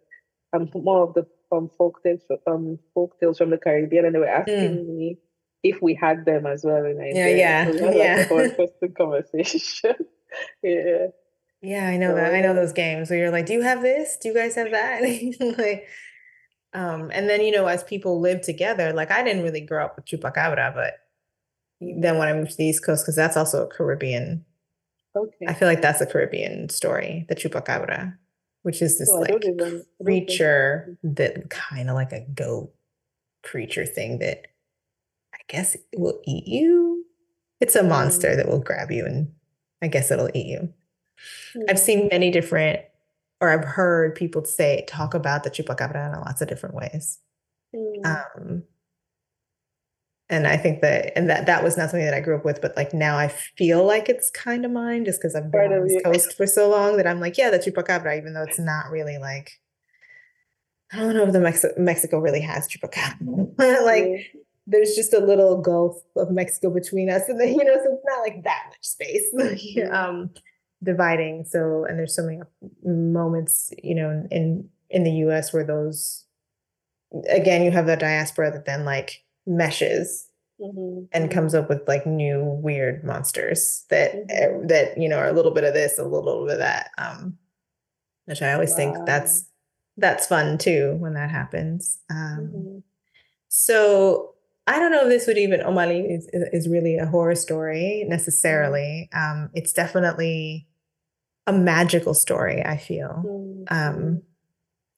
um 0.53 0.69
more 0.73 1.03
of 1.03 1.13
the 1.15 1.25
um 1.51 1.69
folk 1.77 2.01
tales 2.03 2.21
um 2.47 2.79
folk 2.93 3.19
tales 3.19 3.37
from 3.39 3.49
the 3.49 3.57
Caribbean 3.57 4.05
and 4.05 4.15
they 4.15 4.19
were 4.19 4.27
asking 4.41 4.97
me 4.97 5.17
if 5.63 5.81
we 5.81 5.93
had 5.95 6.23
them 6.25 6.45
as 6.45 6.63
well 6.63 6.85
in 6.85 6.97
Nigeria. 6.97 7.65
Hmm. 7.65 7.71
yeah, 7.71 7.77
So 7.77 7.85
had, 7.85 7.85
like, 7.95 7.95
yeah. 7.97 8.27
a 8.31 8.43
interesting 8.45 8.93
conversation. 8.97 9.95
yeah. 10.63 11.07
Yeah, 11.61 11.87
I 11.89 11.97
know 11.97 12.11
So, 12.11 12.15
that. 12.15 12.33
I 12.35 12.41
know 12.41 12.53
those 12.53 12.71
games 12.73 13.09
where 13.09 13.17
you're 13.19 13.31
like, 13.31 13.47
"Do 13.47 13.53
you 13.53 13.63
have 13.63 13.81
this? 13.81 14.17
Do 14.21 14.29
you 14.29 14.35
guys 14.35 14.53
have 14.55 14.69
that?" 14.71 15.01
Like, 15.57 15.87
um, 16.73 17.09
and 17.11 17.27
then 17.27 17.41
you 17.41 17.51
know, 17.51 17.65
as 17.65 17.83
people 17.83 18.21
live 18.21 18.41
together, 18.41 18.93
like 18.93 19.09
I 19.09 19.23
didn't 19.23 19.41
really 19.43 19.61
grow 19.61 19.85
up 19.85 19.95
with 19.95 20.05
chupacabra, 20.05 20.73
but 20.75 20.93
then 21.79 22.17
when 22.17 22.27
I 22.27 22.33
moved 22.33 22.51
to 22.51 22.57
the 22.57 22.65
East 22.65 22.83
Coast, 22.85 23.03
because 23.05 23.15
that's 23.15 23.37
also 23.37 23.65
a 23.65 23.67
Caribbean, 23.67 24.43
Okay. 25.15 25.45
I 25.47 25.53
feel 25.53 25.67
like 25.67 25.81
that's 25.81 26.01
a 26.01 26.05
Caribbean 26.05 26.69
story, 26.69 27.25
the 27.27 27.35
chupacabra, 27.35 28.15
which 28.61 28.81
is 28.83 28.99
this 28.99 29.09
I 29.11 29.15
like 29.17 29.29
even 29.45 29.55
I 29.59 29.69
don't 29.69 29.71
think- 29.71 29.85
creature 30.05 30.97
that 31.03 31.49
kind 31.49 31.89
of 31.89 31.95
like 31.95 32.11
a 32.11 32.21
goat 32.21 32.73
creature 33.43 33.85
thing 33.85 34.19
that 34.19 34.47
I 35.33 35.37
guess 35.47 35.75
will 35.95 36.21
eat 36.25 36.45
you. 36.47 37.05
It's 37.59 37.75
a 37.75 37.81
monster 37.83 38.29
Mm. 38.29 38.35
that 38.37 38.47
will 38.47 38.59
grab 38.59 38.91
you 38.91 39.05
and 39.05 39.33
I 39.81 39.87
guess 39.87 40.11
it'll 40.11 40.29
eat 40.35 40.45
you. 40.47 40.73
I've 41.67 41.77
Hmm. 41.79 41.83
seen 41.83 42.07
many 42.11 42.29
different, 42.29 42.81
or 43.41 43.49
I've 43.49 43.63
heard 43.65 44.13
people 44.15 44.45
say, 44.45 44.83
talk 44.87 45.13
about 45.15 45.43
the 45.43 45.49
chupacabra 45.49 46.13
in 46.13 46.19
lots 46.21 46.41
of 46.41 46.47
different 46.47 46.75
ways. 46.75 47.19
Hmm. 47.75 48.05
Um, 48.05 48.63
and 50.29 50.45
I 50.47 50.57
think 50.57 50.81
that, 50.81 51.17
and 51.17 51.29
that 51.29 51.45
that 51.45 51.63
was 51.63 51.77
not 51.77 51.89
something 51.89 52.05
that 52.05 52.13
I 52.13 52.19
grew 52.19 52.35
up 52.35 52.43
with, 52.45 52.61
but 52.61 52.75
like 52.75 52.93
now 52.93 53.17
I 53.17 53.29
feel 53.57 53.85
like 53.85 54.09
it's 54.09 54.29
kind 54.29 54.65
of 54.65 54.71
mine 54.71 55.05
just 55.05 55.21
because 55.21 55.35
I've 55.35 55.51
been 55.51 55.71
on 55.73 55.87
this 55.87 56.01
coast 56.03 56.35
for 56.35 56.45
so 56.45 56.69
long 56.69 56.97
that 56.97 57.07
I'm 57.07 57.19
like, 57.19 57.37
yeah, 57.37 57.49
the 57.49 57.59
chupacabra, 57.59 58.17
even 58.17 58.33
though 58.33 58.43
it's 58.43 58.59
not 58.59 58.91
really 58.91 59.17
like, 59.17 59.51
I 60.91 60.97
don't 60.97 61.15
know 61.15 61.23
if 61.23 61.33
the 61.33 61.39
Mex- 61.39 61.65
Mexico 61.77 62.19
really 62.19 62.41
has 62.41 62.67
chupacabra. 62.67 63.57
like, 63.85 64.05
Yeah. 64.05 64.17
there's 64.65 64.95
just 64.95 65.13
a 65.13 65.19
little 65.19 65.61
gulf 65.61 65.95
of 66.17 66.29
Mexico 66.31 66.69
between 66.73 67.09
us, 67.09 67.23
and 67.29 67.39
then 67.39 67.49
you 67.49 67.63
know, 67.63 67.75
so 67.75 67.93
it's 67.93 68.03
not 68.05 68.19
like 68.21 68.43
that 68.43 68.63
much 68.69 68.77
space 68.81 69.33
um, 69.91 70.29
dividing. 70.83 71.45
So, 71.45 71.85
and 71.85 71.97
there's 71.97 72.15
so 72.15 72.23
many 72.23 72.41
moments, 72.83 73.71
you 73.81 73.95
know, 73.95 74.27
in 74.29 74.69
in 74.89 75.03
the 75.03 75.11
U.S. 75.27 75.53
where 75.53 75.65
those, 75.65 76.25
again, 77.29 77.63
you 77.63 77.71
have 77.71 77.85
the 77.87 77.95
diaspora 77.97 78.51
that 78.51 78.65
then 78.65 78.83
like 78.85 79.23
meshes 79.47 80.29
Mhm. 80.59 81.07
and 81.11 81.31
comes 81.31 81.55
up 81.55 81.69
with 81.69 81.87
like 81.87 82.05
new 82.05 82.43
weird 82.43 83.03
monsters 83.03 83.85
that 83.89 84.13
eh, 84.29 84.47
Mhm. 84.47 84.67
that 84.67 84.97
you 84.97 85.07
know 85.09 85.17
are 85.17 85.27
a 85.27 85.33
little 85.33 85.51
bit 85.51 85.63
of 85.63 85.73
this, 85.73 85.97
a 85.97 86.03
little 86.03 86.45
bit 86.45 86.53
of 86.53 86.59
that. 86.59 86.91
Um, 86.97 87.37
which 88.25 88.41
I 88.41 88.53
always 88.53 88.73
think 88.75 88.97
that's 89.05 89.45
that's 89.97 90.27
fun 90.27 90.57
too 90.57 90.95
when 90.99 91.13
that 91.13 91.29
happens. 91.31 91.99
Um, 92.09 92.51
Mhm. 92.53 92.83
so 93.47 94.35
I 94.67 94.79
don't 94.79 94.91
know 94.91 95.03
if 95.03 95.09
this 95.09 95.27
would 95.27 95.37
even 95.37 95.61
Omali 95.61 96.05
is, 96.13 96.27
is 96.33 96.67
really 96.67 96.97
a 96.97 97.05
horror 97.05 97.35
story 97.35 98.03
necessarily. 98.07 99.09
Um, 99.13 99.49
it's 99.53 99.71
definitely 99.71 100.67
a 101.47 101.53
magical 101.53 102.13
story, 102.13 102.61
I 102.65 102.75
feel. 102.75 103.23
Mhm. 103.25 103.65
Um, 103.71 104.23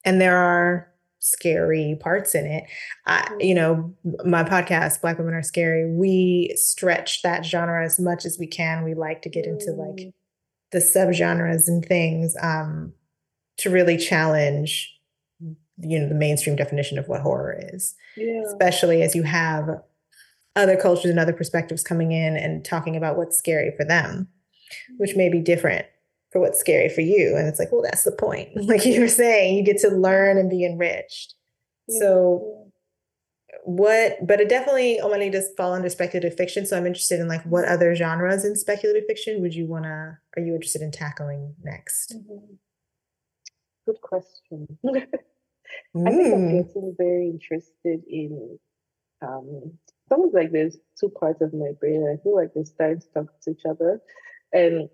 and 0.03 0.19
there 0.19 0.37
are 0.37 0.88
scary 1.19 1.97
parts 2.01 2.33
in 2.33 2.45
it. 2.45 2.63
I, 3.05 3.29
you 3.39 3.53
know, 3.53 3.93
my 4.25 4.43
podcast, 4.43 5.01
Black 5.01 5.17
Women 5.17 5.33
Are 5.33 5.43
Scary, 5.43 5.89
we 5.89 6.53
stretch 6.55 7.21
that 7.21 7.45
genre 7.45 7.83
as 7.85 7.99
much 7.99 8.25
as 8.25 8.37
we 8.39 8.47
can. 8.47 8.83
We 8.83 8.93
like 8.93 9.21
to 9.23 9.29
get 9.29 9.45
into 9.45 9.71
like 9.71 10.07
Mm. 10.07 10.13
the 10.71 10.79
subgenres 10.79 11.67
and 11.67 11.85
things 11.85 12.35
um, 12.41 12.93
to 13.57 13.69
really 13.69 13.97
challenge, 13.97 14.97
you 15.39 15.99
know, 15.99 16.07
the 16.07 16.15
mainstream 16.15 16.55
definition 16.55 16.97
of 16.97 17.07
what 17.07 17.21
horror 17.21 17.59
is 17.73 17.95
yeah. 18.15 18.41
especially 18.47 19.01
as 19.01 19.15
you 19.15 19.23
have 19.23 19.81
other 20.55 20.75
cultures 20.75 21.09
and 21.09 21.19
other 21.19 21.33
perspectives 21.33 21.83
coming 21.83 22.11
in 22.11 22.35
and 22.35 22.65
talking 22.65 22.95
about 22.95 23.17
what's 23.17 23.37
scary 23.37 23.71
for 23.77 23.85
them, 23.85 24.27
which 24.97 25.15
may 25.15 25.29
be 25.29 25.39
different 25.39 25.85
for 26.31 26.39
what's 26.41 26.59
scary 26.59 26.89
for 26.89 27.01
you. 27.01 27.35
And 27.35 27.47
it's 27.47 27.59
like, 27.59 27.71
well, 27.71 27.81
that's 27.81 28.03
the 28.03 28.11
point. 28.11 28.49
Like 28.55 28.85
you 28.85 29.01
were 29.01 29.07
saying, 29.07 29.55
you 29.57 29.63
get 29.63 29.77
to 29.79 29.89
learn 29.89 30.37
and 30.37 30.49
be 30.49 30.63
enriched. 30.65 31.33
So 31.99 32.67
what 33.63 34.15
but 34.25 34.39
it 34.39 34.47
definitely 34.47 34.99
Omali 35.03 35.31
does 35.31 35.49
fall 35.57 35.73
under 35.73 35.89
speculative 35.89 36.35
fiction. 36.37 36.65
So 36.65 36.77
I'm 36.77 36.85
interested 36.85 37.19
in 37.19 37.27
like 37.27 37.43
what 37.43 37.65
other 37.65 37.95
genres 37.95 38.45
in 38.45 38.55
speculative 38.55 39.05
fiction 39.07 39.41
would 39.41 39.55
you 39.55 39.65
wanna 39.65 40.19
are 40.37 40.41
you 40.41 40.53
interested 40.53 40.81
in 40.83 40.91
tackling 40.91 41.55
next? 41.63 42.15
Mhm. 42.15 42.57
Good 43.87 44.01
question. 44.01 44.67
I 44.87 44.99
think 44.99 46.33
I'm 46.33 46.49
Mm. 46.49 46.67
getting 46.67 46.95
very 46.97 47.29
interested 47.29 48.03
in 48.07 48.59
um 49.21 49.73
it's 49.83 50.11
almost 50.11 50.35
like 50.35 50.51
there's 50.51 50.77
two 50.99 51.09
parts 51.09 51.41
of 51.41 51.53
my 51.53 51.71
brain. 51.79 52.07
I 52.07 52.21
feel 52.23 52.35
like 52.35 52.53
they're 52.53 52.65
starting 52.65 53.01
to 53.01 53.07
talk 53.13 53.41
to 53.41 53.51
each 53.51 53.65
other. 53.67 53.99
And 54.53 54.89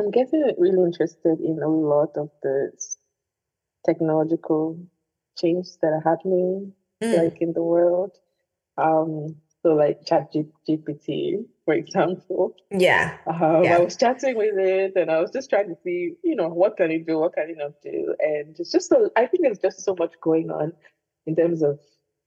I'm 0.00 0.10
getting 0.10 0.54
really 0.58 0.82
interested 0.84 1.40
in 1.40 1.62
a 1.62 1.68
lot 1.68 2.16
of 2.16 2.30
the 2.42 2.72
technological 3.84 4.78
changes 5.38 5.78
that 5.82 5.92
are 5.92 6.00
happening 6.00 6.72
Mm. 7.02 7.16
like 7.22 7.40
in 7.40 7.52
the 7.54 7.62
world. 7.62 8.12
Um 8.76 9.36
so 9.62 9.74
like 9.74 10.04
chat 10.06 10.32
G- 10.32 10.52
GPT, 10.68 11.44
for 11.64 11.74
example. 11.74 12.54
Yeah. 12.70 13.16
Um, 13.26 13.64
Yeah. 13.64 13.76
I 13.76 13.78
was 13.80 13.96
chatting 13.96 14.36
with 14.36 14.58
it 14.58 14.92
and 14.96 15.10
I 15.10 15.20
was 15.20 15.30
just 15.30 15.50
trying 15.50 15.68
to 15.68 15.76
see, 15.84 16.16
you 16.24 16.34
know, 16.34 16.48
what 16.48 16.76
can 16.76 16.90
it 16.90 17.06
do, 17.06 17.18
what 17.18 17.34
can 17.34 17.50
it 17.50 17.58
not 17.58 17.74
do? 17.82 18.14
And 18.20 18.58
it's 18.58 18.72
just 18.72 18.88
so 18.88 19.10
I 19.16 19.26
think 19.26 19.42
there's 19.42 19.58
just 19.58 19.82
so 19.82 19.94
much 19.98 20.14
going 20.20 20.50
on 20.50 20.72
in 21.26 21.36
terms 21.36 21.62
of 21.62 21.78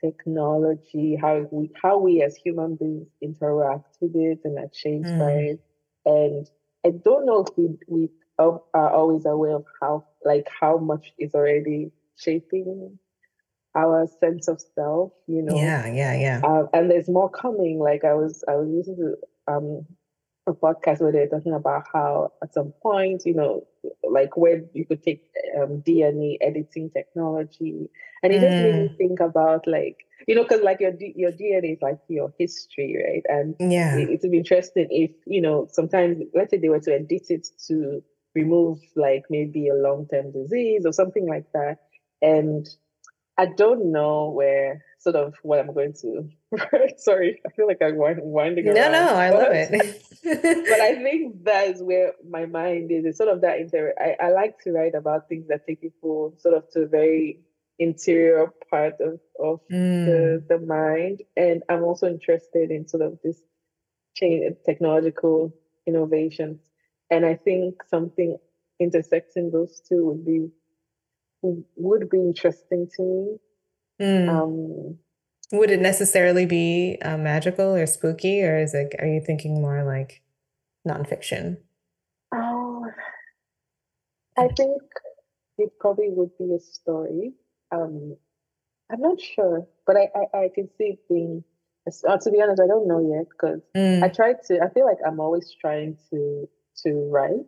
technology, 0.02 1.16
how 1.16 1.48
we 1.52 1.72
how 1.82 1.98
we 1.98 2.22
as 2.24 2.36
human 2.36 2.76
beings 2.76 3.08
interact 3.22 3.98
with 4.02 4.16
it 4.16 4.40
and 4.44 4.58
are 4.60 4.70
changed 4.84 5.12
by 5.18 5.32
Mm. 5.34 5.52
it. 5.54 5.60
And 6.06 6.50
I 6.86 6.92
don't 6.92 7.26
know 7.26 7.46
if 7.46 7.58
we 7.58 7.78
we 7.88 8.10
are 8.40 8.60
always 8.74 9.26
aware 9.26 9.56
of 9.56 9.66
how 9.80 10.06
like 10.26 10.48
how 10.50 10.78
much 10.78 11.14
is 11.18 11.34
already 11.36 11.92
shaping 12.18 13.00
our 13.76 14.08
sense 14.20 14.48
of 14.48 14.62
self, 14.76 15.12
you 15.28 15.42
know. 15.42 15.58
Yeah, 15.58 15.88
yeah, 15.88 16.16
yeah. 16.16 16.42
Um, 16.44 16.70
and 16.74 16.92
there's 16.92 17.10
more 17.10 17.30
coming. 17.30 17.80
Like 17.80 18.04
I 18.04 18.14
was, 18.14 18.44
I 18.48 18.56
was 18.56 18.68
listening 18.70 18.98
to 18.98 19.54
um, 19.54 19.86
a 20.48 20.54
podcast 20.54 21.02
where 21.02 21.12
they're 21.12 21.28
talking 21.28 21.54
about 21.54 21.84
how 21.94 22.32
at 22.42 22.54
some 22.54 22.74
point, 22.82 23.24
you 23.26 23.34
know, 23.34 23.66
like 24.10 24.36
where 24.38 24.64
you 24.74 24.86
could 24.86 25.04
take 25.04 25.24
um, 25.60 25.82
DNA 25.86 26.38
editing 26.42 26.90
technology, 26.90 27.90
and 28.22 28.34
it 28.34 28.42
just 28.42 28.60
made 28.60 28.76
me 28.76 28.90
think 28.98 29.20
about 29.20 29.68
like, 29.68 29.98
you 30.28 30.36
know, 30.36 30.44
because 30.44 30.62
like 30.62 30.80
your 30.80 30.94
your 31.00 31.32
DNA 31.32 31.74
is 31.74 31.82
like 31.82 32.00
your 32.08 32.34
history, 32.38 32.98
right? 33.06 33.24
And 33.28 33.56
Yeah. 33.60 33.96
it, 33.98 34.22
would 34.22 34.32
be 34.32 34.38
interesting 34.40 34.88
if 34.90 35.12
you 35.26 35.42
know 35.42 35.68
sometimes 35.72 36.18
let's 36.34 36.52
say 36.52 36.58
they 36.58 36.70
were 36.70 36.80
to 36.82 36.94
edit 36.94 37.30
it 37.30 37.48
to 37.68 38.04
remove 38.36 38.80
like 38.96 39.24
maybe 39.30 39.68
a 39.70 39.76
long-term 39.76 40.32
disease 40.32 40.86
or 40.86 40.92
something 40.92 41.28
like 41.28 41.46
that 41.54 41.78
and 42.24 42.68
i 43.38 43.46
don't 43.46 43.92
know 43.92 44.30
where 44.30 44.84
sort 45.00 45.16
of 45.16 45.34
what 45.44 45.60
i'm 45.60 45.74
going 45.74 45.94
to 45.94 46.30
sorry 46.98 47.42
i 47.46 47.50
feel 47.52 47.68
like 47.68 47.82
i'm 47.82 47.98
wind- 47.98 48.22
winding 48.22 48.66
around 48.68 48.76
no, 48.76 48.92
no, 48.92 49.14
I 49.16 49.30
love 49.32 49.48
it. 49.52 50.02
but 50.24 50.80
i 50.80 50.96
think 51.02 51.44
that 51.44 51.68
is 51.70 51.82
where 51.82 52.14
my 52.30 52.46
mind 52.46 52.92
is 52.92 53.06
it's 53.06 53.18
sort 53.18 53.30
of 53.30 53.42
that 53.42 53.60
inter 53.60 53.94
I, 54.00 54.28
I 54.28 54.30
like 54.32 54.60
to 54.64 54.72
write 54.72 54.96
about 54.96 55.28
things 55.30 55.48
that 55.50 55.66
take 55.66 55.82
people 55.82 56.36
sort 56.40 56.56
of 56.56 56.70
to 56.72 56.82
a 56.82 56.88
very 56.88 57.42
interior 57.80 58.48
part 58.70 58.94
of 59.02 59.20
of 59.40 59.60
Mm. 59.72 60.06
the, 60.06 60.44
the 60.48 60.60
mind. 60.66 61.24
And 61.36 61.64
I'm 61.68 61.84
also 61.84 62.08
interested 62.08 62.70
in 62.70 62.88
sort 62.88 63.02
of 63.02 63.18
this 63.24 63.42
change 64.16 64.56
technological 64.64 65.54
innovations. 65.88 66.60
And 67.10 67.26
I 67.26 67.34
think 67.36 67.82
something 67.90 68.38
intersecting 68.80 69.50
those 69.52 69.82
two 69.90 70.06
would 70.06 70.24
be 70.24 70.50
would 71.76 72.10
be 72.10 72.18
interesting 72.18 72.88
to 72.96 73.02
me. 73.04 73.38
Mm. 74.02 74.30
Um, 74.30 74.98
Would 75.52 75.72
it 75.72 75.80
necessarily 75.82 76.46
be 76.46 76.98
uh, 77.02 77.18
magical 77.18 77.76
or 77.76 77.86
spooky, 77.86 78.44
or 78.44 78.58
is 78.58 78.74
it, 78.74 78.96
are 79.00 79.08
you 79.08 79.22
thinking 79.22 79.62
more 79.62 79.84
like 79.84 80.22
nonfiction? 80.88 81.58
oh, 82.34 82.86
I 84.38 84.48
think 84.48 84.82
it 85.60 85.70
probably 85.80 86.10
would 86.10 86.36
be 86.40 86.56
a 86.56 86.60
story. 86.60 87.34
Um, 87.72 88.18
I'm 88.92 89.02
not 89.02 89.22
sure, 89.22 89.68
but 89.86 89.96
I, 89.96 90.10
I, 90.16 90.38
I 90.46 90.50
can 90.54 90.68
see 90.78 90.96
it 90.96 91.00
being. 91.08 91.44
Uh, 92.08 92.18
to 92.18 92.32
be 92.32 92.42
honest, 92.42 92.62
I 92.64 92.68
don't 92.68 92.88
know 92.88 93.16
yet 93.16 93.28
because 93.30 93.62
I 93.76 94.10
Mm. 94.10 94.16
try 94.16 94.34
to. 94.48 94.60
I 94.64 94.70
feel 94.74 94.86
like 94.86 94.98
I'm 95.06 95.20
always 95.20 95.54
trying 95.60 95.98
to 96.10 96.50
to 96.84 97.10
write. 97.12 97.46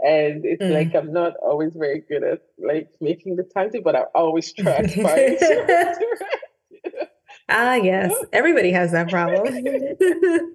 And 0.00 0.44
it's 0.44 0.62
Mm. 0.62 0.72
like 0.72 0.94
I'm 0.94 1.12
not 1.12 1.34
always 1.42 1.72
very 1.74 2.00
good 2.00 2.22
at 2.24 2.40
like 2.58 2.88
making 3.00 3.36
the 3.36 3.44
time 3.44 3.70
to, 3.72 3.80
but 3.82 3.94
I 3.96 4.02
always 4.14 4.52
try 4.58 4.82
to 4.82 4.88
to 4.88 5.02
write. 5.02 5.98
Ah, 7.48 7.74
yes. 7.76 8.12
Everybody 8.32 8.72
has 8.72 8.90
that 8.90 9.08
problem. 9.08 9.46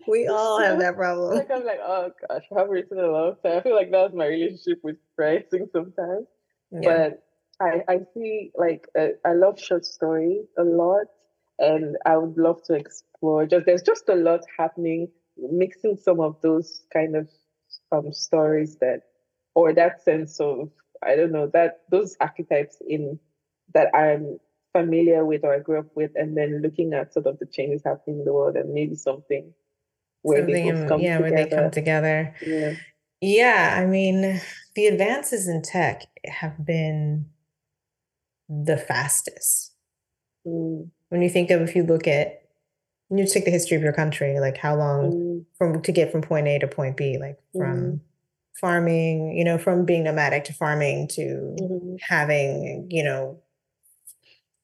we 0.08 0.28
all 0.28 0.60
have 0.60 0.78
that 0.80 0.96
problem. 0.98 1.38
Like 1.38 1.50
I'm 1.50 1.64
like, 1.64 1.80
oh 1.82 2.12
gosh, 2.28 2.44
I 2.52 2.60
haven't 2.60 2.72
written 2.72 3.00
a 3.00 3.08
long 3.08 3.36
time. 3.44 3.60
I 3.60 3.62
feel 3.62 3.76
like 3.76 3.92
that's 3.92 4.14
my 4.14 4.26
relationship 4.26 4.80
with 4.84 4.98
writing 5.18 5.70
sometimes. 5.72 6.28
Yeah. 6.72 6.82
But 6.84 7.24
I, 7.66 7.84
I 7.88 8.00
see 8.14 8.52
like 8.56 8.88
uh, 9.00 9.10
I 9.26 9.34
love 9.34 9.58
short 9.58 9.86
stories 9.86 10.48
a 10.58 10.64
lot, 10.64 11.06
and 11.60 11.96
I 12.06 12.18
would 12.18 12.38
love 12.38 12.62
to 12.64 12.74
explore. 12.74 13.46
Just 13.46 13.66
there's 13.66 13.84
just 13.84 14.10
a 14.10 14.16
lot 14.16 14.42
happening, 14.60 15.08
mixing 15.38 15.96
some 15.96 16.20
of 16.20 16.42
those 16.42 16.82
kind 16.92 17.16
of 17.16 17.30
um 17.92 18.14
stories 18.14 18.78
that, 18.78 19.02
or 19.56 19.74
that 19.74 20.02
sense 20.04 20.40
of 20.40 20.70
I 21.04 21.16
don't 21.16 21.32
know 21.32 21.48
that 21.54 21.82
those 21.90 22.16
archetypes 22.20 22.78
in 22.88 23.20
that 23.74 23.94
I'm 23.96 24.40
familiar 24.74 25.26
with 25.26 25.44
or 25.44 25.54
I 25.54 25.60
grew 25.60 25.80
up 25.80 25.96
with, 25.96 26.12
and 26.16 26.38
then 26.38 26.62
looking 26.62 26.94
at 26.94 27.14
sort 27.14 27.28
of 27.28 27.40
the 27.40 27.46
changes 27.46 27.82
happening 27.84 28.20
in 28.20 28.26
the 28.26 28.34
world 28.34 28.56
and 28.56 28.74
maybe 28.74 28.96
something 28.96 29.54
where 30.22 30.46
they 30.46 30.54
Something 30.54 30.68
in- 30.68 30.88
come 30.88 31.02
yeah, 31.02 31.20
where 31.20 31.32
they 31.32 31.46
come 31.48 31.72
together. 31.72 32.36
together. 32.42 32.46
Yeah. 32.46 32.74
Yeah, 33.24 33.78
I 33.80 33.86
mean, 33.86 34.42
the 34.76 34.88
advances 34.88 35.48
in 35.48 35.62
tech 35.62 36.04
have 36.26 36.66
been 36.66 37.28
the 38.50 38.78
fastest. 38.78 39.74
Mm, 40.46 40.90
When 41.10 41.22
you 41.22 41.30
think 41.30 41.52
of 41.52 41.62
if 41.62 41.76
you 41.76 41.84
look 41.84 42.08
at 42.08 42.41
you 43.18 43.28
take 43.28 43.46
the 43.46 43.52
history 43.52 43.78
of 43.78 43.84
your 43.84 43.94
country, 43.94 44.40
like 44.40 44.58
how 44.58 44.76
long 44.76 45.14
mm, 45.14 45.46
from 45.58 45.82
to 45.82 45.92
get 45.92 46.12
from 46.12 46.22
point 46.22 46.48
A 46.48 46.60
to 46.60 46.68
point 46.68 46.98
B, 46.98 47.18
like 47.20 47.38
from 47.58 48.02
farming, 48.60 49.38
you 49.38 49.44
know, 49.44 49.58
from 49.58 49.86
being 49.86 50.04
nomadic 50.04 50.46
to 50.46 50.54
farming 50.54 51.08
to 51.10 51.58
mhm, 51.58 52.00
having, 52.00 52.88
you 52.90 53.04
know, 53.04 53.42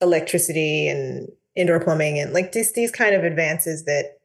electricity 0.02 0.88
and 0.88 1.30
indoor 1.56 1.80
plumbing 1.80 2.20
and 2.20 2.34
like 2.34 2.52
these 2.52 2.74
these 2.74 2.91
kind 2.91 3.16
of 3.16 3.24
advances 3.24 3.86
that 3.86 4.18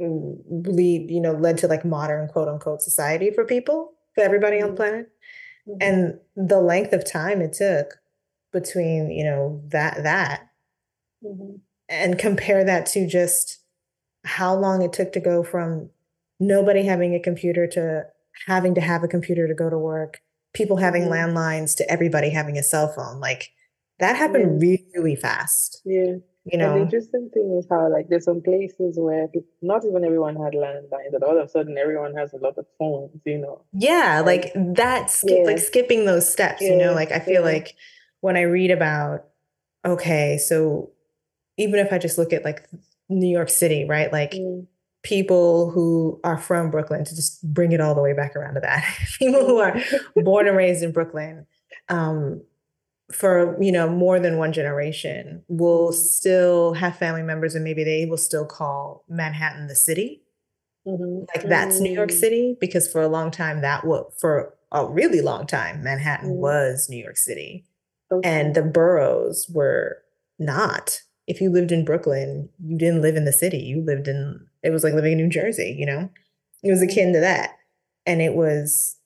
mm, 0.00 0.38
lead, 0.66 1.10
you 1.10 1.20
know, 1.20 1.32
led 1.32 1.58
to 1.58 1.68
like 1.68 1.84
modern 1.84 2.28
quote 2.28 2.48
unquote 2.48 2.82
society 2.82 3.30
for 3.32 3.44
people, 3.44 3.92
for 4.14 4.22
everybody 4.22 4.60
on 4.62 4.70
the 4.70 4.74
Mhm. 4.74 4.76
planet. 4.76 5.10
mhm, 5.66 5.80
And 5.80 6.20
the 6.36 6.60
length 6.60 6.92
of 6.92 7.04
time 7.10 7.42
it 7.42 7.54
took 7.54 8.00
between, 8.52 9.10
you 9.10 9.24
know, 9.24 9.62
that 9.68 10.02
that 10.04 10.48
mhm, 11.22 11.60
and 11.88 12.18
compare 12.18 12.64
that 12.64 12.86
to 12.86 13.06
just 13.06 13.59
how 14.24 14.54
long 14.54 14.82
it 14.82 14.92
took 14.92 15.12
to 15.12 15.20
go 15.20 15.42
from 15.42 15.90
nobody 16.38 16.82
having 16.84 17.14
a 17.14 17.20
computer 17.20 17.66
to 17.66 18.04
having 18.46 18.74
to 18.74 18.80
have 18.80 19.02
a 19.02 19.08
computer 19.08 19.46
to 19.48 19.54
go 19.54 19.68
to 19.70 19.78
work, 19.78 20.20
people 20.54 20.76
having 20.78 21.02
Mhm. 21.04 21.10
landlines 21.10 21.76
to 21.76 21.90
everybody 21.90 22.30
having 22.30 22.56
a 22.58 22.62
cell 22.62 22.88
phone. 22.88 23.20
Like 23.20 23.50
that 23.98 24.16
happened 24.16 24.62
really 24.62 25.14
fast, 25.16 25.82
Yeah. 25.84 26.16
you 26.44 26.52
And 26.52 26.60
the 26.62 26.66
know? 26.66 26.76
interesting 26.82 27.28
thing 27.34 27.52
is 27.58 27.66
how 27.70 27.90
like 27.90 28.08
there's 28.08 28.24
some 28.24 28.40
places 28.40 28.98
where 28.98 29.28
peop- 29.28 29.46
not 29.60 29.84
even 29.84 30.04
everyone 30.04 30.36
had 30.36 30.54
landlines, 30.54 31.12
and 31.14 31.22
all 31.22 31.36
of 31.38 31.44
a 31.44 31.48
sudden 31.48 31.76
everyone 31.76 32.14
has 32.14 32.32
a 32.32 32.38
lot 32.38 32.56
of 32.56 32.66
phones, 32.78 33.20
you 33.26 33.38
know. 33.38 33.62
Yeah, 33.72 34.22
like 34.24 34.52
that 34.54 35.10
skip 35.10 35.44
like 35.46 35.58
skipping 35.58 36.06
those 36.06 36.30
steps, 36.30 36.62
you 36.62 36.76
know, 36.76 36.94
like 36.94 37.12
I 37.12 37.18
feel 37.20 37.42
yeah. 37.42 37.52
like 37.52 37.74
when 38.20 38.36
I 38.36 38.42
read 38.42 38.70
about 38.70 39.26
okay, 39.84 40.38
so 40.38 40.92
even 41.58 41.78
if 41.78 41.92
I 41.92 41.98
just 41.98 42.16
look 42.18 42.32
at 42.32 42.44
like 42.44 42.66
New 43.10 43.28
York 43.28 43.50
City, 43.50 43.86
right? 43.86 44.12
Like 44.12 44.32
Mm, 44.34 44.66
people 45.02 45.70
who 45.70 46.20
are 46.24 46.38
from 46.38 46.70
Brooklyn 46.70 47.04
to 47.04 47.16
just 47.16 47.42
bring 47.54 47.72
it 47.72 47.80
all 47.80 47.94
the 47.94 48.02
way 48.02 48.12
back 48.14 48.36
around 48.36 48.54
to 48.54 48.60
that. 48.60 48.84
people 49.18 49.46
who 49.46 49.58
are 49.58 49.76
born 50.16 50.48
and 50.48 50.56
raised 50.56 50.82
in 50.84 50.92
Brooklyn, 50.92 51.46
um, 51.88 52.42
for 53.12 53.60
you 53.62 53.72
know 53.72 53.88
more 53.88 54.20
than 54.20 54.38
one 54.38 54.52
generation, 54.52 55.44
will 55.48 55.90
Mhm. 55.90 55.94
still 55.94 56.74
have 56.74 56.96
family 56.96 57.22
members, 57.22 57.54
and 57.54 57.64
maybe 57.64 57.84
they 57.84 58.06
will 58.06 58.18
still 58.18 58.46
call 58.46 59.04
Manhattan 59.08 59.68
the 59.68 59.74
city. 59.76 60.22
mhm, 60.86 61.26
Like 61.34 61.48
that's 61.48 61.80
New 61.80 61.92
York 61.92 62.10
mm, 62.10 62.18
City 62.18 62.56
because 62.60 62.90
for 62.90 63.00
a 63.02 63.08
long 63.08 63.30
time 63.30 63.60
that 63.62 63.84
was 63.84 64.12
for 64.18 64.54
a 64.72 64.86
really 64.86 65.20
long 65.20 65.46
time 65.46 65.82
Manhattan 65.82 66.30
Mm. 66.30 66.36
was 66.36 66.88
New 66.88 67.02
York 67.02 67.16
City, 67.16 67.64
okay. 68.12 68.28
and 68.28 68.54
the 68.54 68.62
boroughs 68.62 69.48
were 69.50 70.02
not. 70.38 71.02
If 71.30 71.40
you 71.40 71.48
lived 71.48 71.70
in 71.70 71.84
Brooklyn, 71.84 72.48
you 72.60 72.76
didn't 72.76 73.02
live 73.02 73.14
in 73.14 73.24
the 73.24 73.32
city. 73.32 73.58
You 73.58 73.82
lived 73.84 74.08
in 74.08 74.46
it 74.64 74.70
was 74.70 74.82
like 74.84 74.94
living 74.94 75.12
in 75.12 75.18
New 75.18 75.28
Jersey, 75.28 75.76
you 75.78 75.86
know? 75.86 76.10
It 76.64 76.70
was 76.70 76.82
akin 76.82 77.12
to 77.12 77.20
that. 77.20 77.50
And 78.04 78.20
it 78.20 78.34
was 78.34 78.96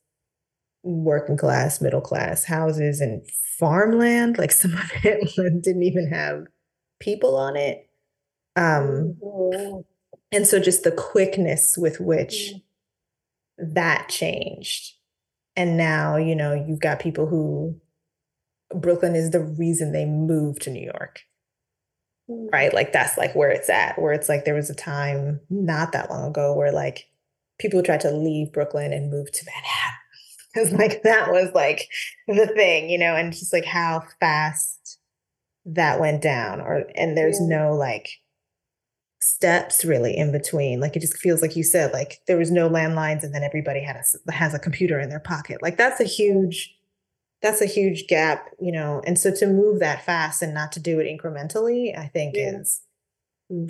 working 0.83 1.37
class, 1.37 1.81
middle 1.81 2.01
class 2.01 2.45
houses 2.45 3.01
and 3.01 3.25
farmland. 3.59 4.39
Like 4.39 4.53
some 4.63 4.73
of 4.73 4.91
it 5.05 5.63
didn't 5.63 5.83
even 5.83 6.09
have 6.09 6.47
people 6.99 7.37
on 7.37 7.57
it. 7.57 7.89
Um, 8.57 9.17
Oh, 9.23 9.85
and 10.33 10.47
so 10.47 10.59
just 10.59 10.83
the 10.85 10.93
quickness 10.93 11.77
with 11.77 12.01
which 12.01 12.55
Mm. 13.61 13.75
that 13.75 14.09
changed. 14.09 14.95
And 15.57 15.77
now, 15.77 16.17
you 16.17 16.35
know, 16.35 16.53
you've 16.55 16.81
got 16.81 16.99
people 16.99 17.27
who 17.27 17.81
Brooklyn 18.75 19.15
is 19.15 19.31
the 19.31 19.41
reason 19.41 19.93
they 19.93 20.05
moved 20.07 20.63
to 20.63 20.71
New 20.71 20.83
York 20.85 21.21
right? 22.29 22.73
Like 22.73 22.93
that's 22.93 23.17
like 23.19 23.35
where 23.35 23.51
it's 23.51 23.69
at, 23.71 23.99
where 24.01 24.13
it's 24.13 24.29
like 24.29 24.45
there 24.45 24.55
was 24.55 24.71
a 24.71 24.75
time 24.75 25.41
not 25.51 25.93
that 25.93 26.11
long 26.11 26.29
ago 26.31 26.55
where 26.55 26.73
like 26.73 27.09
people 27.59 27.83
tried 27.83 28.01
to 28.01 28.11
leave 28.11 28.53
Brooklyn 28.53 28.93
and 28.93 29.11
move 29.11 29.31
to 29.33 29.45
Manhattan. 29.47 29.99
Because 30.55 30.71
like 30.73 31.03
that 31.03 31.33
was 31.33 31.51
like 31.53 31.89
the 32.29 32.47
thing, 32.47 32.89
you 32.89 32.97
know, 32.97 33.17
and 33.17 33.33
just 33.33 33.53
like 33.53 33.65
how 33.65 34.05
fast 34.21 34.99
that 35.67 35.99
went 35.99 36.23
down, 36.23 36.61
or 36.61 36.85
and 36.95 37.17
there's 37.19 37.41
Yeah. 37.41 37.59
no 37.59 37.75
like 37.75 38.09
steps 39.21 39.85
really 39.85 40.17
in 40.17 40.31
between. 40.31 40.79
Like 40.79 40.95
it 40.95 41.01
just 41.01 41.17
feels 41.17 41.43
like 41.43 41.57
you 41.57 41.65
said, 41.65 41.93
like 41.93 42.21
there 42.29 42.37
was 42.37 42.51
no 42.53 42.69
landlines, 42.69 43.25
and 43.25 43.35
then 43.35 43.43
everybody 43.43 43.81
had 43.83 43.97
a, 43.97 44.33
has 44.33 44.55
a 44.55 44.59
computer 44.61 45.01
in 45.01 45.09
their 45.09 45.19
pocket. 45.19 45.61
Like 45.61 45.77
that's 45.77 46.01
a 46.01 46.05
huge 46.05 46.73
that's 47.45 47.61
a 47.61 47.67
huge 47.67 48.07
gap, 48.07 48.49
you 48.59 48.73
know. 48.73 49.03
And 49.07 49.19
so 49.19 49.31
to 49.37 49.47
move 49.47 49.79
that 49.81 50.03
fast 50.03 50.41
and 50.41 50.55
not 50.55 50.73
to 50.73 50.81
do 50.81 50.99
it 50.99 51.05
incrementally, 51.05 51.97
I 51.97 52.07
think 52.09 52.37
Yeah. 52.37 52.61
is 52.61 52.81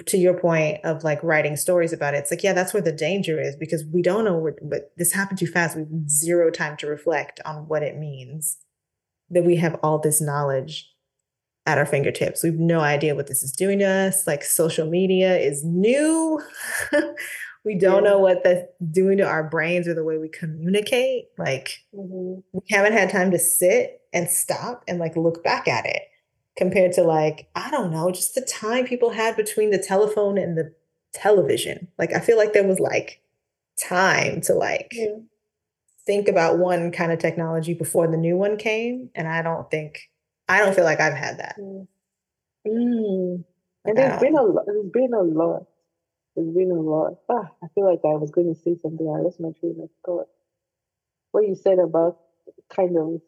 to 0.06 0.16
your 0.16 0.38
point 0.38 0.78
of 0.84 1.02
like 1.02 1.20
writing 1.24 1.56
stories 1.56 1.92
about 1.92 2.14
it. 2.14 2.18
It's 2.18 2.30
like, 2.30 2.44
yeah, 2.44 2.52
that's 2.52 2.72
where 2.72 2.80
the 2.80 2.92
danger 2.92 3.40
is 3.40 3.56
because 3.56 3.84
we 3.92 4.00
don't 4.00 4.24
know 4.24 4.38
what, 4.38 4.54
but 4.62 4.92
this 4.96 5.12
happened 5.12 5.40
too 5.40 5.48
fast. 5.48 5.76
We've 5.76 6.08
zero 6.08 6.52
time 6.52 6.76
to 6.78 6.86
reflect 6.86 7.40
on 7.44 7.66
what 7.66 7.82
it 7.82 7.98
means 7.98 8.58
that 9.30 9.44
we 9.44 9.56
have 9.56 9.74
all 9.82 9.98
this 9.98 10.20
knowledge 10.20 10.88
at 11.66 11.76
our 11.76 11.86
fingertips. 11.86 12.44
We've 12.44 12.54
no 12.54 12.78
idea 12.78 13.16
what 13.16 13.26
this 13.26 13.42
is 13.42 13.50
doing 13.50 13.80
to 13.80 13.86
us. 13.86 14.24
Like 14.24 14.44
social 14.44 14.88
media 14.88 15.36
is 15.36 15.64
new. 15.64 16.40
we 17.64 17.74
don't 17.78 18.04
Yeah. 18.04 18.10
know 18.10 18.18
what 18.18 18.44
that's 18.44 18.62
doing 18.90 19.18
to 19.18 19.24
our 19.26 19.42
brains 19.44 19.88
or 19.88 19.94
the 19.94 20.04
way 20.04 20.18
we 20.18 20.28
communicate. 20.28 21.26
Like 21.38 21.84
mhm, 21.94 22.42
we 22.52 22.60
haven't 22.70 22.92
had 22.92 23.10
time 23.10 23.30
to 23.32 23.38
sit 23.38 24.02
and 24.12 24.28
stop 24.28 24.84
and 24.88 24.98
like 24.98 25.16
look 25.16 25.42
back 25.42 25.66
at 25.68 25.86
it 25.86 26.02
compared 26.56 26.92
to 26.92 27.02
like 27.02 27.48
i 27.56 27.68
don't 27.72 27.90
know 27.90 28.12
just 28.12 28.36
the 28.36 28.40
time 28.42 28.84
people 28.86 29.10
had 29.10 29.36
between 29.36 29.70
the 29.70 29.78
telephone 29.78 30.38
and 30.38 30.56
the 30.56 30.72
television 31.12 31.88
like 31.98 32.12
i 32.14 32.20
feel 32.20 32.36
like 32.36 32.52
there 32.52 32.62
was 32.66 32.78
like 32.78 33.20
time 33.76 34.40
to 34.40 34.54
like 34.54 34.92
yeah. 34.92 35.16
think 36.06 36.28
about 36.28 36.58
one 36.58 36.92
kind 36.92 37.10
of 37.10 37.18
technology 37.18 37.74
before 37.74 38.06
the 38.06 38.16
new 38.16 38.36
one 38.36 38.56
came 38.56 39.10
and 39.16 39.26
i 39.26 39.42
don't 39.42 39.68
think 39.68 40.08
i 40.48 40.60
don't 40.60 40.76
feel 40.76 40.84
like 40.84 41.00
i've 41.00 41.12
had 41.14 41.38
that 41.38 41.56
Mm. 41.58 41.88
Mm. 42.66 43.44
And 43.84 43.98
there's 43.98 44.20
been 44.20 44.36
a 44.36 44.42
lot. 44.42 44.64
There's 44.66 44.90
been 44.92 45.12
a 45.12 45.20
lot. 45.22 45.66
There's 46.34 46.54
been 46.54 46.70
a 46.70 46.80
lot. 46.80 47.18
Ah, 47.28 47.50
I 47.62 47.68
feel 47.74 47.84
like 47.84 48.00
I 48.04 48.16
was 48.16 48.30
going 48.30 48.52
to 48.52 48.60
say 48.60 48.76
something. 48.80 49.06
I 49.06 49.20
lost 49.20 49.40
my 49.40 49.50
train 49.60 49.78
of 49.82 49.90
thought. 50.04 50.26
What 51.30 51.46
you 51.46 51.54
said 51.54 51.78
about 51.78 52.18
kind 52.74 52.96
of 52.96 53.20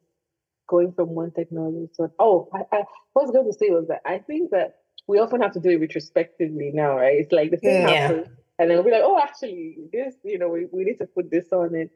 going 0.69 0.93
from 0.93 1.11
one 1.11 1.31
technology 1.31 1.89
to 1.97 2.11
oh, 2.19 2.49
I, 2.53 2.59
I 2.73 2.85
what 3.13 3.23
I 3.23 3.27
was 3.27 3.31
going 3.31 3.47
to 3.47 3.53
say 3.53 3.71
was 3.71 3.87
that 3.89 4.01
I 4.05 4.19
think 4.19 4.51
that 4.51 4.79
we 5.07 5.19
often 5.19 5.41
have 5.41 5.53
to 5.53 5.61
do 5.61 5.71
it 5.71 5.81
retrospectively 5.81 6.73
now, 6.75 6.97
right? 6.97 7.17
It's 7.17 7.33
like 7.33 7.51
the 7.51 7.59
thing 7.59 7.83
yeah. 7.83 8.09
happens, 8.09 8.29
and 8.59 8.69
then 8.69 8.77
we'll 8.77 8.85
be 8.85 8.91
like, 8.91 9.03
oh, 9.05 9.21
actually, 9.21 9.77
this, 9.93 10.15
you 10.25 10.39
know, 10.39 10.49
we, 10.49 10.67
we 10.73 10.85
need 10.85 10.99
to 10.99 11.07
put 11.07 11.31
this 11.31 11.53
on 11.53 11.75
it. 11.75 11.91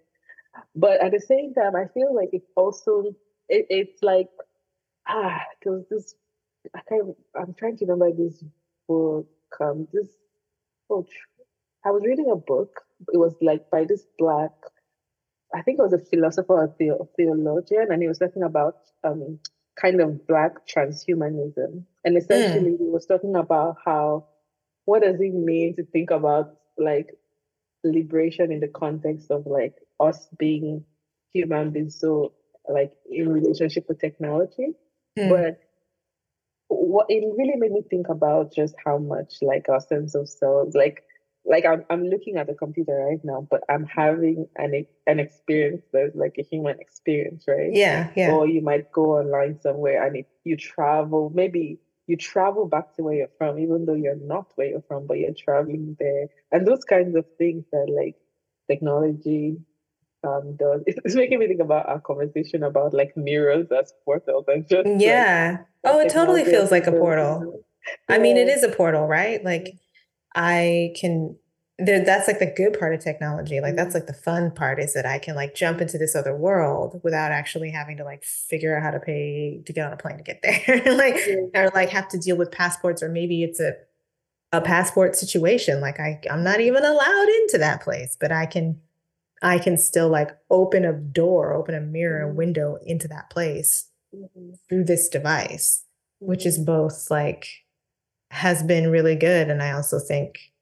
But 0.77 1.03
at 1.03 1.13
the 1.13 1.21
same 1.21 1.55
time, 1.55 1.75
I 1.75 1.87
feel 1.93 2.15
like 2.15 2.31
it's 2.33 2.51
also 2.57 3.15
it, 3.49 3.67
it's 3.69 4.03
like 4.03 4.29
ah, 5.09 5.41
there 5.63 5.73
was 5.73 5.85
this 5.91 6.15
I 6.75 6.81
can't. 6.89 7.17
I'm 7.39 7.55
trying 7.55 7.77
to 7.79 7.87
remember 7.87 8.13
this 8.17 8.45
book. 8.89 9.27
Um, 9.61 9.89
this 9.93 10.07
oh, 10.91 11.07
I 11.85 11.91
was 11.91 12.03
reading 12.05 12.31
a 12.31 12.37
book. 12.37 12.83
It 13.13 13.19
was 13.19 13.35
like 13.41 13.71
by 13.71 13.85
this 13.85 14.05
black. 14.19 14.53
I 15.55 15.63
think 15.63 15.79
it 15.79 15.83
was 15.83 15.93
a 15.93 15.99
philosopher 15.99 16.55
or 16.55 16.75
theo- 16.79 17.09
theologian, 17.17 17.89
and 17.91 18.03
he 18.03 18.09
was 18.09 18.19
talking 18.19 18.43
about 18.43 18.77
um 19.05 19.39
kind 19.81 20.01
of 20.01 20.27
black 20.27 20.67
transhumanism, 20.67 21.85
and 22.05 22.17
essentially 22.17 22.77
he 22.77 22.85
was 22.85 23.07
talking 23.07 23.37
about 23.37 23.77
how 23.85 24.27
what 24.85 25.03
does 25.03 25.21
it 25.21 25.35
mean 25.35 25.77
to 25.77 25.85
think 25.85 26.11
about 26.11 26.57
like 26.77 27.15
liberation 27.85 28.53
in 28.53 28.61
the 28.61 28.69
context 28.69 29.31
of 29.31 29.47
like 29.47 29.75
us 29.99 30.29
being 30.39 30.85
human 31.33 31.71
beings, 31.71 31.99
so 31.99 32.33
like 32.69 32.93
in 33.11 33.29
relationship 33.29 33.87
with 33.89 34.01
technology. 34.01 34.75
Mm. 35.19 35.31
But 35.31 35.61
what 36.71 37.07
it 37.09 37.25
really 37.37 37.57
made 37.57 37.73
me 37.73 37.83
think 37.91 38.09
about 38.09 38.53
just 38.55 38.75
how 38.85 38.99
much 38.99 39.35
like 39.43 39.69
our 39.69 39.81
sense 39.81 40.15
of 40.15 40.29
self, 40.29 40.75
like 40.75 41.05
like 41.45 41.65
I'm 41.65 41.85
I'm 41.91 42.05
looking 42.05 42.37
at 42.37 42.47
the 42.47 42.55
computer 42.55 42.95
right 43.11 43.21
now, 43.25 43.47
but 43.51 43.63
I'm 43.69 43.85
having 43.85 44.47
an 44.57 44.87
an 45.07 45.19
experience 45.19 45.83
that's 45.93 46.15
like 46.15 46.37
a 46.39 46.43
human 46.43 46.79
experience, 46.81 47.45
right? 47.49 47.73
Yeah, 47.73 48.11
yeah. 48.15 48.33
Or 48.33 48.47
you 48.47 48.63
might 48.63 48.93
go 48.93 49.19
online 49.19 49.61
somewhere 49.61 50.07
and 50.07 50.17
if 50.17 50.27
you 50.45 50.57
travel, 50.57 51.33
maybe 51.35 51.81
you 52.07 52.17
travel 52.17 52.67
back 52.67 52.95
to 52.97 53.03
where 53.03 53.15
you're 53.15 53.29
from, 53.39 53.59
even 53.59 53.85
though 53.85 53.95
you're 53.95 54.17
not 54.17 54.47
where 54.55 54.69
you're 54.69 54.83
from, 54.83 55.07
but 55.07 55.19
you're 55.19 55.35
traveling 55.35 55.97
there. 55.99 56.27
And 56.53 56.67
those 56.67 56.85
kinds 56.85 57.17
of 57.17 57.25
things 57.39 57.65
that 57.73 57.87
like 57.89 58.17
technology 58.69 59.57
um 60.23 60.57
does. 60.57 60.83
It's 60.87 61.15
making 61.15 61.39
me 61.39 61.49
think 61.49 61.61
about 61.61 61.89
our 61.89 62.01
conversation 62.01 62.63
about 62.63 62.95
like 62.95 63.17
mirrors 63.17 63.69
as 63.71 63.93
portals 64.05 64.45
and 64.49 64.69
just 64.69 64.89
yeah. 64.99 65.59
Like, 65.83 65.95
oh, 65.95 66.01
it 66.01 66.11
totally 66.11 66.45
feels 66.45 66.71
like 66.71 66.87
a 66.87 66.93
portal. 66.93 67.63
Yeah. 68.09 68.17
I 68.17 68.19
mean, 68.19 68.37
it 68.37 68.49
is 68.49 68.63
a 68.63 68.69
portal, 68.69 69.07
right? 69.07 69.43
Like 69.45 69.75
I 70.35 70.93
can 71.01 71.37
there 71.81 72.05
that's 72.05 72.29
like 72.29 72.39
the 72.39 72.53
good 72.57 72.79
part 72.79 72.95
of 72.95 73.01
technology 73.01 73.61
like 73.61 73.75
that's 73.75 73.95
like 73.95 74.07
the 74.07 74.13
fun 74.13 74.51
part 74.51 74.79
is 74.79 74.93
that 74.93 75.07
i 75.07 75.19
can 75.19 75.35
like 75.35 75.55
jump 75.55 75.81
into 75.81 75.97
this 75.97 76.15
other 76.15 76.37
world 76.37 77.01
without 77.03 77.33
actually 77.33 77.71
having 77.71 77.97
to 77.97 78.05
like 78.05 78.23
figure 78.23 78.77
out 78.77 78.83
how 78.83 78.91
to 78.91 79.01
pay 79.01 79.63
to 79.65 79.73
get 79.73 79.87
on 79.87 79.93
a 79.93 79.97
plane 79.97 80.19
to 80.19 80.23
get 80.23 80.43
there 80.43 80.95
like 80.97 81.17
or 81.55 81.71
like 81.75 81.89
have 81.89 82.09
to 82.09 82.19
deal 82.19 82.37
with 82.37 82.53
passports 82.53 83.03
or 83.03 83.09
maybe 83.09 83.43
it's 83.43 83.61
a 83.61 83.73
a 84.53 84.61
passport 84.61 85.17
situation 85.17 85.81
like 85.81 85.99
i 85.99 86.21
i'm 86.31 86.43
not 86.43 86.61
even 86.61 86.85
allowed 86.85 87.29
into 87.43 87.57
that 87.57 87.81
place 87.83 88.17
but 88.21 88.31
i 88.31 88.45
can 88.45 88.79
i 89.43 89.59
can 89.59 89.77
still 89.77 90.09
like 90.09 90.37
open 90.51 90.85
a 90.85 90.93
door 90.93 91.53
open 91.53 91.75
a 91.75 91.81
mirror 91.81 92.23
a 92.23 92.27
mm-hmm. 92.29 92.37
window 92.37 92.79
into 92.85 93.09
that 93.09 93.31
place 93.31 93.89
mm-hmm. 94.15 94.53
through 94.69 94.85
this 94.85 95.09
device 95.09 95.85
which 96.19 96.45
is 96.45 96.57
mm-hmm. 96.57 96.67
both 96.67 97.11
like 97.11 97.47
has 98.31 98.63
been 98.63 98.91
really 98.91 99.17
good 99.17 99.49
and 99.49 99.63
i 99.63 99.73
also 99.73 99.99
think 99.99 100.53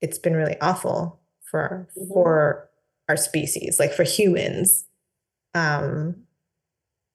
it's 0.00 0.18
been 0.18 0.34
really 0.34 0.56
awful 0.60 1.20
for 1.42 1.88
mm-hmm. 1.96 2.12
for 2.12 2.68
our 3.08 3.16
species, 3.16 3.78
like 3.78 3.92
for 3.92 4.04
humans. 4.04 4.86
Um, 5.54 6.16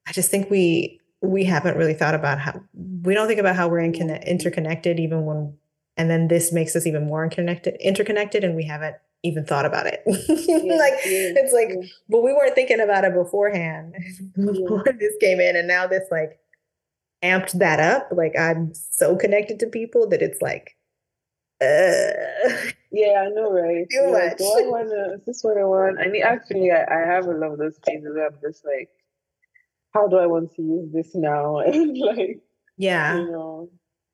I 0.07 0.11
just 0.11 0.32
think 0.32 0.49
we 0.49 0.99
we 1.21 1.43
haven't 1.43 1.77
really 1.77 1.93
thought 1.93 2.15
about 2.15 2.39
how 2.39 2.61
we 3.03 3.13
don't 3.13 3.27
think 3.27 3.39
about 3.39 3.55
how 3.55 3.67
we're 3.67 3.80
in 3.80 3.93
interconnected 3.93 4.99
even 4.99 5.25
when 5.25 5.53
and 5.97 6.09
then 6.09 6.30
this 6.30 6.53
makes 6.53 6.75
us 6.77 6.88
even 6.88 7.05
more 7.05 7.25
interconnected 7.25 7.75
interconnected 7.82 8.45
and 8.45 8.55
we 8.55 8.63
haven't 8.63 8.95
even 9.24 9.45
thought 9.45 9.65
about 9.65 9.86
it 9.86 10.01
yeah, 10.07 10.76
like 10.76 10.93
yeah, 11.05 11.34
it's 11.36 11.53
like 11.53 11.70
yeah. 11.70 11.88
but 12.07 12.24
we 12.24 12.34
weren't 12.34 12.55
thinking 12.55 12.80
about 12.80 13.03
it 13.03 13.13
beforehand 13.13 13.93
before 14.36 14.86
this 14.97 15.13
came 15.20 15.39
in 15.39 15.55
and 15.55 15.67
now 15.67 15.86
this 15.86 16.05
like 16.09 16.39
amped 17.24 17.51
that 17.59 17.80
up 17.80 18.07
like 18.11 18.34
i'm 18.39 18.72
so 18.74 19.15
connected 19.15 19.59
to 19.59 19.67
people 19.67 20.07
that 20.07 20.22
it's 20.22 20.41
like 20.41 20.78
uh, 21.61 22.15
yeah, 22.91 23.26
I 23.26 23.30
know, 23.30 23.51
right? 23.51 23.86
Too 23.91 24.11
much. 24.11 24.38
Do 24.38 24.45
I 24.45 24.67
want 24.67 24.89
to? 24.89 25.15
Is 25.15 25.26
this 25.26 25.43
what 25.43 25.57
I 25.57 25.65
want? 25.65 25.99
I 25.99 26.07
mean, 26.07 26.24
actually, 26.24 26.72
I, 26.72 26.84
I 26.84 27.05
have 27.05 27.26
a 27.26 27.32
lot 27.32 27.51
of 27.51 27.57
those 27.57 27.78
cases 27.86 28.15
I'm 28.15 28.38
just 28.41 28.63
like, 28.65 28.89
how 29.93 30.07
do 30.07 30.17
I 30.17 30.26
want 30.26 30.55
to 30.55 30.61
use 30.61 30.91
this 30.93 31.15
now? 31.15 31.59
And 31.65 31.97
like, 31.97 32.39
yeah, 32.78 33.17
you 33.17 33.32
know, 33.32 33.70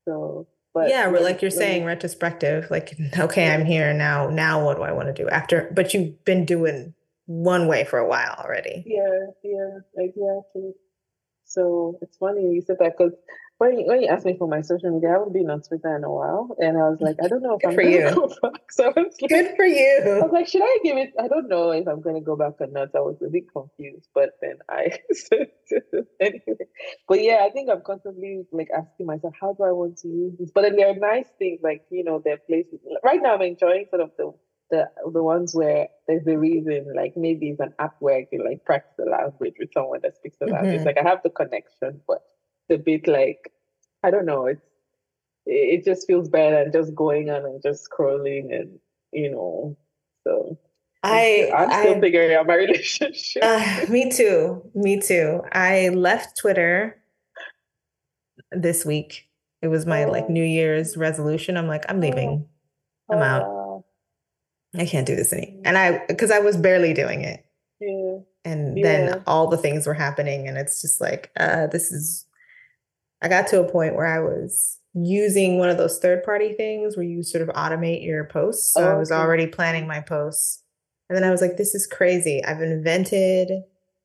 so. 0.06 0.48
But 0.76 0.90
yeah, 0.90 1.08
like, 1.08 1.22
like 1.22 1.42
you're 1.42 1.50
saying, 1.50 1.86
retrospective. 1.86 2.70
Like, 2.70 2.98
okay, 3.18 3.50
I'm 3.52 3.66
here 3.66 3.94
now. 3.94 4.30
Now, 4.30 4.64
what 4.64 4.76
do 4.76 4.84
I 4.84 4.92
want 4.92 5.08
to 5.08 5.14
do 5.14 5.30
after? 5.30 5.72
But 5.74 5.94
you've 5.94 6.24
been 6.26 6.44
doing 6.44 6.94
one 7.28 7.68
way 7.68 7.86
for 7.86 7.98
a 7.98 8.06
while 8.06 8.36
already. 8.38 8.84
Yeah, 8.86 9.28
yeah, 9.42 9.80
exactly. 9.96 10.74
So 11.46 11.98
it's 12.02 12.18
funny 12.18 12.42
you 12.42 12.62
said 12.62 12.76
that 12.82 12.98
because 12.98 13.14
when 13.58 13.80
you, 13.80 13.86
when 13.88 14.02
you 14.02 14.08
asked 14.08 14.26
me 14.26 14.36
for 14.38 14.48
my 14.48 14.62
social 14.62 14.92
media, 14.92 15.10
I 15.10 15.14
haven't 15.14 15.34
been 15.34 15.50
on 15.50 15.62
Twitter 15.62 15.96
in 15.96 16.04
a 16.04 16.12
while, 16.12 16.56
and 16.60 16.78
I 16.78 16.90
was 16.90 17.00
like, 17.00 17.16
I 17.24 17.28
don't 17.28 17.42
know 17.42 17.56
if 17.56 17.62
Good 17.62 17.70
I'm 17.70 17.76
for 17.76 17.82
you. 17.84 18.12
Go 18.16 18.28
back. 18.42 18.72
So 18.72 18.86
I 18.86 19.00
was 19.00 19.16
like, 19.22 19.30
Good 19.30 19.56
for 19.56 19.66
you. 19.66 20.02
I 20.06 20.24
was 20.24 20.32
like, 20.34 20.48
should 20.48 20.62
I 20.62 20.78
give 20.84 20.98
it? 20.98 21.14
I 21.20 21.28
don't 21.28 21.48
know 21.48 21.72
if 21.72 21.88
I'm 21.88 22.02
going 22.02 22.16
to 22.16 22.22
go 22.22 22.36
back 22.36 22.54
or 22.60 22.68
not. 22.68 22.90
I 22.94 23.00
was 23.00 23.18
a 23.26 23.30
bit 23.30 23.46
confused, 23.52 24.10
but 24.14 24.32
then 24.42 24.58
I 24.70 25.00
anyway. 26.20 26.68
But 27.08 27.24
yeah, 27.24 27.46
I 27.46 27.50
think 27.52 27.70
I'm 27.70 27.82
constantly 27.86 28.44
like 28.52 28.70
asking 28.76 29.06
myself, 29.06 29.34
how 29.40 29.54
do 29.54 29.64
I 29.64 29.72
want 29.72 29.98
to 30.00 30.08
use 30.10 30.34
this? 30.38 30.52
But 30.54 30.64
then 30.64 30.76
there 30.76 30.90
are 30.90 30.96
nice 30.96 31.28
things, 31.40 31.62
like 31.64 31.84
you 31.90 32.04
know, 32.04 32.22
there 32.24 32.34
are 32.34 32.46
places. 32.48 32.80
Right 33.04 33.22
now, 33.22 33.36
I'm 33.36 33.42
enjoying 33.42 33.86
sort 33.90 34.02
of 34.02 34.12
the 34.18 34.34
the 34.70 34.90
the 35.14 35.24
ones 35.24 35.56
where 35.56 35.88
there's 36.08 36.28
a 36.28 36.38
reason, 36.38 36.94
like 36.96 37.14
maybe 37.16 37.50
it's 37.50 37.60
an 37.60 37.74
app 37.80 37.96
where 38.00 38.18
I 38.18 38.26
can 38.30 38.44
like 38.44 38.66
practice 38.66 38.96
the 38.98 39.06
language 39.06 39.54
with 39.60 39.70
someone 39.74 40.00
that 40.04 40.18
speaks 40.18 40.38
the 40.40 40.48
language. 40.48 40.78
Mm-hmm. 40.78 40.86
Like 40.86 40.98
I 40.98 41.08
have 41.08 41.22
the 41.24 41.30
connection, 41.30 42.02
but 42.08 42.22
a 42.70 42.78
bit 42.78 43.08
like 43.08 43.52
I 44.04 44.12
don't 44.12 44.26
know. 44.26 44.46
It's 44.46 44.62
it 45.46 45.86
just 45.86 46.08
feels 46.08 46.30
better 46.30 46.64
than 46.64 46.72
just 46.72 46.96
going 46.96 47.30
on 47.30 47.46
and 47.46 47.62
just 47.62 47.88
scrolling 47.90 48.54
and 48.54 48.80
you 49.12 49.32
know. 49.32 49.78
So 50.26 50.58
I 51.04 51.52
I'm 51.56 51.70
still 51.70 51.96
I, 51.96 52.00
figuring 52.00 52.36
out 52.36 52.48
my 52.48 52.56
relationship. 52.66 53.44
Uh, 53.44 53.86
me 53.90 54.12
too. 54.12 54.70
Me 54.74 55.00
too. 55.00 55.42
I 55.52 55.90
left 55.90 56.38
Twitter 56.38 57.02
this 58.52 58.86
week. 58.86 59.28
It 59.62 59.68
was 59.68 59.86
my 59.86 60.06
oh. 60.06 60.12
like 60.12 60.30
New 60.30 60.44
Year's 60.44 60.98
resolution. 60.98 61.58
I'm 61.58 61.68
like, 61.68 61.86
I'm 61.90 62.02
leaving. 62.02 62.48
Oh. 63.10 63.16
I'm 63.16 63.22
out. 63.22 63.44
Oh. 63.44 63.86
I 64.76 64.86
can't 64.86 65.08
do 65.08 65.16
this 65.16 65.32
anymore. 65.32 65.62
And 65.66 65.78
I 65.78 66.06
because 66.08 66.32
I 66.32 66.40
was 66.40 66.58
barely 66.58 66.94
doing 66.94 67.22
it. 67.22 67.46
Yeah. 67.80 68.18
And 68.44 68.78
yeah. 68.78 68.84
then 68.84 69.24
all 69.26 69.48
the 69.48 69.58
things 69.58 69.88
were 69.88 69.94
happening, 69.94 70.48
and 70.48 70.58
it's 70.58 70.82
just 70.82 71.02
like, 71.02 71.32
uh, 71.38 71.66
this 71.68 71.92
is 71.92 72.26
I 73.26 73.28
got 73.28 73.48
to 73.48 73.60
a 73.60 73.68
point 73.68 73.96
where 73.96 74.06
I 74.06 74.20
was 74.20 74.78
using 74.94 75.58
one 75.58 75.70
of 75.70 75.80
those 75.80 75.98
third 75.98 76.24
party 76.24 76.54
things 76.54 76.96
where 76.96 77.06
you 77.06 77.24
sort 77.24 77.42
of 77.42 77.54
automate 77.56 78.06
your 78.06 78.26
posts. 78.26 78.76
So 78.76 78.88
oh, 78.88 78.92
I 78.92 78.94
was 78.94 79.12
already 79.12 79.48
planning 79.48 79.88
my 79.88 80.00
posts. 80.00 80.62
And 81.10 81.18
then 81.18 81.24
I 81.24 81.32
was 81.32 81.42
like, 81.42 81.58
this 81.58 81.74
is 81.74 81.88
crazy. 81.88 82.46
I've 82.46 82.62
invented, 82.62 83.64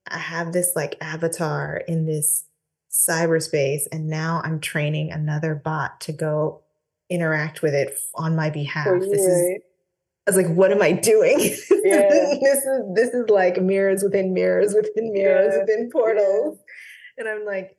I 0.09 0.17
have 0.17 0.55
this 0.55 0.73
like 0.75 0.97
avatar 1.03 1.83
in 1.87 2.07
this 2.07 2.47
cyberspace. 2.91 3.83
And 3.93 4.09
now 4.09 4.41
I'm 4.43 4.59
training 4.59 5.13
another 5.13 5.55
bot 5.55 6.01
to 6.03 6.13
go 6.13 6.63
interact 7.11 7.61
with 7.61 7.75
it 7.75 7.99
on 8.15 8.35
my 8.35 8.49
behalf. 8.49 8.87
Oh, 8.89 9.01
this 9.01 9.21
is, 9.21 9.61
I 10.27 10.31
was 10.31 10.37
like, 10.39 10.57
what 10.57 10.73
am 10.73 10.81
I 10.81 10.93
doing? 10.93 11.39
Yeah. 11.83 12.09
this 12.11 12.59
is 12.59 12.95
this 12.95 13.09
is 13.09 13.31
like 13.31 13.61
mirrors 13.61 14.03
within 14.03 14.35
mirrors 14.35 14.75
within 14.75 15.13
mirrors 15.15 15.55
yeah. 15.55 15.61
within 15.61 15.91
portals. 15.91 16.59
Yeah. 16.59 17.25
And 17.25 17.29
I'm 17.29 17.47
like, 17.47 17.77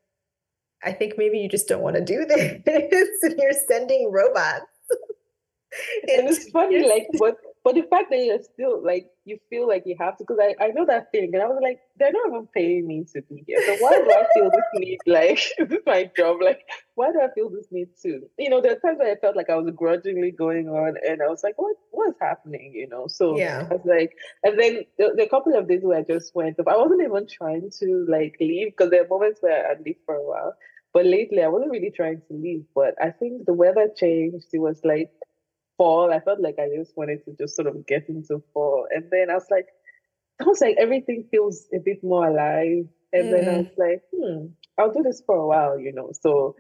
I 0.84 0.91
think 0.91 1.13
maybe 1.17 1.38
you 1.38 1.49
just 1.49 1.67
don't 1.67 1.82
want 1.82 1.95
to 1.95 2.03
do 2.03 2.25
this. 2.65 3.23
and 3.23 3.36
you're 3.38 3.51
sending 3.67 4.11
robots. 4.11 4.65
and 6.07 6.27
it's 6.27 6.49
funny, 6.49 6.88
like 6.88 7.07
what 7.13 7.38
but 7.63 7.75
the 7.75 7.84
fact 7.84 8.09
that 8.09 8.17
you're 8.17 8.41
still 8.41 8.84
like 8.84 9.07
you 9.25 9.38
feel 9.49 9.67
like 9.67 9.84
you 9.86 9.95
have 9.99 10.17
to 10.17 10.23
because 10.23 10.39
I, 10.41 10.55
I 10.63 10.69
know 10.69 10.84
that 10.88 11.09
feeling 11.11 11.36
and 11.36 11.43
I 11.43 11.45
was 11.45 11.59
like, 11.61 11.79
they're 11.99 12.11
not 12.11 12.27
even 12.29 12.47
paying 12.47 12.88
me 12.88 13.05
to 13.13 13.21
be 13.21 13.43
here. 13.45 13.61
So 13.63 13.75
why 13.84 13.91
do 13.91 14.11
I 14.11 14.25
feel 14.34 14.49
this 14.49 14.63
need 14.73 14.97
like 15.05 15.39
this 15.59 15.71
is 15.71 15.86
my 15.86 16.09
job? 16.17 16.38
Like 16.41 16.61
why 16.95 17.11
do 17.11 17.21
I 17.21 17.32
feel 17.36 17.49
this 17.49 17.67
need 17.69 17.89
to? 18.01 18.21
You 18.39 18.49
know, 18.49 18.61
there 18.61 18.71
are 18.71 18.79
times 18.79 18.97
where 18.97 19.11
I 19.11 19.15
felt 19.15 19.36
like 19.36 19.51
I 19.51 19.55
was 19.55 19.71
grudgingly 19.75 20.32
going 20.32 20.69
on 20.69 20.95
and 21.07 21.21
I 21.21 21.27
was 21.27 21.43
like, 21.43 21.53
what 21.57 21.75
what's 21.91 22.19
happening? 22.19 22.71
You 22.73 22.88
know? 22.88 23.05
So 23.07 23.38
yeah. 23.38 23.67
I 23.69 23.73
was 23.75 23.86
like 23.86 24.13
and 24.43 24.59
then 24.59 24.82
the, 24.97 25.13
the 25.15 25.29
couple 25.29 25.55
of 25.55 25.67
days 25.67 25.82
where 25.84 25.99
I 25.99 26.03
just 26.03 26.34
went 26.34 26.59
up, 26.59 26.67
I 26.67 26.77
wasn't 26.77 27.03
even 27.03 27.27
trying 27.27 27.69
to 27.79 28.05
like 28.09 28.38
leave 28.39 28.71
because 28.75 28.89
there 28.89 29.03
are 29.03 29.07
moments 29.07 29.39
where 29.41 29.67
I 29.67 29.75
leave 29.86 29.97
for 30.07 30.15
a 30.15 30.23
while. 30.23 30.55
But 30.93 31.05
lately, 31.05 31.41
I 31.41 31.47
wasn't 31.47 31.71
really 31.71 31.91
trying 31.91 32.21
to 32.27 32.33
leave. 32.33 32.65
But 32.75 32.95
I 33.01 33.11
think 33.11 33.45
the 33.45 33.53
weather 33.53 33.87
changed. 33.95 34.47
It 34.51 34.59
was 34.59 34.81
like 34.83 35.11
fall. 35.77 36.11
I 36.13 36.19
felt 36.19 36.41
like 36.41 36.59
I 36.59 36.67
just 36.75 36.95
wanted 36.97 37.23
to 37.25 37.35
just 37.39 37.55
sort 37.55 37.67
of 37.67 37.87
get 37.87 38.09
into 38.09 38.43
fall. 38.53 38.87
And 38.93 39.05
then 39.11 39.29
I 39.29 39.35
was 39.35 39.47
like, 39.49 39.67
I 40.39 40.43
was 40.43 40.61
like, 40.61 40.75
everything 40.77 41.25
feels 41.31 41.67
a 41.73 41.79
bit 41.79 42.03
more 42.03 42.27
alive. 42.27 42.85
And 43.13 43.25
mm. 43.25 43.31
then 43.31 43.47
I 43.47 43.51
mm. 43.51 43.57
was 43.57 43.77
like, 43.77 44.01
hmm, 44.13 44.45
I'll 44.77 44.91
do 44.91 45.03
this 45.03 45.21
for 45.25 45.35
a 45.35 45.47
while, 45.47 45.79
you 45.79 45.93
know. 45.93 46.11
So, 46.21 46.55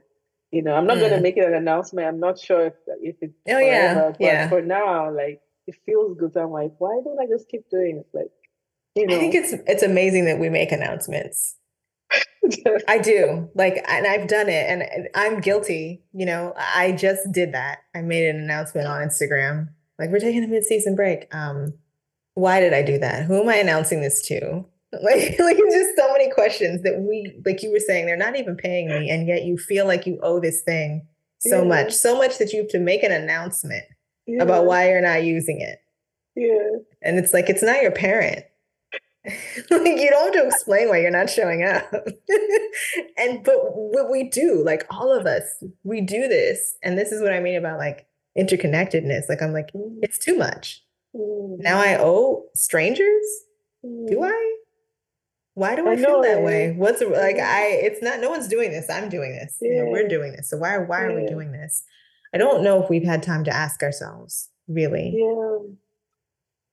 you 0.51 0.61
know, 0.61 0.75
I'm 0.75 0.87
not 0.87 0.97
mm. 0.97 1.01
going 1.01 1.13
to 1.13 1.21
make 1.21 1.37
it 1.37 1.45
an 1.45 1.53
announcement. 1.53 2.07
I'm 2.07 2.19
not 2.19 2.39
sure 2.39 2.67
if 2.67 2.73
if 3.01 3.15
it's 3.21 3.33
oh 3.47 3.51
forever, 3.51 3.65
yeah, 3.65 3.93
but 4.11 4.17
yeah. 4.19 4.49
For 4.49 4.61
now, 4.61 5.11
like 5.11 5.41
it 5.67 5.75
feels 5.85 6.17
good. 6.17 6.35
I'm 6.37 6.51
like, 6.51 6.73
why 6.79 6.99
don't 7.03 7.19
I 7.19 7.27
just 7.27 7.47
keep 7.47 7.69
doing 7.69 7.97
it? 7.97 8.07
Like, 8.13 8.31
you 8.95 9.07
know, 9.07 9.15
I 9.15 9.19
think 9.19 9.35
it's 9.35 9.53
it's 9.67 9.83
amazing 9.83 10.25
that 10.25 10.39
we 10.39 10.49
make 10.49 10.71
announcements 10.71 11.55
I 12.87 12.97
do. 12.97 13.49
Like, 13.55 13.83
and 13.87 14.07
I've 14.07 14.27
done 14.27 14.49
it 14.49 14.69
and 14.69 15.07
I'm 15.15 15.41
guilty. 15.41 16.03
You 16.13 16.25
know, 16.25 16.53
I 16.57 16.91
just 16.91 17.31
did 17.31 17.53
that. 17.53 17.79
I 17.95 18.01
made 18.01 18.27
an 18.27 18.37
announcement 18.37 18.87
on 18.87 19.01
Instagram. 19.01 19.69
Like, 19.99 20.09
we're 20.09 20.19
taking 20.19 20.43
a 20.43 20.47
mid-season 20.47 20.95
break. 20.95 21.33
Um, 21.33 21.73
why 22.33 22.59
did 22.59 22.73
I 22.73 22.81
do 22.81 22.97
that? 22.99 23.25
Who 23.25 23.41
am 23.41 23.49
I 23.49 23.55
announcing 23.55 24.01
this 24.01 24.25
to? 24.27 24.65
Like, 25.01 25.39
like 25.39 25.55
just 25.55 25.95
so 25.95 26.11
many 26.11 26.29
questions 26.31 26.81
that 26.81 26.99
we, 26.99 27.39
like 27.45 27.63
you 27.63 27.71
were 27.71 27.79
saying, 27.79 28.07
they're 28.07 28.17
not 28.17 28.35
even 28.35 28.57
paying 28.57 28.89
me, 28.89 29.09
and 29.09 29.25
yet 29.25 29.45
you 29.45 29.57
feel 29.57 29.87
like 29.87 30.05
you 30.05 30.19
owe 30.21 30.41
this 30.41 30.63
thing 30.63 31.07
so 31.39 31.61
yeah. 31.61 31.67
much, 31.69 31.93
so 31.93 32.17
much 32.17 32.39
that 32.39 32.51
you 32.51 32.59
have 32.59 32.67
to 32.71 32.79
make 32.79 33.01
an 33.01 33.13
announcement 33.13 33.85
yeah. 34.27 34.43
about 34.43 34.65
why 34.65 34.89
you're 34.89 34.99
not 34.99 35.23
using 35.23 35.61
it. 35.61 35.79
Yeah. 36.35 36.79
And 37.01 37.17
it's 37.17 37.33
like, 37.33 37.49
it's 37.49 37.63
not 37.63 37.81
your 37.81 37.91
parent. 37.91 38.43
like 39.69 39.99
you 39.99 40.09
don't 40.09 40.33
have 40.33 40.43
to 40.43 40.47
explain 40.47 40.89
why 40.89 40.99
you're 40.99 41.11
not 41.11 41.29
showing 41.29 41.63
up. 41.63 41.91
and 43.17 43.43
but 43.43 43.55
what 43.75 44.09
we 44.09 44.29
do, 44.29 44.63
like 44.65 44.85
all 44.89 45.11
of 45.15 45.25
us, 45.25 45.43
we 45.83 46.01
do 46.01 46.27
this. 46.27 46.75
And 46.83 46.97
this 46.97 47.11
is 47.11 47.21
what 47.21 47.33
I 47.33 47.39
mean 47.39 47.55
about 47.55 47.77
like 47.77 48.07
interconnectedness. 48.37 49.29
Like 49.29 49.41
I'm 49.41 49.53
like, 49.53 49.71
Mm. 49.73 49.99
it's 50.01 50.17
too 50.17 50.35
much. 50.37 50.83
Mm. 51.15 51.57
Now 51.59 51.79
I 51.79 51.97
owe 51.99 52.45
strangers? 52.55 53.25
Do 53.83 54.17
Mm. 54.17 54.31
I? 54.31 54.55
Why 55.53 55.75
do 55.75 55.87
I 55.87 55.91
I, 55.91 55.95
feel 55.97 56.21
that 56.21 56.35
right? 56.35 56.43
way? 56.43 56.71
What's 56.77 57.01
like. 57.01 57.37
I 57.37 57.65
it's 57.83 58.01
not 58.01 58.21
no 58.21 58.29
one's 58.29 58.47
doing 58.47 58.71
this. 58.71 58.89
I'm 58.89 59.09
doing 59.09 59.33
this. 59.33 59.57
You 59.61 59.83
know, 59.83 59.91
we're 59.91 60.07
doing 60.07 60.31
this. 60.31 60.49
So 60.49 60.57
why 60.57 60.77
why 60.77 61.01
are 61.03 61.13
we 61.15 61.27
doing 61.27 61.51
this? 61.51 61.83
I 62.33 62.37
don't 62.37 62.63
know 62.63 62.81
if 62.81 62.89
we've 62.89 63.03
had 63.03 63.21
time 63.21 63.43
to 63.43 63.53
ask 63.53 63.83
ourselves, 63.83 64.49
really. 64.69 65.13
Yeah. 65.15 65.57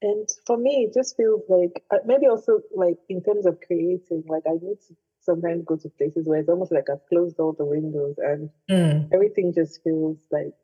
And 0.02 0.28
for 0.46 0.56
me, 0.56 0.86
it 0.88 0.94
just 0.94 1.16
feels 1.16 1.42
like 1.48 1.84
uh, 1.90 1.98
maybe 2.06 2.26
also 2.26 2.60
like 2.74 2.98
in 3.08 3.22
terms 3.22 3.46
of 3.46 3.60
creating, 3.66 4.24
like 4.28 4.44
I 4.46 4.52
need 4.62 4.78
to 4.88 4.96
sometimes 5.20 5.64
go 5.64 5.76
to 5.76 5.88
places 5.90 6.26
where 6.26 6.40
it's 6.40 6.48
almost 6.48 6.72
like 6.72 6.88
I've 6.90 7.06
closed 7.08 7.38
all 7.40 7.52
the 7.52 7.64
windows 7.64 8.16
and 8.18 8.50
Mm, 8.70 9.10
everything 9.12 9.52
just 9.54 9.82
feels 9.82 10.18
like 10.30 10.54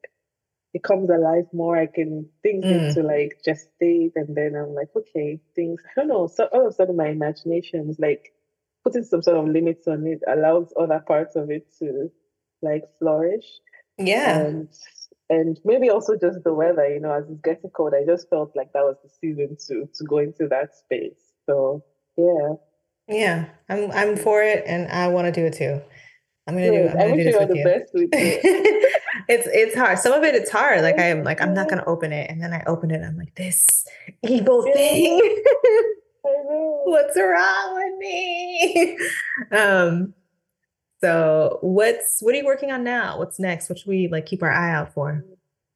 it 0.75 0.83
comes 0.83 1.11
alive 1.11 1.47
more. 1.53 1.77
I 1.79 1.87
can 1.87 2.29
things 2.43 2.67
Mm. 2.67 2.97
into 2.97 3.03
like 3.07 3.39
just 3.45 3.71
state 3.77 4.13
and 4.17 4.35
then 4.37 4.55
I'm 4.57 4.75
like, 4.75 4.91
okay, 4.97 5.41
things 5.55 5.83
I 5.85 6.01
don't 6.01 6.09
know. 6.09 6.27
So 6.29 6.47
all 6.53 6.67
of 6.67 6.73
a 6.73 6.73
sudden 6.73 6.97
my 6.97 7.09
imagination 7.09 7.91
is 7.91 7.99
like 7.99 8.33
putting 8.85 9.05
some 9.05 9.23
sort 9.23 9.37
of 9.39 9.49
limits 9.49 9.89
on 9.89 10.07
it 10.07 10.21
allows 10.29 10.73
other 10.79 11.01
parts 11.07 11.37
of 11.37 11.51
it 11.51 11.67
to 11.79 12.11
like 12.63 12.85
flourish. 12.99 13.47
Yeah. 13.99 14.39
and 14.39 14.69
and 15.31 15.59
maybe 15.65 15.89
also 15.91 16.17
just 16.17 16.43
the 16.45 16.53
weather 16.53 16.87
you 16.89 17.01
know 17.01 17.13
as 17.13 17.25
it's 17.31 17.41
getting 17.43 17.71
cold 17.71 17.95
i 17.95 18.05
just 18.05 18.29
felt 18.29 18.53
like 18.55 18.73
that 18.73 18.83
was 18.83 18.97
the 19.03 19.09
season 19.21 19.57
to 19.67 19.89
to 19.95 20.05
go 20.05 20.19
into 20.19 20.47
that 20.49 20.75
space 20.77 21.33
so 21.47 21.83
yeah 22.17 22.55
Yeah. 23.09 23.45
I'm 23.69 23.91
I'm 23.93 24.17
for 24.17 24.43
it 24.43 24.65
and 24.67 24.89
I 24.91 25.09
want 25.09 25.27
to 25.27 25.33
do 25.33 25.47
it 25.47 25.55
too. 25.55 25.81
I'm 26.47 26.55
gonna 26.55 26.71
do. 26.71 26.89
I'm 26.89 26.97
gonna 26.97 27.13
wish 27.13 27.25
do 27.25 27.31
you 27.31 27.33
this 27.33 27.41
with 27.41 27.49
the 27.49 27.57
you. 27.59 27.65
best 27.65 27.91
with 27.95 28.09
it 28.13 28.93
it's 29.29 29.47
it's 29.53 29.75
hard. 29.77 29.99
Some 29.99 30.13
of 30.13 30.23
it 30.25 30.35
it's 30.35 30.51
hard. 30.51 30.83
Like 30.83 30.99
I 30.99 31.05
am 31.09 31.23
like 31.25 31.41
I'm 31.41 31.55
not 31.55 31.69
gonna 31.69 31.85
open 31.87 32.13
it, 32.13 32.31
and 32.31 32.43
then 32.43 32.53
I 32.53 32.63
open 32.67 32.91
it. 32.91 33.03
I'm 33.03 33.17
like 33.17 33.35
this 33.35 33.85
evil 34.23 34.63
thing. 34.63 35.21
i 36.27 36.29
know 36.29 36.81
What's 36.85 37.17
wrong 37.17 37.75
with 37.75 37.99
me? 37.99 38.99
Um. 39.53 40.15
So 41.05 41.59
what's 41.61 42.21
what 42.23 42.35
are 42.35 42.39
you 42.39 42.47
working 42.47 42.73
on 42.73 42.83
now? 42.83 43.19
What's 43.19 43.39
next? 43.39 43.69
What 43.69 43.79
should 43.79 43.89
we 43.89 44.09
like 44.09 44.27
keep 44.27 44.43
our 44.43 44.51
eye 44.51 44.73
out 44.73 44.95
for? 44.95 45.25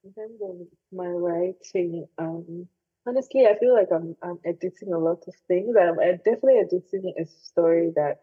in 0.04 0.12
terms 0.14 0.40
of 0.42 0.56
my 0.92 1.06
writing 1.06 2.06
um 2.18 2.66
honestly 3.06 3.46
i 3.46 3.58
feel 3.58 3.74
like 3.74 3.88
i'm 3.92 4.16
i'm 4.22 4.38
editing 4.44 4.92
a 4.92 4.98
lot 4.98 5.22
of 5.26 5.34
things 5.46 5.76
i'm 5.80 5.96
definitely 6.18 6.58
editing 6.58 7.12
a 7.18 7.26
story 7.26 7.92
that 7.94 8.20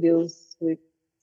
deals 0.00 0.56
with 0.60 0.78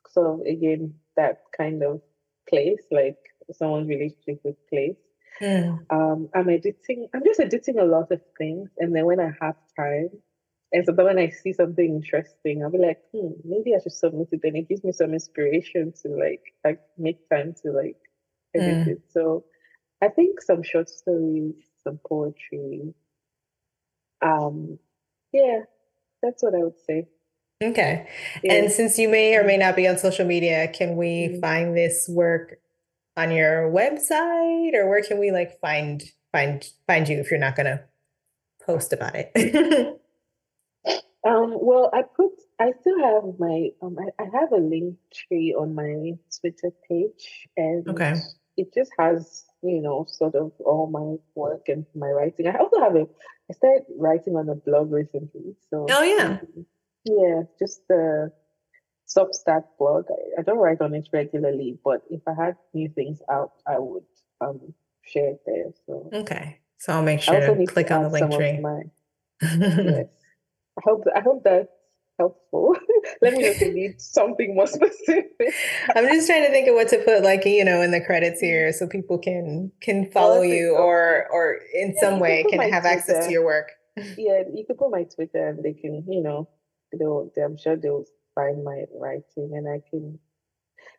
sort 0.09 0.27
of 0.27 0.45
again 0.45 0.93
that 1.15 1.43
kind 1.57 1.83
of 1.83 2.01
place 2.47 2.81
like 2.91 3.17
someone's 3.51 3.87
relationship 3.87 4.39
with 4.43 4.55
place 4.69 4.97
Mm, 5.41 5.85
um 5.89 6.29
i'm 6.33 6.47
editing 6.47 7.09
i'm 7.13 7.21
just 7.25 7.41
editing 7.41 7.77
a 7.77 7.83
lot 7.83 8.09
of 8.09 8.21
things 8.37 8.69
and 8.77 8.95
then 8.95 9.05
when 9.05 9.19
i 9.19 9.33
have 9.41 9.57
time 9.75 10.07
and 10.75 10.85
so 10.85 10.91
then 10.93 11.05
when 11.05 11.19
i 11.19 11.29
see 11.29 11.53
something 11.53 11.95
interesting 11.95 12.63
i'll 12.63 12.71
be 12.71 12.77
like 12.79 13.01
hmm 13.13 13.31
maybe 13.45 13.75
i 13.75 13.79
should 13.81 13.93
submit 13.93 14.29
it 14.31 14.41
and 14.43 14.57
it 14.57 14.69
gives 14.69 14.83
me 14.83 14.91
some 14.91 15.13
inspiration 15.13 15.93
to 16.01 16.09
like 16.09 16.43
like 16.65 16.81
make 16.97 17.27
time 17.29 17.55
to 17.63 17.71
like 17.71 17.97
edit 18.55 18.85
Mm. 18.85 18.87
it 18.93 19.01
so 19.11 19.45
i 20.01 20.09
think 20.09 20.41
some 20.41 20.63
short 20.63 20.89
stories 20.89 21.55
some 21.83 21.99
poetry 22.07 22.93
um 24.21 24.79
yeah 25.33 25.61
that's 26.23 26.43
what 26.43 26.55
i 26.55 26.59
would 26.59 26.79
say 26.87 27.07
Okay. 27.63 28.07
yeah 28.43 28.53
And 28.53 28.71
since 28.71 28.99
you 28.99 29.07
may 29.09 29.35
or 29.37 29.45
may 29.45 29.57
not 29.57 29.77
be 29.77 29.87
on 29.87 29.97
social 29.97 30.25
media, 30.25 30.67
can 30.67 30.97
we 30.97 31.29
Mhm. 31.29 31.41
find 31.41 31.77
this 31.77 32.07
work 32.09 32.59
on 33.15 33.31
your 33.31 33.71
website, 33.71 34.73
or 34.75 34.89
where 34.89 35.01
can 35.01 35.19
we 35.19 35.31
like 35.31 35.59
find 35.61 36.03
find 36.33 36.69
find 36.85 37.07
you 37.07 37.17
if 37.19 37.31
you're 37.31 37.39
not 37.39 37.55
gonna 37.55 37.85
post 38.65 38.91
about 38.93 39.15
it? 39.15 39.31
Um, 41.25 41.57
well, 41.59 41.89
I 41.93 42.03
put, 42.03 42.31
I 42.59 42.71
still 42.81 42.99
have 42.99 43.39
my, 43.39 43.69
um, 43.81 43.97
I, 43.99 44.23
I 44.23 44.25
have 44.39 44.51
a 44.51 44.57
link 44.57 44.97
tree 45.11 45.55
on 45.57 45.73
my 45.73 46.11
Twitter 46.39 46.71
page, 46.87 47.47
and 47.57 47.87
Okay. 47.89 48.13
it 48.57 48.73
just 48.73 48.91
has, 48.99 49.45
you 49.63 49.81
know, 49.81 50.05
sort 50.07 50.35
of 50.35 50.51
all 50.59 50.87
my 50.87 51.17
work 51.33 51.67
and 51.67 51.85
my 51.95 52.09
writing. 52.09 52.47
I 52.47 52.57
also 52.57 52.79
have 52.79 52.95
a, 52.95 53.07
I 53.49 53.53
started 53.53 53.85
writing 53.97 54.35
on 54.35 54.49
a 54.49 54.55
blog 54.55 54.91
recently, 54.91 55.55
so 55.69 55.87
Oh 55.89 56.03
yeah. 56.03 56.39
um, 56.41 56.65
yeah, 57.05 57.41
just 57.59 57.87
the 57.87 58.31
Substack 59.07 59.63
blog. 59.77 60.05
I, 60.09 60.39
I 60.39 60.43
don't 60.43 60.57
write 60.57 60.81
on 60.81 60.93
it 60.95 61.07
regularly, 61.13 61.77
but 61.83 62.01
if 62.09 62.21
I 62.27 62.33
had 62.33 62.55
new 62.73 62.89
things 62.89 63.21
out, 63.31 63.53
I 63.67 63.79
would 63.79 64.03
um 64.41 64.73
share 65.03 65.29
it 65.29 65.41
there. 65.45 65.71
So 65.85 66.09
Okay. 66.13 66.59
So 66.77 66.93
I'll 66.93 67.03
make 67.03 67.19
I 67.19 67.23
sure 67.23 67.35
also 67.35 67.53
to 67.53 67.59
need 67.59 67.67
click 67.69 67.87
to 67.87 67.93
on 67.95 68.01
the 68.01 68.07
add 68.07 68.13
link 68.13 68.31
of 68.31 68.37
tree. 68.37 68.59
my 68.59 68.81
Yes. 69.41 70.07
I 70.77 70.81
hope 70.83 71.03
I 71.15 71.21
hope 71.21 71.43
that's 71.43 71.67
helpful. 72.19 72.75
Let 73.21 73.33
me 73.33 73.41
know 73.41 73.49
if 73.51 73.61
you 73.61 73.73
need 73.73 73.99
something 74.01 74.55
more 74.55 74.67
specific. 74.77 75.31
I'm 75.95 76.07
just 76.07 76.27
trying 76.27 76.43
to 76.43 76.49
think 76.49 76.67
of 76.67 76.75
what 76.75 76.89
to 76.89 76.97
put 76.99 77.23
like, 77.23 77.45
you 77.45 77.63
know, 77.65 77.81
in 77.81 77.91
the 77.91 78.01
credits 78.01 78.39
here 78.41 78.71
so 78.73 78.87
people 78.87 79.17
can 79.17 79.71
can 79.81 80.09
follow 80.11 80.41
that's 80.41 80.47
you 80.53 80.75
or 80.75 81.27
or 81.31 81.59
in 81.73 81.93
Yeah, 81.93 81.99
some 82.01 82.19
way 82.19 82.43
can 82.43 82.59
have 82.71 82.85
access 82.85 83.25
to 83.27 83.31
your 83.31 83.45
work. 83.45 83.71
Yeah, 84.17 84.43
you 84.53 84.65
can 84.65 84.75
put 84.75 84.91
my 84.91 85.03
Twitter 85.03 85.47
and 85.47 85.63
they 85.63 85.71
can, 85.71 86.03
you 86.07 86.21
know, 86.21 86.49
they'll 86.99 87.31
they, 87.33 87.41
I'm 87.41 87.57
sure 87.57 87.77
they'll 87.77 88.03
find 88.35 88.61
my 88.63 88.83
writing 88.93 89.55
and 89.55 89.69
I 89.69 89.81
can 89.89 90.19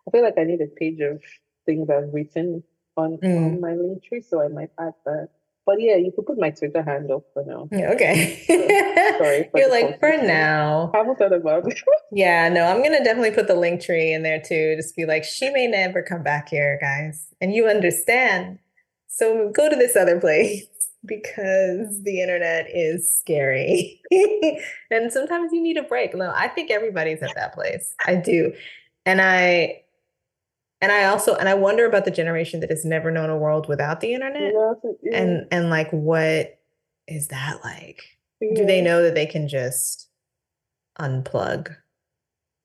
I 0.08 0.10
feel 0.10 0.22
like 0.22 0.38
I 0.38 0.44
need 0.44 0.62
a 0.62 0.66
page 0.68 1.00
of 1.00 1.20
things 1.66 1.90
I've 1.90 2.12
written 2.14 2.62
on 2.96 3.18
Mm. 3.18 3.36
on 3.36 3.60
my 3.60 3.72
Linktree, 3.72 4.24
so 4.24 4.40
I 4.40 4.48
might 4.48 4.70
add 4.80 4.94
that. 5.04 5.28
But 5.66 5.80
yeah, 5.80 5.96
you 5.96 6.12
could 6.14 6.26
put 6.26 6.38
my 6.38 6.50
Twitter 6.50 6.80
handle 6.82 7.26
for 7.34 7.44
now. 7.44 7.68
Yeah, 7.72 7.90
Okay. 7.90 8.40
Sorry 9.18 9.48
for 9.50 9.58
You're 9.58 9.70
like, 9.70 9.98
for 9.98 10.16
now. 10.16 10.92
I 10.94 10.98
haven't 10.98 11.16
thought 11.16 11.32
about 11.32 11.66
it. 11.70 11.78
Yeah, 12.12 12.48
no, 12.48 12.64
I'm 12.64 12.84
gonna 12.84 13.02
definitely 13.02 13.32
put 13.32 13.48
the 13.48 13.54
Linktree 13.54 14.14
in 14.14 14.22
there 14.22 14.40
too. 14.40 14.76
Just 14.76 14.94
be 14.94 15.04
like, 15.06 15.24
she 15.24 15.50
may 15.50 15.66
never 15.66 16.02
come 16.02 16.22
back 16.22 16.48
here, 16.48 16.78
guys. 16.80 17.26
And 17.40 17.52
you 17.52 17.66
understand. 17.66 18.60
So 19.08 19.50
go 19.54 19.68
to 19.68 19.74
this 19.74 19.96
other 19.96 20.20
place 20.20 20.66
because 21.04 22.02
the 22.04 22.20
internet 22.22 22.66
is 22.72 23.12
scary. 23.12 24.00
And 24.90 25.12
sometimes 25.12 25.52
you 25.52 25.60
need 25.60 25.76
a 25.76 25.82
break. 25.82 26.14
No, 26.14 26.32
I 26.34 26.46
think 26.46 26.70
everybody's 26.70 27.22
at 27.22 27.34
that 27.34 27.54
place. 27.54 27.92
I 28.06 28.14
do. 28.14 28.52
And 29.04 29.20
I 29.20 29.82
and 30.80 30.92
I 30.92 31.04
also 31.04 31.34
and 31.36 31.48
I 31.48 31.54
wonder 31.54 31.86
about 31.86 32.04
the 32.04 32.10
generation 32.10 32.60
that 32.60 32.70
has 32.70 32.84
never 32.84 33.10
known 33.10 33.30
a 33.30 33.36
world 33.36 33.68
without 33.68 34.00
the 34.00 34.12
internet. 34.14 34.42
You 34.52 34.52
know, 34.52 34.78
so- 34.82 34.96
yeah, 35.02 35.18
And 35.18 35.46
and 35.50 35.70
like 35.70 35.90
what 35.90 36.58
is 37.08 37.28
that 37.28 37.60
like? 37.64 38.02
Do 38.54 38.66
they 38.66 38.82
know 38.82 39.02
that 39.02 39.14
they 39.14 39.26
can 39.26 39.48
just 39.48 40.08
unplug? 41.00 41.74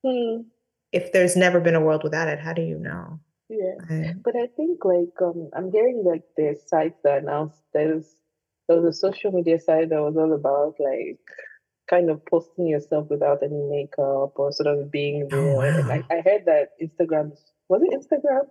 Hmm, 0.04 0.42
if 0.92 1.12
there's 1.12 1.36
never 1.36 1.60
been 1.60 1.74
a 1.74 1.80
world 1.80 2.02
without 2.04 2.28
it, 2.28 2.38
how 2.40 2.52
do 2.52 2.62
you 2.62 2.78
know? 2.78 3.20
yeah. 3.48 3.74
I- 3.90 4.14
But 4.22 4.36
I 4.36 4.46
think 4.56 4.84
like 4.84 5.14
um 5.20 5.50
I'm 5.54 5.70
hearing 5.70 6.02
like 6.04 6.22
there's 6.36 6.66
sites 6.68 6.98
that 7.04 7.22
announced 7.22 7.62
there's 7.72 8.16
there 8.68 8.80
was 8.80 8.96
a 8.96 8.98
social 8.98 9.32
media 9.32 9.58
site 9.60 9.88
that 9.90 10.00
was 10.02 10.16
all 10.16 10.32
about 10.32 10.74
like 10.78 11.18
kind 11.90 12.08
of 12.10 12.24
posting 12.26 12.66
yourself 12.68 13.08
without 13.10 13.42
any 13.42 13.60
makeup 13.68 14.32
or 14.38 14.52
sort 14.52 14.68
of 14.68 14.90
being 14.90 15.28
Oh, 15.32 15.36
real. 15.60 15.60
I, 15.60 15.98
wow. 15.98 16.04
I 16.10 16.20
heard 16.20 16.44
that 16.46 16.70
Instagram 16.80 17.32
was 17.72 17.82
it 17.82 17.92
Instagram? 17.98 18.46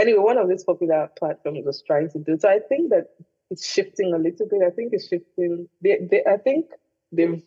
Anyway, 0.00 0.18
one 0.18 0.38
of 0.38 0.48
these 0.48 0.64
popular 0.64 1.08
platforms 1.18 1.64
was 1.64 1.82
trying 1.82 2.10
to 2.10 2.18
do. 2.18 2.36
So 2.38 2.48
I 2.48 2.60
think 2.68 2.90
that 2.90 3.06
it's 3.50 3.66
shifting 3.66 4.12
a 4.14 4.18
little 4.18 4.46
bit. 4.46 4.62
I 4.64 4.70
think 4.70 4.92
it's 4.92 5.08
shifting. 5.08 5.68
They, 5.82 5.98
they, 6.10 6.22
I 6.24 6.36
think 6.36 6.66
they've, 7.10 7.42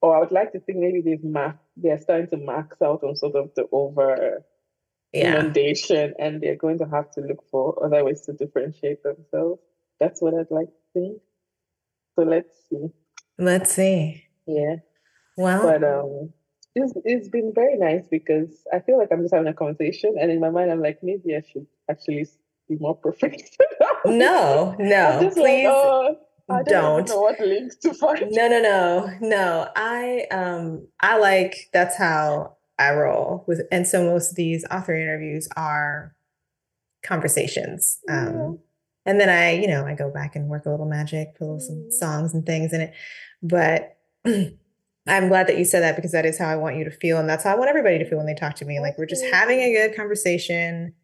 or 0.00 0.16
I 0.16 0.20
would 0.20 0.32
like 0.32 0.52
to 0.52 0.60
think 0.60 0.78
maybe 0.78 1.02
they've 1.02 1.22
max, 1.22 1.58
they're 1.76 2.00
starting 2.00 2.28
to 2.28 2.38
max 2.38 2.80
out 2.82 3.04
on 3.04 3.16
sort 3.16 3.36
of 3.36 3.50
the 3.54 3.66
over 3.70 4.42
yeah. 5.12 5.40
inundation 5.40 6.14
and 6.18 6.40
they're 6.40 6.56
going 6.56 6.78
to 6.78 6.86
have 6.86 7.10
to 7.12 7.20
look 7.20 7.44
for 7.50 7.84
other 7.84 8.04
ways 8.04 8.22
to 8.22 8.32
differentiate 8.32 9.02
themselves. 9.02 9.60
That's 9.98 10.22
what 10.22 10.34
I'd 10.34 10.50
like 10.50 10.68
to 10.68 10.72
think. 10.94 11.22
So 12.16 12.22
let's 12.22 12.56
see. 12.68 12.88
Let's 13.38 13.72
see. 13.72 14.24
Yeah. 14.46 14.76
Well, 15.36 15.62
But 15.62 15.84
um 15.84 16.32
it's 16.74 16.92
it's 17.04 17.28
been 17.28 17.52
very 17.54 17.76
nice 17.76 18.06
because 18.10 18.62
I 18.72 18.80
feel 18.80 18.98
like 18.98 19.08
I'm 19.12 19.22
just 19.22 19.34
having 19.34 19.48
a 19.48 19.54
conversation 19.54 20.14
and 20.20 20.30
in 20.30 20.40
my 20.40 20.50
mind 20.50 20.70
I'm 20.70 20.80
like 20.82 20.98
maybe 21.02 21.34
I 21.36 21.42
should 21.50 21.66
actually 21.90 22.26
be 22.68 22.76
more 22.78 22.94
professional. 22.96 23.66
no, 24.06 24.76
no, 24.78 25.18
just 25.20 25.36
like, 25.36 25.46
please 25.46 25.66
oh, 25.68 26.16
I 26.48 26.62
don't, 26.62 27.06
don't. 27.06 27.08
know 27.08 27.20
what 27.20 27.40
links 27.40 27.76
to 27.78 27.94
find. 27.94 28.30
No, 28.30 28.48
no, 28.48 28.60
no, 28.60 29.10
no. 29.20 29.68
I 29.76 30.26
um 30.30 30.86
I 31.00 31.18
like 31.18 31.68
that's 31.72 31.96
how 31.96 32.56
I 32.78 32.92
roll 32.94 33.44
with 33.46 33.62
and 33.72 33.86
so 33.86 34.04
most 34.04 34.30
of 34.30 34.36
these 34.36 34.64
author 34.70 34.94
interviews 34.94 35.48
are 35.56 36.14
conversations. 37.02 37.98
Yeah. 38.08 38.28
Um 38.28 38.58
And 39.06 39.18
then 39.18 39.28
I, 39.30 39.52
you 39.52 39.66
know, 39.66 39.86
I 39.86 39.94
go 39.94 40.10
back 40.10 40.36
and 40.36 40.48
work 40.48 40.66
a 40.66 40.70
little 40.70 40.86
magic, 40.88 41.34
put 41.34 41.40
little 41.46 41.60
some 41.60 41.76
Mm. 41.88 41.92
songs 41.92 42.34
and 42.34 42.44
things 42.46 42.72
in 42.72 42.80
it. 42.82 42.92
But 43.42 43.96
I'm 45.10 45.28
glad 45.28 45.46
that 45.48 45.58
you 45.58 45.64
said 45.64 45.80
that 45.82 45.96
because 45.96 46.12
that 46.12 46.24
is 46.24 46.38
how 46.38 46.48
I 46.48 46.56
want 46.56 46.76
you 46.76 46.84
to 46.84 46.90
feel. 46.90 47.18
And 47.18 47.28
that's 47.28 47.44
how 47.44 47.52
I 47.52 47.58
want 47.58 47.68
everybody 47.68 47.98
to 47.98 48.04
feel 48.08 48.18
when 48.18 48.26
they 48.26 48.34
talk 48.34 48.54
to 48.56 48.64
me. 48.64 48.80
Like 48.80 48.96
we're 48.96 49.06
just 49.06 49.24
having 49.32 49.60
a 49.60 49.72
good 49.72 49.96
conversation. 49.96 50.94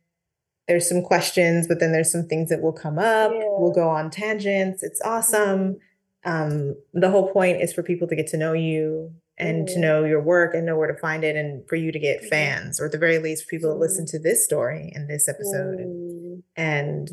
There's 0.69 0.89
some 0.89 1.03
questions, 1.03 1.67
but 1.69 1.81
then 1.81 1.93
there's 1.93 2.11
some 2.11 2.27
things 2.27 2.49
that 2.51 2.61
will 2.63 2.73
come 2.73 2.99
up. 2.99 3.31
We'll 3.33 3.73
go 3.73 3.89
on 3.89 4.11
tangents. 4.11 4.83
It's 4.83 5.01
awesome. 5.03 5.77
Um, 6.25 6.75
the 6.93 7.11
whole 7.11 7.31
point 7.33 7.61
is 7.63 7.73
for 7.73 7.83
people 7.83 8.09
to 8.09 8.17
get 8.17 8.27
to 8.29 8.37
know 8.37 8.53
you 8.53 9.13
and 9.39 9.69
to 9.69 9.75
Mhm. 9.75 9.81
know 9.81 10.05
your 10.05 10.21
work 10.23 10.55
and 10.55 10.65
know 10.67 10.77
where 10.77 10.91
to 10.91 10.99
find 10.99 11.23
it 11.23 11.37
and 11.37 11.69
for 11.69 11.77
you 11.77 11.93
to 11.93 11.99
get 11.99 12.23
Mhm. 12.23 12.29
fans 12.29 12.81
or 12.81 12.87
at 12.87 12.93
the 12.93 12.99
very 12.99 13.19
least 13.19 13.49
people 13.49 13.73
to 13.73 13.79
listen 13.79 14.07
to 14.07 14.19
this 14.19 14.43
story 14.45 14.91
and 14.95 15.09
this 15.11 15.29
episode 15.29 15.79
and, 15.79 16.43
and 16.57 17.11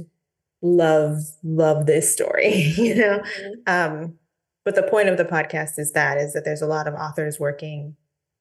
love 0.62 1.18
love 1.44 1.86
this 1.86 2.12
story 2.14 2.54
you 2.78 2.96
know 2.96 3.22
um 3.68 4.18
but 4.66 4.76
the 4.76 4.84
point 4.84 5.10
of 5.10 5.18
the 5.18 5.26
podcast 5.26 5.78
is 5.78 5.92
that 5.94 6.18
is 6.18 6.34
that 6.34 6.46
there's 6.46 6.62
a 6.62 6.68
lot 6.68 6.88
of 6.88 6.94
authors 6.94 7.40
working 7.40 7.96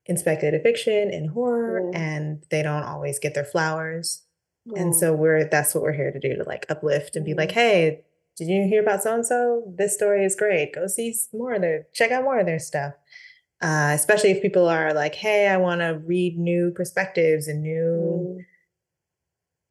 in 0.07 0.17
speculative 0.17 0.63
fiction 0.63 1.11
in 1.11 1.29
horror 1.29 1.91
Yeah. 1.93 1.99
and 2.01 2.43
they 2.51 2.63
don't 2.63 2.83
always 2.85 3.19
get 3.19 3.35
their 3.35 3.45
flowers 3.45 4.23
and 4.77 4.93
Mm. 4.93 4.95
so 4.95 5.13
we're 5.15 5.45
that's 5.49 5.75
what 5.75 5.83
we're 5.83 5.93
here 5.93 6.13
to 6.13 6.21
do 6.21 6.37
to 6.37 6.45
like 6.45 6.67
uplift 6.69 7.17
and 7.17 7.25
be 7.25 7.35
like 7.35 7.51
Mhm. 7.51 7.55
hey 7.55 8.05
did 8.37 8.49
you 8.49 8.67
hear 8.67 8.81
about 8.83 9.03
so 9.03 9.15
and 9.15 9.27
so 9.27 9.63
this 9.77 9.95
story 9.95 10.25
is 10.25 10.35
great 10.37 10.73
go 10.75 10.87
see 10.87 11.15
more 11.33 11.53
of 11.55 11.61
their 11.63 11.87
check 11.93 12.11
out 12.11 12.25
more 12.25 12.39
of 12.39 12.47
their 12.47 12.59
stuff 12.59 12.95
uh, 13.61 13.93
especially 13.95 14.31
if 14.33 14.43
people 14.43 14.67
are 14.69 14.93
like 14.93 15.15
hey 15.17 15.47
i 15.49 15.57
want 15.57 15.81
to 15.81 16.01
read 16.07 16.39
new 16.39 16.71
perspectives 16.75 17.47
and 17.49 17.63
new 17.63 18.39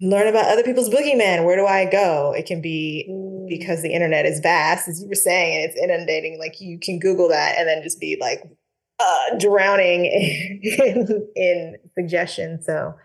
Mm. 0.01 0.09
learn 0.11 0.27
about 0.27 0.45
other 0.51 0.63
people's 0.63 0.89
boogeyman 0.89 1.45
where 1.45 1.55
do 1.55 1.65
i 1.65 1.85
go 1.85 2.33
it 2.37 2.45
can 2.45 2.61
be 2.61 3.05
Mm. 3.09 3.30
Because 3.51 3.81
the 3.81 3.91
internet 3.93 4.25
is 4.25 4.39
vast, 4.39 4.87
as 4.87 5.01
you 5.01 5.09
were 5.09 5.13
saying, 5.13 5.61
and 5.61 5.69
it's 5.69 5.77
inundating. 5.79 6.39
Like 6.39 6.61
you 6.61 6.79
can 6.79 6.99
Google 6.99 7.27
that 7.27 7.57
and 7.57 7.67
then 7.67 7.83
just 7.83 7.99
be 7.99 8.17
like 8.19 8.41
uh, 8.97 9.37
drowning 9.37 10.05
in, 10.63 11.27
in 11.35 11.75
suggestions. 11.93 12.65
So 12.65 12.95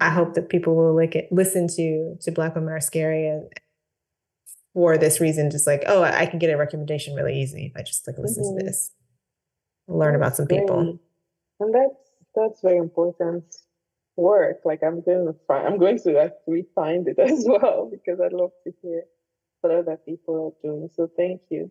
I 0.00 0.08
hope 0.08 0.32
that 0.34 0.48
people 0.48 0.74
will 0.74 0.96
like 0.96 1.14
it, 1.14 1.28
listen 1.30 1.68
to 1.76 2.16
to 2.22 2.32
Black 2.32 2.54
Women 2.54 2.72
Are 2.72 2.80
Scary 2.80 3.28
and 3.28 3.52
for 4.72 4.96
this 4.96 5.20
reason, 5.20 5.50
just 5.50 5.66
like 5.66 5.84
oh, 5.86 6.02
I 6.02 6.24
can 6.24 6.38
get 6.38 6.50
a 6.50 6.56
recommendation 6.56 7.14
really 7.14 7.40
easy 7.40 7.66
if 7.66 7.78
I 7.78 7.82
just 7.82 8.06
like 8.06 8.16
listen 8.18 8.42
Mhm. 8.42 8.58
to 8.58 8.64
this, 8.64 8.90
learn 9.86 10.14
about 10.14 10.34
some 10.34 10.46
people. 10.46 10.98
And 11.60 11.74
that's 11.74 12.10
that's 12.34 12.60
very 12.62 12.78
important 12.78 13.44
work. 14.16 14.60
Like 14.64 14.82
I'm 14.82 15.02
going 15.02 15.26
to 15.26 15.34
find, 15.46 15.66
I'm 15.66 15.78
going 15.78 15.98
to 16.00 16.18
actually 16.18 16.66
find 16.74 17.06
it 17.06 17.18
as 17.30 17.44
well 17.46 17.90
because 17.92 18.18
I'd 18.20 18.32
love 18.32 18.52
to 18.64 18.72
hear 18.82 19.04
what 19.64 19.74
other 19.74 19.96
people 19.96 20.54
are 20.62 20.68
doing. 20.68 20.90
So 20.94 21.10
thank 21.16 21.40
you. 21.48 21.70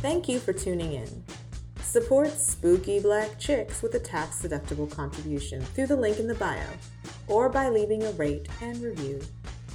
Thank 0.00 0.28
you 0.28 0.38
for 0.38 0.54
tuning 0.54 0.94
in. 0.94 1.24
Support 1.82 2.30
Spooky 2.32 3.00
Black 3.00 3.38
Chicks 3.38 3.82
with 3.82 3.94
a 3.94 4.00
tax 4.00 4.42
deductible 4.42 4.90
contribution 4.90 5.60
through 5.60 5.88
the 5.88 5.96
link 5.96 6.18
in 6.18 6.26
the 6.26 6.34
bio 6.34 6.66
or 7.28 7.48
by 7.48 7.68
leaving 7.68 8.02
a 8.02 8.12
rate 8.12 8.48
and 8.62 8.82
review. 8.82 9.20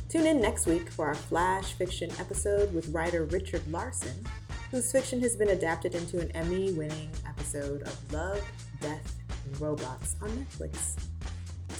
Tune 0.10 0.26
in 0.26 0.42
next 0.42 0.66
week 0.66 0.90
for 0.90 1.06
our 1.06 1.16
flash 1.16 1.74
fiction 1.74 2.10
episode 2.20 2.74
with 2.74 2.90
writer 2.90 3.24
Richard 3.26 3.62
Larson, 3.72 4.26
whose 4.72 4.90
fiction 4.92 5.20
has 5.22 5.36
been 5.36 5.50
adapted 5.50 5.94
into 5.96 6.20
an 6.20 6.32
Emmy 6.32 6.72
winning 6.72 7.10
episode 7.28 7.82
of 7.84 8.14
Love, 8.14 8.42
Death, 8.80 9.16
and 9.46 9.62
Robots 9.62 10.16
on 10.22 10.30
Netflix. 10.30 10.96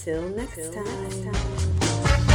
Till 0.04 0.28
next 0.30 0.56
Till 0.56 0.74
time. 0.74 1.04
next 1.04 1.24
time. 1.24 2.31